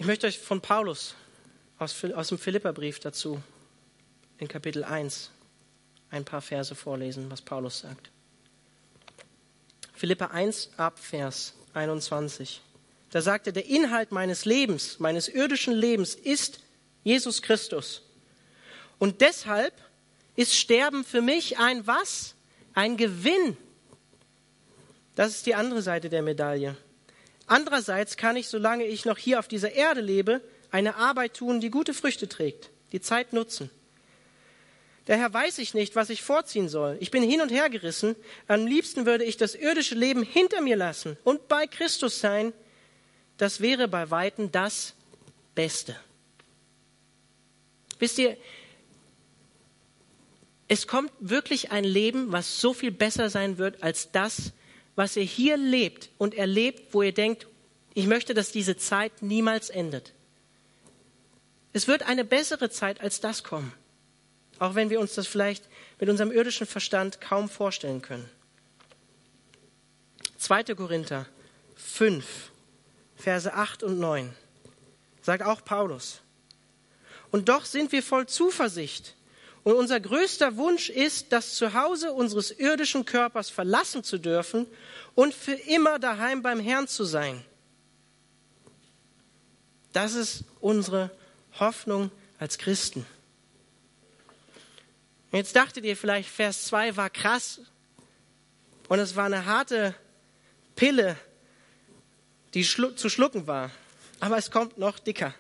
Ich 0.04 0.08
möchte 0.08 0.28
euch 0.28 0.38
von 0.38 0.60
Paulus 0.60 1.16
aus, 1.80 2.04
aus 2.04 2.28
dem 2.28 2.38
Philipperbrief 2.38 3.00
dazu 3.00 3.42
in 4.38 4.50
Kapitel 4.50 4.84
1 4.84 5.32
ein 6.10 6.26
paar 6.26 6.42
Verse 6.42 6.76
vorlesen, 6.76 7.32
was 7.32 7.42
Paulus 7.42 7.80
sagt. 7.80 8.12
Philippa 9.94 10.26
1 10.26 10.72
ab 10.76 11.00
Vers 11.00 11.54
21. 11.74 12.60
Da 13.12 13.22
sagt 13.22 13.48
er, 13.48 13.54
der 13.54 13.66
Inhalt 13.66 14.12
meines 14.12 14.44
Lebens, 14.44 15.00
meines 15.00 15.30
irdischen 15.30 15.74
Lebens 15.74 16.16
ist 16.16 16.60
Jesus 17.06 17.42
Christus. 17.42 18.02
Und 19.00 19.22
deshalb 19.22 19.74
ist 20.36 20.54
Sterben 20.54 21.06
für 21.06 21.22
mich 21.22 21.60
ein 21.60 21.88
was? 21.88 22.36
Ein 22.74 22.98
Gewinn. 22.98 23.56
Das 25.16 25.30
ist 25.30 25.46
die 25.46 25.56
andere 25.56 25.82
Seite 25.82 26.10
der 26.10 26.24
Medaille. 26.24 26.76
Andererseits 27.46 28.18
kann 28.18 28.36
ich, 28.36 28.48
solange 28.48 28.86
ich 28.86 29.06
noch 29.06 29.18
hier 29.18 29.40
auf 29.40 29.48
dieser 29.48 29.74
Erde 29.74 30.02
lebe, 30.02 30.42
eine 30.72 30.96
Arbeit 30.96 31.36
tun, 31.36 31.60
die 31.60 31.70
gute 31.70 31.94
Früchte 31.94 32.28
trägt, 32.28 32.70
die 32.92 33.02
Zeit 33.02 33.34
nutzen. 33.34 33.70
Daher 35.06 35.34
weiß 35.34 35.58
ich 35.58 35.74
nicht, 35.74 35.96
was 35.96 36.10
ich 36.10 36.22
vorziehen 36.22 36.70
soll. 36.70 36.98
Ich 37.02 37.12
bin 37.12 37.24
hin 37.24 37.42
und 37.42 37.50
her 37.50 37.70
gerissen. 37.70 38.16
Am 38.48 38.66
liebsten 38.66 39.06
würde 39.06 39.26
ich 39.26 39.36
das 39.36 39.54
irdische 39.54 39.96
Leben 39.96 40.24
hinter 40.24 40.62
mir 40.62 40.78
lassen 40.78 41.18
und 41.26 41.50
bei 41.50 41.68
Christus 41.68 42.20
sein. 42.20 42.54
Das 43.38 43.60
wäre 43.60 43.90
bei 43.90 44.10
Weitem 44.12 44.52
das 44.52 44.94
Beste. 45.56 45.96
Wisst 48.00 48.18
ihr, 48.18 48.38
es 50.70 50.88
kommt 50.88 51.12
wirklich 51.20 51.72
ein 51.72 51.84
Leben, 51.84 52.32
was 52.32 52.62
so 52.62 52.74
viel 52.74 52.92
besser 52.92 53.30
sein 53.30 53.58
wird 53.58 53.84
als 53.84 54.12
das, 54.12 54.54
was 54.96 55.16
ihr 55.16 55.24
hier 55.24 55.58
lebt 55.58 56.10
und 56.18 56.34
erlebt, 56.34 56.94
wo 56.94 57.02
ihr 57.02 57.14
denkt, 57.14 57.48
ich 57.94 58.08
möchte, 58.08 58.34
dass 58.34 58.52
diese 58.52 58.78
Zeit 58.78 59.22
niemals 59.22 59.70
endet. 59.70 60.14
Es 61.74 61.88
wird 61.88 62.04
eine 62.04 62.24
bessere 62.24 62.70
Zeit 62.70 63.02
als 63.02 63.20
das 63.20 63.44
kommen, 63.44 63.74
auch 64.60 64.76
wenn 64.76 64.90
wir 64.90 65.00
uns 65.00 65.16
das 65.16 65.28
vielleicht 65.28 65.68
mit 66.00 66.10
unserem 66.10 66.32
irdischen 66.32 66.68
Verstand 66.68 67.22
kaum 67.22 67.50
vorstellen 67.50 68.02
können. 68.02 68.30
2. 70.38 70.76
Korinther 70.76 71.26
5, 71.76 72.52
Verse 73.16 73.54
8 73.54 73.84
und 73.84 74.00
9 74.00 74.34
sagt 75.22 75.44
auch 75.44 75.64
Paulus. 75.64 76.22
Und 77.32 77.50
doch 77.50 77.66
sind 77.66 77.92
wir 77.92 78.04
voll 78.04 78.28
Zuversicht. 78.28 79.16
Und 79.64 79.74
unser 79.76 80.00
größter 80.00 80.58
Wunsch 80.58 80.90
ist, 80.90 81.32
das 81.32 81.56
Zuhause 81.56 82.12
unseres 82.12 82.52
irdischen 82.52 83.06
Körpers 83.06 83.50
verlassen 83.50 84.04
zu 84.04 84.18
dürfen 84.18 84.68
und 85.16 85.34
für 85.34 85.54
immer 85.54 86.00
daheim 86.00 86.42
beim 86.42 86.60
Herrn 86.60 86.88
zu 86.88 87.06
sein. 87.06 87.44
Das 89.94 90.16
ist 90.16 90.44
unsere 90.60 91.12
Hoffnung 91.60 92.12
als 92.40 92.58
Christen. 92.58 93.06
Jetzt 95.32 95.56
dachtet 95.56 95.86
ihr 95.86 95.96
vielleicht, 95.96 96.30
Vers 96.30 96.66
2 96.66 96.98
war 96.98 97.10
krass 97.10 97.62
und 98.88 99.00
es 99.00 99.16
war 99.16 99.26
eine 99.26 99.46
harte 99.46 99.96
Pille, 100.76 101.16
die 102.54 102.66
schlu 102.66 102.92
zu 102.92 103.10
schlucken 103.10 103.48
war. 103.48 103.72
Aber 104.20 104.38
es 104.38 104.52
kommt 104.52 104.78
noch 104.78 105.00
dicker. 105.00 105.34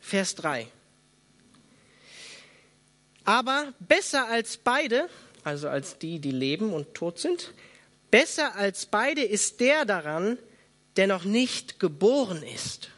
Vers 0.00 0.34
3. 0.36 0.68
Aber 3.24 3.72
besser 3.80 4.28
als 4.28 4.56
beide, 4.56 5.08
also 5.44 5.68
als 5.68 5.98
die, 5.98 6.18
die 6.18 6.30
leben 6.30 6.72
und 6.72 6.94
tot 6.94 7.18
sind, 7.18 7.52
besser 8.10 8.54
als 8.56 8.86
beide 8.86 9.22
ist 9.22 9.60
der 9.60 9.84
daran, 9.84 10.38
der 10.96 11.06
noch 11.06 11.24
nicht 11.24 11.80
geboren 11.80 12.42
ist 12.42 12.90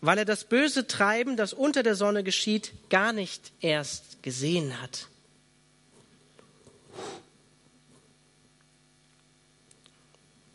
weil 0.00 0.18
er 0.18 0.24
das 0.24 0.44
böse 0.44 0.86
Treiben, 0.86 1.36
das 1.36 1.52
unter 1.52 1.82
der 1.82 1.94
Sonne 1.94 2.22
geschieht, 2.22 2.72
gar 2.88 3.12
nicht 3.12 3.52
erst 3.60 4.22
gesehen 4.22 4.80
hat. 4.80 5.08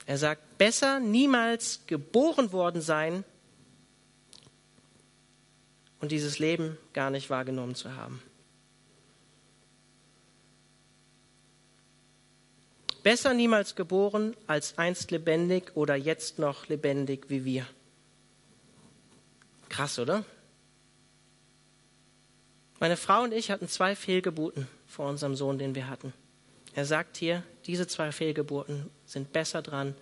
Er 0.06 0.18
sagt, 0.18 0.58
besser 0.58 0.99
niemals 0.99 1.82
geboren 1.88 2.51
worden 2.51 2.82
sein 2.82 3.24
und 6.04 6.12
dieses 6.12 6.38
Leben 6.38 6.78
gar 6.91 7.10
nicht 7.10 7.30
wahrgenommen 7.30 7.76
zu 7.76 7.95
haben. 7.95 8.22
Besser 13.04 13.34
niemals 13.34 13.76
geboren 13.76 14.36
als 14.45 14.78
einst 14.78 15.12
lebendig 15.12 15.78
oder 15.78 15.95
jetzt 15.95 16.39
noch 16.39 16.68
lebendig 16.68 17.30
wie 17.30 17.45
wir. 17.45 17.66
Krass, 19.70 19.97
oder? 19.97 20.26
Meine 22.82 22.97
Frau 22.97 23.24
und 23.24 23.34
ich 23.34 23.49
hatten 23.49 23.70
zwei 23.70 23.95
Fehlgeburten 23.95 24.68
vor 24.88 25.08
unserem 25.08 25.38
Sohn, 25.38 25.58
den 25.58 25.74
wir 25.74 25.88
hatten. 25.88 26.12
Er 26.74 26.84
sagt 26.84 27.16
hier, 27.16 27.43
diese 27.66 27.88
zwei 27.88 28.12
Fehlgeburten 28.12 28.89
sind 29.06 29.32
besser 29.32 29.62
dran 29.62 29.95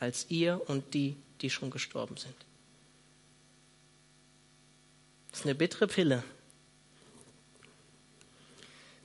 als 0.00 0.26
ihr 0.30 0.60
und 0.66 0.94
die, 0.94 1.14
die 1.42 1.50
schon 1.50 1.70
gestorben 1.70 2.16
sind. 2.16 2.34
Das 5.34 5.40
ist 5.40 5.46
eine 5.46 5.56
bittere 5.56 5.88
Pille. 5.88 6.22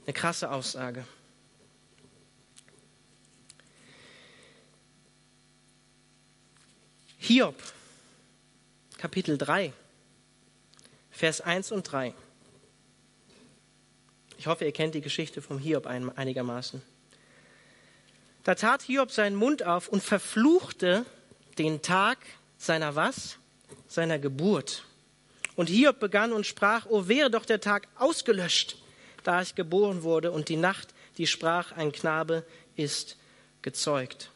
Eine 0.05 0.13
krasse 0.13 0.51
Aussage. 0.51 1.03
Hiob, 7.17 7.55
Kapitel 8.99 9.39
3. 9.39 9.73
Vers 11.09 11.41
1 11.41 11.71
und 11.71 11.91
3. 11.91 12.13
Ich 14.37 14.45
hoffe, 14.45 14.65
ihr 14.65 14.71
kennt 14.71 14.93
die 14.93 15.01
Geschichte 15.01 15.41
vom 15.41 15.57
Hiob 15.57 15.87
einigermaßen. 15.87 16.83
Da 18.43 18.53
tat 18.53 18.83
Hiob 18.83 19.09
seinen 19.09 19.35
Mund 19.35 19.63
auf 19.63 19.87
und 19.87 20.03
verfluchte 20.03 21.07
den 21.57 21.81
Tag 21.81 22.19
seiner 22.59 22.95
was? 22.95 23.39
Seiner 23.87 24.19
Geburt. 24.19 24.85
Und 25.59 25.67
Hiob 25.67 25.99
begann 25.99 26.31
und 26.31 26.45
sprach, 26.45 26.85
oh 26.87 27.09
wäre 27.09 27.29
doch 27.29 27.43
der 27.43 27.59
Tag 27.59 27.89
ausgelöscht, 27.97 28.77
da 29.25 29.41
ich 29.41 29.55
geboren 29.55 30.03
wurde, 30.03 30.31
und 30.31 30.47
die 30.47 30.55
Nacht, 30.55 30.93
die 31.17 31.27
sprach, 31.27 31.73
ein 31.73 31.91
Knabe 31.91 32.45
ist 32.77 33.17
gezeugt. 33.61 34.31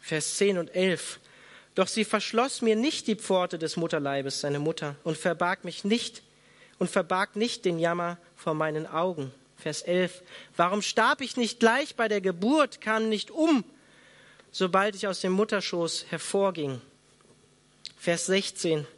Vers 0.00 0.38
10 0.38 0.58
und 0.58 0.74
11. 0.74 1.20
Doch 1.76 1.86
sie 1.86 2.04
verschloss 2.04 2.60
mir 2.60 2.74
nicht 2.74 3.06
die 3.06 3.14
Pforte 3.14 3.56
des 3.56 3.76
Mutterleibes, 3.76 4.40
seine 4.40 4.58
Mutter, 4.58 4.96
und 5.04 5.16
verbarg 5.16 5.62
mich 5.64 5.84
nicht 5.84 6.24
und 6.80 6.90
verbarg 6.90 7.36
nicht 7.36 7.64
den 7.64 7.78
Jammer 7.78 8.18
vor 8.34 8.54
meinen 8.54 8.88
Augen. 8.88 9.32
Vers 9.56 9.82
11. 9.82 10.24
Warum 10.56 10.82
starb 10.82 11.20
ich 11.20 11.36
nicht 11.36 11.60
gleich 11.60 11.94
bei 11.94 12.08
der 12.08 12.20
Geburt, 12.20 12.80
kam 12.80 13.08
nicht 13.08 13.30
um, 13.30 13.62
sobald 14.50 14.96
ich 14.96 15.06
aus 15.06 15.20
dem 15.20 15.30
Mutterschoß 15.30 16.06
hervorging? 16.10 16.80
Vers 17.96 18.26
16. 18.26 18.88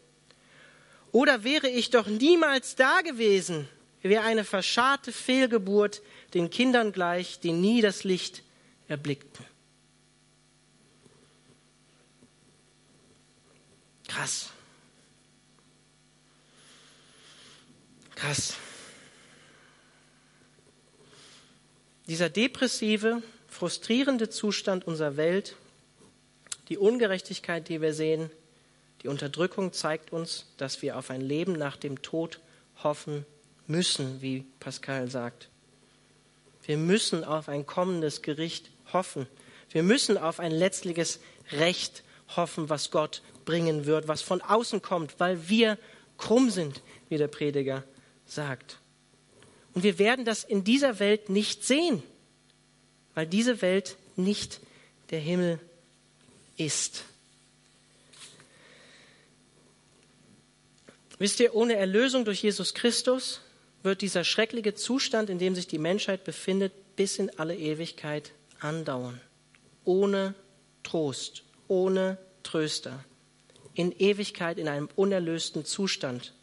Oder 1.19 1.43
wäre 1.43 1.69
ich 1.69 1.91
doch 1.91 2.07
niemals 2.07 2.77
da 2.77 3.01
gewesen, 3.01 3.69
wie 4.03 4.19
eine 4.19 4.45
verscharrte 4.45 5.11
Fehlgeburt 5.11 6.01
den 6.33 6.49
Kindern 6.49 6.93
gleich, 6.93 7.41
die 7.41 7.51
nie 7.51 7.81
das 7.81 8.05
Licht 8.05 8.45
erblickten. 8.87 9.45
Krass. 14.07 14.51
Krass. 18.15 18.55
Dieser 22.07 22.31
depressive, 22.31 23.25
frustrierende 23.49 24.31
Zustand 24.31 24.87
unserer 24.87 25.17
Welt, 25.17 25.57
die 26.69 26.79
Ungerechtigkeit, 26.79 27.69
die 27.69 27.81
wir 27.81 27.93
sehen, 27.93 28.31
die 29.03 29.09
Unterdrückung 29.09 29.73
zeigt 29.73 30.13
uns, 30.13 30.47
dass 30.57 30.83
wir 30.83 30.97
auf 30.97 31.11
ein 31.11 31.21
Leben 31.21 31.53
nach 31.53 31.77
dem 31.77 32.03
Tod 32.03 32.41
hoffen 32.83 33.25
müssen, 33.67 34.21
wie 34.21 34.45
Pascal 34.61 35.11
sagt. 35.11 35.49
Wir 36.65 36.77
müssen 36.77 37.25
auf 37.25 37.49
ein 37.49 37.67
kommendes 37.67 38.23
Gericht 38.23 38.71
hoffen. 38.93 39.27
Wir 39.71 39.83
müssen 39.83 40.19
auf 40.19 40.41
ein 40.41 40.53
letztliches 40.53 41.21
Recht 41.53 42.03
hoffen, 42.37 42.69
was 42.69 42.91
Gott 42.91 43.23
bringen 43.45 43.87
wird, 43.87 44.09
was 44.09 44.21
von 44.21 44.41
außen 44.43 44.83
kommt, 44.83 45.19
weil 45.19 45.49
wir 45.49 45.79
krumm 46.17 46.51
sind, 46.51 46.83
wie 47.09 47.17
der 47.17 47.29
Prediger 47.29 47.85
sagt. 48.27 48.79
Und 49.75 49.85
wir 49.85 49.99
werden 49.99 50.25
das 50.25 50.45
in 50.45 50.65
dieser 50.65 50.99
Welt 50.99 51.29
nicht 51.29 51.65
sehen, 51.65 52.03
weil 53.15 53.27
diese 53.27 53.63
Welt 53.63 53.97
nicht 54.17 54.61
der 55.11 55.21
Himmel 55.21 55.61
ist. 56.57 57.05
Wisst 61.19 61.41
ihr, 61.41 61.55
ohne 61.55 61.77
Erlösung 61.77 62.25
durch 62.25 62.43
Jesus 62.43 62.75
Christus 62.75 63.41
wird 63.83 64.03
dieser 64.03 64.25
schreckliche 64.25 64.75
Zustand, 64.75 65.31
in 65.31 65.39
dem 65.39 65.55
sich 65.55 65.67
die 65.67 65.79
Menschheit 65.79 66.25
befindet, 66.25 66.73
bis 66.97 67.19
in 67.19 67.37
alle 67.39 67.57
Ewigkeit 67.57 68.33
andauern. 68.61 69.21
Ohne 69.85 70.35
Trost, 70.83 71.43
ohne 71.67 72.19
Tröster 72.43 73.05
in 73.79 73.93
Ewigkeit 73.93 74.59
in 74.59 74.67
einem 74.67 74.89
unerlösten 74.97 75.65
Zustand. 75.65 76.35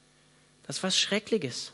Das 0.63 0.77
ist 0.77 0.83
was 0.83 0.97
Schreckliches. 0.97 1.73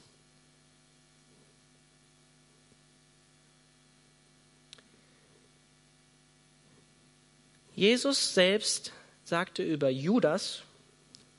Jesus 7.75 8.33
selbst 8.33 8.91
sagte 9.23 9.61
über 9.61 9.89
Judas, 9.89 10.63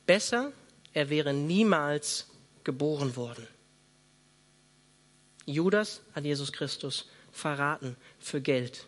besser, 0.06 0.52
er 0.92 1.10
wäre 1.10 1.32
niemals 1.32 2.28
geboren 2.64 3.16
worden. 3.16 3.46
Judas 5.46 6.00
hat 6.14 6.24
Jesus 6.24 6.52
Christus 6.52 7.08
verraten 7.32 7.96
für 8.18 8.40
Geld. 8.40 8.86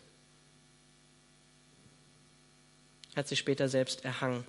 Hat 3.15 3.27
sich 3.27 3.39
später 3.39 3.67
selbst 3.69 4.05
erhangen. 4.05 4.45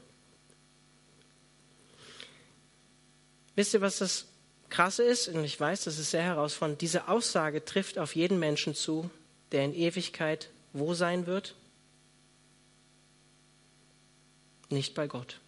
Wisst 3.54 3.74
ihr, 3.74 3.80
was 3.80 3.98
das 3.98 4.26
Krasse 4.68 5.02
ist? 5.02 5.28
Und 5.28 5.44
ich 5.44 5.58
weiß, 5.58 5.84
das 5.84 5.98
ist 5.98 6.10
sehr 6.10 6.22
herausfordernd. 6.22 6.80
Diese 6.80 7.08
Aussage 7.08 7.64
trifft 7.64 7.98
auf 7.98 8.14
jeden 8.14 8.38
Menschen 8.38 8.74
zu, 8.74 9.10
der 9.52 9.64
in 9.64 9.74
Ewigkeit 9.74 10.50
wo 10.78 10.94
sein 10.94 11.26
wird? 11.26 11.54
Nicht 14.68 14.94
bei 14.94 15.06
Gott. 15.06 15.40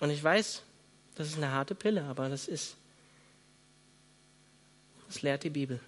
Und 0.00 0.10
ich 0.10 0.24
weiß, 0.24 0.62
das 1.14 1.28
ist 1.28 1.36
eine 1.36 1.52
harte 1.52 1.74
Pille, 1.74 2.04
aber 2.04 2.28
das 2.28 2.48
ist, 2.48 2.76
das 5.06 5.22
lehrt 5.22 5.44
die 5.44 5.50
Bibel. 5.50 5.78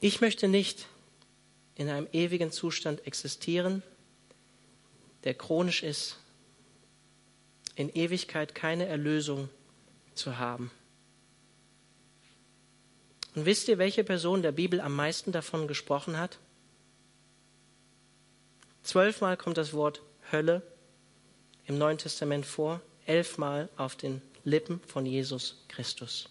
Ich 0.00 0.20
möchte 0.20 0.48
nicht 0.48 0.86
in 1.76 1.88
einem 1.88 2.08
ewigen 2.12 2.50
Zustand 2.50 3.06
existieren, 3.06 3.82
der 5.24 5.34
chronisch 5.34 5.82
ist, 5.82 6.16
in 7.76 7.88
Ewigkeit 7.88 8.54
keine 8.54 8.86
Erlösung 8.86 9.48
zu 10.14 10.38
haben. 10.38 10.70
Und 13.36 13.46
wisst 13.46 13.68
ihr, 13.68 13.78
welche 13.78 14.02
Person 14.02 14.42
der 14.42 14.52
Bibel 14.52 14.80
am 14.80 14.96
meisten 14.96 15.30
davon 15.30 15.68
gesprochen 15.68 16.18
hat? 16.18 16.38
Zwölfmal 18.82 19.36
kommt 19.36 19.56
das 19.56 19.72
Wort 19.72 20.02
Hölle 20.32 20.62
im 21.70 21.78
Neuen 21.78 21.98
Testament 21.98 22.44
vor, 22.44 22.80
elfmal 23.06 23.68
auf 23.76 23.94
den 23.94 24.20
Lippen 24.42 24.80
von 24.88 25.06
Jesus 25.06 25.56
Christus. 25.68 26.28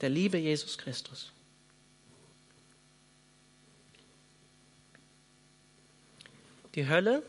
Der 0.00 0.08
liebe 0.08 0.36
Jesus 0.36 0.76
Christus. 0.78 1.30
Die 6.74 6.88
Hölle 6.88 7.22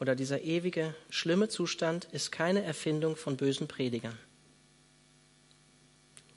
oder 0.00 0.16
dieser 0.16 0.42
ewige, 0.42 0.96
schlimme 1.08 1.48
Zustand 1.48 2.06
ist 2.06 2.32
keine 2.32 2.64
Erfindung 2.64 3.14
von 3.14 3.36
bösen 3.36 3.68
Predigern. 3.68 4.18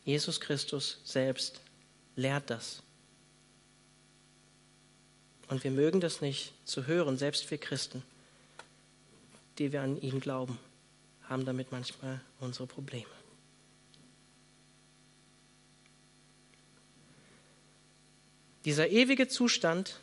Jesus 0.05 0.39
Christus 0.39 1.01
selbst 1.03 1.61
lehrt 2.15 2.51
das. 2.51 2.83
Und 5.51 5.65
wir 5.65 5.71
mögen 5.71 5.99
das 5.99 6.21
nicht 6.21 6.53
zu 6.63 6.87
hören, 6.87 7.17
selbst 7.17 7.51
wir 7.51 7.57
Christen, 7.57 8.03
die 9.57 9.73
wir 9.73 9.81
an 9.81 10.01
ihn 10.01 10.21
glauben, 10.21 10.57
haben 11.27 11.43
damit 11.43 11.73
manchmal 11.73 12.21
unsere 12.39 12.67
Probleme. 12.67 13.11
Dieser 18.63 18.87
ewige 18.87 19.27
Zustand 19.27 19.99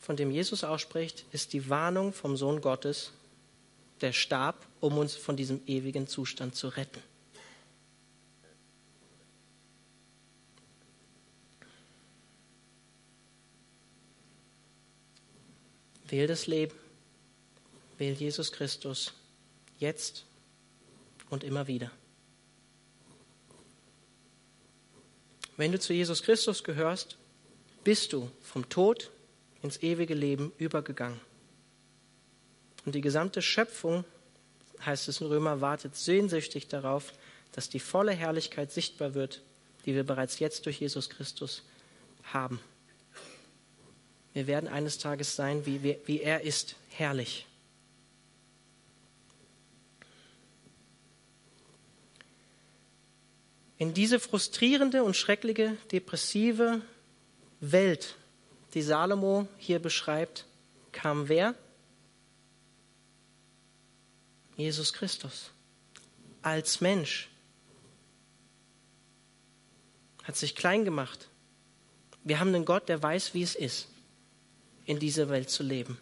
von 0.00 0.16
dem 0.16 0.32
Jesus 0.32 0.64
ausspricht, 0.64 1.24
ist 1.30 1.52
die 1.52 1.70
Warnung 1.70 2.12
vom 2.12 2.36
Sohn 2.36 2.60
Gottes, 2.60 3.12
der 4.00 4.12
starb, 4.12 4.66
um 4.80 4.98
uns 4.98 5.14
von 5.14 5.36
diesem 5.36 5.60
ewigen 5.68 6.08
Zustand 6.08 6.56
zu 6.56 6.66
retten. 6.66 7.00
Wähl 16.14 16.28
das 16.28 16.46
Leben, 16.46 16.76
wähl 17.98 18.14
Jesus 18.14 18.52
Christus 18.52 19.12
jetzt 19.80 20.24
und 21.28 21.42
immer 21.42 21.66
wieder. 21.66 21.90
Wenn 25.56 25.72
du 25.72 25.80
zu 25.80 25.92
Jesus 25.92 26.22
Christus 26.22 26.62
gehörst, 26.62 27.18
bist 27.82 28.12
du 28.12 28.30
vom 28.42 28.68
Tod 28.68 29.10
ins 29.60 29.82
ewige 29.82 30.14
Leben 30.14 30.52
übergegangen. 30.56 31.18
Und 32.86 32.94
die 32.94 33.00
gesamte 33.00 33.42
Schöpfung, 33.42 34.04
heißt 34.86 35.08
es 35.08 35.20
in 35.20 35.26
Römer, 35.26 35.60
wartet 35.62 35.96
sehnsüchtig 35.96 36.68
darauf, 36.68 37.12
dass 37.50 37.70
die 37.70 37.80
volle 37.80 38.12
Herrlichkeit 38.12 38.70
sichtbar 38.70 39.14
wird, 39.14 39.42
die 39.84 39.96
wir 39.96 40.04
bereits 40.04 40.38
jetzt 40.38 40.66
durch 40.66 40.78
Jesus 40.78 41.10
Christus 41.10 41.64
haben. 42.22 42.60
Wir 44.34 44.48
werden 44.48 44.68
eines 44.68 44.98
Tages 44.98 45.36
sein, 45.36 45.64
wie, 45.64 45.82
wie, 45.82 45.98
wie 46.06 46.20
er 46.20 46.42
ist, 46.42 46.74
herrlich. 46.90 47.46
In 53.78 53.94
diese 53.94 54.18
frustrierende 54.18 55.04
und 55.04 55.16
schreckliche, 55.16 55.76
depressive 55.92 56.82
Welt 57.60 58.16
die 58.74 58.82
Salomo 58.82 59.46
hier 59.56 59.78
beschreibt, 59.78 60.46
kam 60.90 61.28
wer? 61.28 61.54
Jesus 64.56 64.92
Christus. 64.92 65.50
Als 66.42 66.80
Mensch. 66.80 67.28
Hat 70.24 70.36
sich 70.36 70.56
klein 70.56 70.84
gemacht. 70.84 71.28
Wir 72.24 72.40
haben 72.40 72.48
einen 72.48 72.64
Gott, 72.64 72.88
der 72.88 73.02
weiß, 73.02 73.34
wie 73.34 73.42
es 73.42 73.54
ist, 73.54 73.88
in 74.84 74.98
dieser 74.98 75.28
Welt 75.28 75.50
zu 75.50 75.62
leben. 75.62 75.98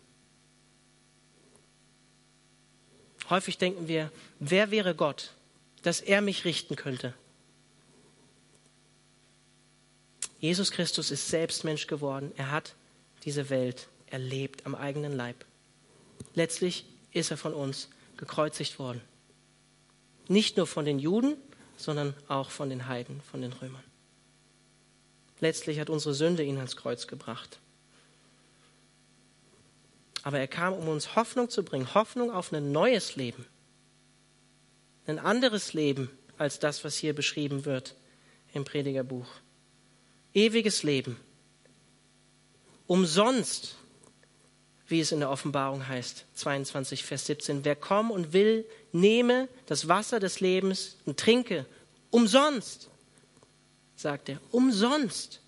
Häufig 3.30 3.58
denken 3.58 3.88
wir, 3.88 4.10
wer 4.40 4.70
wäre 4.70 4.94
Gott, 4.94 5.32
dass 5.82 6.00
er 6.00 6.20
mich 6.20 6.44
richten 6.44 6.76
könnte? 6.76 7.14
Jesus 10.38 10.72
Christus 10.72 11.10
ist 11.10 11.28
selbst 11.28 11.64
Mensch 11.64 11.86
geworden. 11.86 12.32
Er 12.36 12.50
hat 12.50 12.74
diese 13.24 13.48
Welt 13.48 13.88
erlebt 14.06 14.66
am 14.66 14.74
eigenen 14.74 15.16
Leib. 15.16 15.44
Letztlich 16.34 16.84
ist 17.12 17.30
er 17.30 17.36
von 17.36 17.54
uns 17.54 17.88
gekreuzigt 18.16 18.78
worden. 18.78 19.00
Nicht 20.28 20.56
nur 20.56 20.66
von 20.66 20.84
den 20.84 20.98
Juden, 20.98 21.36
sondern 21.76 22.14
auch 22.28 22.50
von 22.50 22.70
den 22.70 22.88
Heiden, 22.88 23.20
von 23.22 23.40
den 23.40 23.52
Römern. 23.52 23.84
Letztlich 25.40 25.80
hat 25.80 25.90
unsere 25.90 26.14
Sünde 26.14 26.42
ihn 26.42 26.56
ans 26.56 26.76
Kreuz 26.76 27.06
gebracht. 27.06 27.58
Aber 30.22 30.38
er 30.38 30.48
kam, 30.48 30.74
um 30.74 30.88
uns 30.88 31.16
Hoffnung 31.16 31.50
zu 31.50 31.64
bringen, 31.64 31.94
Hoffnung 31.94 32.30
auf 32.30 32.52
ein 32.52 32.72
neues 32.72 33.16
Leben. 33.16 33.46
Ein 35.06 35.18
anderes 35.18 35.72
Leben 35.72 36.10
als 36.38 36.58
das, 36.58 36.84
was 36.84 36.96
hier 36.96 37.14
beschrieben 37.14 37.64
wird 37.64 37.96
im 38.52 38.64
Predigerbuch 38.64 39.26
ewiges 40.34 40.82
Leben. 40.82 41.16
Umsonst, 42.86 43.76
wie 44.88 45.00
es 45.00 45.12
in 45.12 45.20
der 45.20 45.30
Offenbarung 45.30 45.86
heißt, 45.86 46.26
22, 46.34 47.04
Vers 47.04 47.26
17. 47.26 47.64
Wer 47.64 47.76
kommt 47.76 48.10
und 48.10 48.32
will, 48.32 48.66
nehme 48.92 49.48
das 49.66 49.88
Wasser 49.88 50.20
des 50.20 50.40
Lebens 50.40 50.96
und 51.06 51.18
trinke. 51.18 51.66
Umsonst, 52.10 52.90
sagt 53.96 54.28
er. 54.28 54.40
Umsonst. 54.50 55.40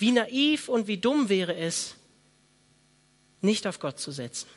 Wie 0.00 0.12
naiv 0.12 0.70
und 0.70 0.86
wie 0.86 0.96
dumm 0.96 1.28
wäre 1.28 1.54
es, 1.54 1.94
nicht 3.42 3.66
auf 3.66 3.80
Gott 3.80 4.00
zu 4.00 4.10
setzen 4.12 4.48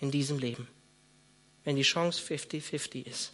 in 0.00 0.12
diesem 0.12 0.38
Leben, 0.38 0.68
wenn 1.64 1.74
die 1.74 1.82
Chance 1.82 2.22
50-50 2.22 3.04
ist. 3.04 3.32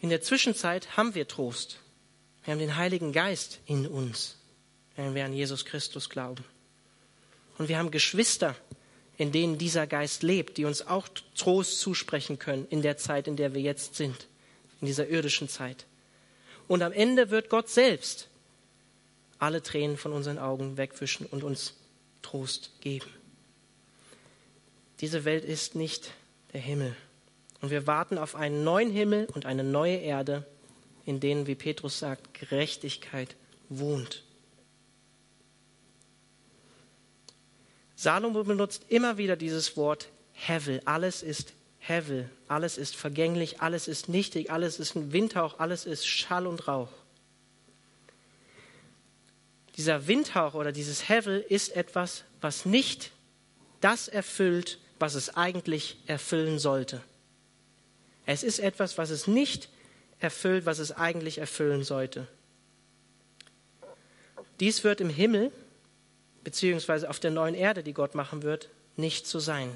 In 0.00 0.08
der 0.08 0.22
Zwischenzeit 0.22 0.96
haben 0.96 1.14
wir 1.14 1.28
Trost. 1.28 1.78
Wir 2.42 2.52
haben 2.52 2.58
den 2.58 2.74
Heiligen 2.74 3.12
Geist 3.12 3.60
in 3.66 3.86
uns, 3.86 4.38
wenn 4.96 5.14
wir 5.14 5.24
an 5.24 5.32
Jesus 5.32 5.64
Christus 5.64 6.10
glauben. 6.10 6.44
Und 7.58 7.68
wir 7.68 7.78
haben 7.78 7.92
Geschwister, 7.92 8.56
in 9.18 9.30
denen 9.30 9.56
dieser 9.56 9.86
Geist 9.86 10.24
lebt, 10.24 10.56
die 10.56 10.64
uns 10.64 10.84
auch 10.84 11.06
Trost 11.36 11.78
zusprechen 11.78 12.40
können 12.40 12.66
in 12.70 12.82
der 12.82 12.96
Zeit, 12.96 13.28
in 13.28 13.36
der 13.36 13.54
wir 13.54 13.60
jetzt 13.60 13.94
sind, 13.94 14.26
in 14.80 14.86
dieser 14.86 15.08
irdischen 15.08 15.48
Zeit. 15.48 15.86
Und 16.68 16.82
am 16.82 16.92
Ende 16.92 17.30
wird 17.30 17.50
Gott 17.50 17.68
selbst 17.68 18.28
alle 19.38 19.62
Tränen 19.62 19.96
von 19.96 20.12
unseren 20.12 20.38
Augen 20.38 20.76
wegwischen 20.76 21.26
und 21.26 21.42
uns 21.42 21.74
Trost 22.22 22.70
geben. 22.80 23.10
Diese 25.00 25.24
Welt 25.24 25.44
ist 25.44 25.74
nicht 25.74 26.12
der 26.52 26.60
Himmel. 26.60 26.94
Und 27.60 27.70
wir 27.70 27.86
warten 27.86 28.18
auf 28.18 28.34
einen 28.34 28.64
neuen 28.64 28.90
Himmel 28.90 29.26
und 29.34 29.46
eine 29.46 29.64
neue 29.64 29.96
Erde, 29.96 30.46
in 31.06 31.20
denen, 31.20 31.46
wie 31.46 31.54
Petrus 31.54 31.98
sagt, 31.98 32.34
Gerechtigkeit 32.34 33.34
wohnt. 33.68 34.22
Salomo 37.96 38.44
benutzt 38.44 38.84
immer 38.88 39.18
wieder 39.18 39.36
dieses 39.36 39.76
Wort 39.76 40.08
Hevel. 40.32 40.80
Alles 40.84 41.22
ist 41.22 41.52
Hevel, 41.80 42.28
alles 42.46 42.78
ist 42.78 42.94
vergänglich, 42.94 43.60
alles 43.62 43.88
ist 43.88 44.08
nichtig, 44.08 44.50
alles 44.50 44.78
ist 44.78 44.94
ein 44.94 45.12
Windhauch, 45.12 45.58
alles 45.58 45.86
ist 45.86 46.06
Schall 46.06 46.46
und 46.46 46.68
Rauch. 46.68 46.92
Dieser 49.76 50.06
Windhauch 50.06 50.54
oder 50.54 50.72
dieses 50.72 51.08
Hevel 51.08 51.44
ist 51.48 51.74
etwas, 51.74 52.24
was 52.42 52.66
nicht 52.66 53.12
das 53.80 54.08
erfüllt, 54.08 54.78
was 54.98 55.14
es 55.14 55.34
eigentlich 55.36 55.96
erfüllen 56.06 56.58
sollte. 56.58 57.02
Es 58.26 58.42
ist 58.42 58.58
etwas, 58.58 58.98
was 58.98 59.08
es 59.08 59.26
nicht 59.26 59.70
erfüllt, 60.18 60.66
was 60.66 60.78
es 60.78 60.92
eigentlich 60.92 61.38
erfüllen 61.38 61.82
sollte. 61.82 62.28
Dies 64.60 64.84
wird 64.84 65.00
im 65.00 65.08
Himmel, 65.08 65.50
beziehungsweise 66.44 67.08
auf 67.08 67.18
der 67.18 67.30
neuen 67.30 67.54
Erde, 67.54 67.82
die 67.82 67.94
Gott 67.94 68.14
machen 68.14 68.42
wird, 68.42 68.68
nicht 68.96 69.26
so 69.26 69.38
sein. 69.38 69.74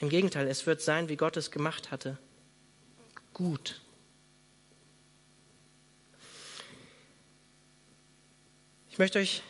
Im 0.00 0.08
Gegenteil, 0.08 0.46
es 0.48 0.66
wird 0.66 0.80
sein, 0.80 1.08
wie 1.08 1.16
Gott 1.16 1.36
es 1.36 1.50
gemacht 1.50 1.90
hatte. 1.90 2.18
Gut. 3.34 3.80
Ich 8.90 8.98
möchte 8.98 9.18
euch 9.18 9.42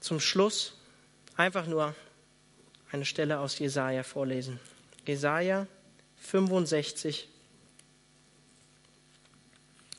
zum 0.00 0.20
Schluss 0.20 0.74
einfach 1.36 1.66
nur 1.66 1.94
eine 2.90 3.04
Stelle 3.04 3.38
aus 3.38 3.58
Jesaja 3.58 4.02
vorlesen. 4.02 4.58
Jesaja 5.06 5.66
65 6.16 7.28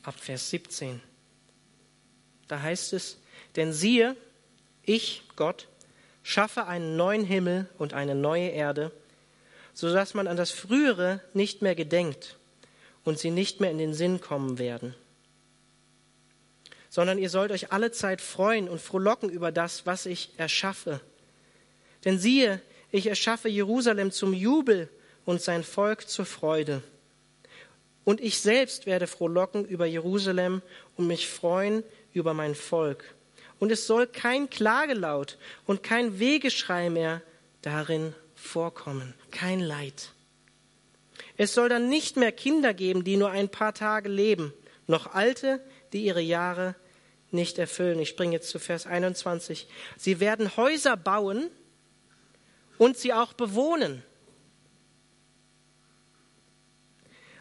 ab 0.02 0.14
Vers 0.18 0.50
17. 0.50 1.00
Da 2.48 2.60
heißt 2.60 2.92
es, 2.92 3.18
denn 3.56 3.72
siehe, 3.72 4.16
ich, 4.82 5.22
Gott, 5.36 5.68
schaffe 6.22 6.66
einen 6.66 6.96
neuen 6.96 7.24
Himmel 7.24 7.68
und 7.78 7.94
eine 7.94 8.14
neue 8.14 8.48
Erde, 8.48 8.92
so 9.74 9.92
dass 9.92 10.14
man 10.14 10.26
an 10.26 10.36
das 10.36 10.50
Frühere 10.50 11.20
nicht 11.34 11.62
mehr 11.62 11.74
gedenkt 11.74 12.36
und 13.04 13.18
sie 13.18 13.30
nicht 13.30 13.60
mehr 13.60 13.70
in 13.70 13.78
den 13.78 13.94
Sinn 13.94 14.20
kommen 14.20 14.58
werden. 14.58 14.94
Sondern 16.90 17.18
ihr 17.18 17.30
sollt 17.30 17.52
euch 17.52 17.72
alle 17.72 17.90
Zeit 17.90 18.20
freuen 18.20 18.68
und 18.68 18.80
frohlocken 18.80 19.30
über 19.30 19.50
das, 19.50 19.86
was 19.86 20.06
ich 20.06 20.30
erschaffe. 20.36 21.00
Denn 22.04 22.18
siehe, 22.18 22.60
ich 22.90 23.06
erschaffe 23.06 23.48
Jerusalem 23.48 24.10
zum 24.12 24.34
Jubel 24.34 24.88
und 25.24 25.40
sein 25.40 25.64
Volk 25.64 26.08
zur 26.08 26.26
Freude. 26.26 26.82
Und 28.04 28.20
ich 28.20 28.40
selbst 28.40 28.84
werde 28.84 29.06
frohlocken 29.06 29.64
über 29.64 29.86
Jerusalem 29.86 30.60
und 30.96 31.06
mich 31.06 31.28
freuen 31.28 31.82
über 32.12 32.34
mein 32.34 32.54
Volk. 32.54 33.04
Und 33.58 33.70
es 33.70 33.86
soll 33.86 34.06
kein 34.06 34.50
Klagelaut 34.50 35.38
und 35.66 35.82
kein 35.82 36.18
Wegeschrei 36.18 36.90
mehr 36.90 37.22
darin 37.62 38.14
vorkommen, 38.42 39.14
kein 39.30 39.60
Leid. 39.60 40.12
Es 41.36 41.54
soll 41.54 41.68
dann 41.68 41.88
nicht 41.88 42.16
mehr 42.16 42.32
Kinder 42.32 42.74
geben, 42.74 43.04
die 43.04 43.16
nur 43.16 43.30
ein 43.30 43.48
paar 43.48 43.74
Tage 43.74 44.08
leben, 44.08 44.52
noch 44.86 45.14
Alte, 45.14 45.64
die 45.92 46.04
ihre 46.04 46.20
Jahre 46.20 46.74
nicht 47.30 47.58
erfüllen. 47.58 47.98
Ich 47.98 48.10
springe 48.10 48.32
jetzt 48.32 48.50
zu 48.50 48.58
Vers 48.58 48.86
21. 48.86 49.66
Sie 49.96 50.20
werden 50.20 50.56
Häuser 50.56 50.96
bauen 50.96 51.50
und 52.78 52.98
sie 52.98 53.12
auch 53.12 53.32
bewohnen. 53.32 54.02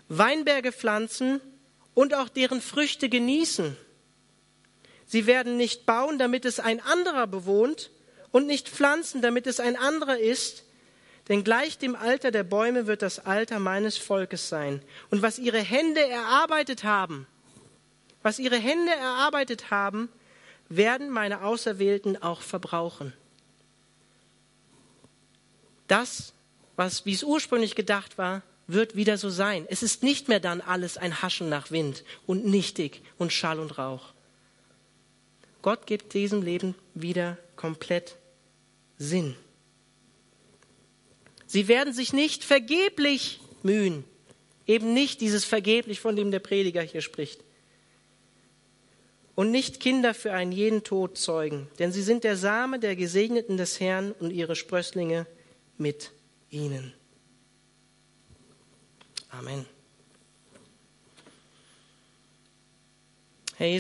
Weinberge 0.08 0.72
pflanzen 0.72 1.42
und 1.94 2.14
auch 2.14 2.30
deren 2.30 2.62
Früchte 2.62 3.10
genießen. 3.10 3.76
Sie 5.06 5.26
werden 5.26 5.58
nicht 5.58 5.86
bauen, 5.86 6.20
damit 6.20 6.46
es 6.46 6.60
ein 6.60 6.80
anderer 6.80 7.28
bewohnt, 7.28 7.92
und 8.32 8.48
nicht 8.48 8.70
pflanzen, 8.70 9.22
damit 9.22 9.46
es 9.46 9.60
ein 9.60 9.76
anderer 9.76 10.18
ist, 10.18 10.64
denn 11.32 11.46
gleich 11.46 11.78
dem 11.78 11.96
Alter 11.96 12.30
der 12.30 12.44
Bäume 12.44 12.88
wird 12.88 13.02
das 13.02 13.26
Alter 13.26 13.58
meines 13.60 13.98
Volkes 13.98 14.50
sein. 14.50 14.82
Und 15.12 15.22
was 15.22 15.40
ihre 15.40 15.60
Hände 15.60 16.06
erarbeitet 16.06 16.84
haben, 16.84 17.26
was 18.22 18.38
ihre 18.38 18.58
Hände 18.58 18.92
erarbeitet 18.92 19.72
haben, 19.72 20.10
werden 20.68 21.10
meine 21.10 21.42
Auserwählten 21.44 22.22
auch 22.22 22.42
verbrauchen. 22.42 23.14
Das, 25.88 26.34
was, 26.76 27.06
wie 27.06 27.14
es 27.14 27.24
ursprünglich 27.24 27.76
gedacht 27.76 28.18
war, 28.18 28.42
wird 28.68 28.98
wieder 28.98 29.18
so 29.18 29.30
sein. 29.30 29.66
Es 29.70 29.84
ist 29.84 30.04
nicht 30.04 30.28
mehr 30.28 30.42
dann 30.42 30.60
alles 30.60 30.98
ein 30.98 31.22
Haschen 31.22 31.48
nach 31.48 31.72
Wind 31.72 32.04
und 32.28 32.46
nichtig 32.46 33.04
und 33.18 33.32
Schall 33.32 33.60
und 33.60 33.78
Rauch. 33.78 34.12
Gott 35.62 35.88
gibt 35.88 36.14
diesem 36.14 36.42
Leben 36.42 36.76
wieder 36.94 37.38
komplett 37.56 38.18
Sinn. 38.98 39.38
Sie 41.52 41.68
werden 41.68 41.92
sich 41.92 42.14
nicht 42.14 42.46
vergeblich 42.46 43.42
mühen. 43.62 44.06
Eben 44.66 44.94
nicht 44.94 45.20
dieses 45.20 45.44
vergeblich, 45.44 46.00
von 46.00 46.16
dem 46.16 46.32
der 46.32 46.40
Prediger 46.40 46.82
hier 46.82 47.02
spricht. 47.02 47.44
Und 49.36 49.52
nicht 49.52 49.82
Kinder 49.82 50.14
für 50.14 50.32
einen 50.32 50.54
jeden 50.54 50.86
Tod 50.86 51.18
zeugen, 51.18 51.68
denn 51.78 51.92
sie 51.92 52.04
sind 52.04 52.24
der 52.24 52.38
Same 52.38 52.80
der 52.80 52.96
Gesegneten 52.96 53.58
des 53.58 53.82
Herrn 53.82 54.14
und 54.14 54.32
ihre 54.32 54.56
Sprösslinge 54.56 55.28
mit 55.78 56.12
ihnen. 56.52 56.94
Amen. 59.30 59.66
Herr 63.58 63.68
Jesus, 63.68 63.80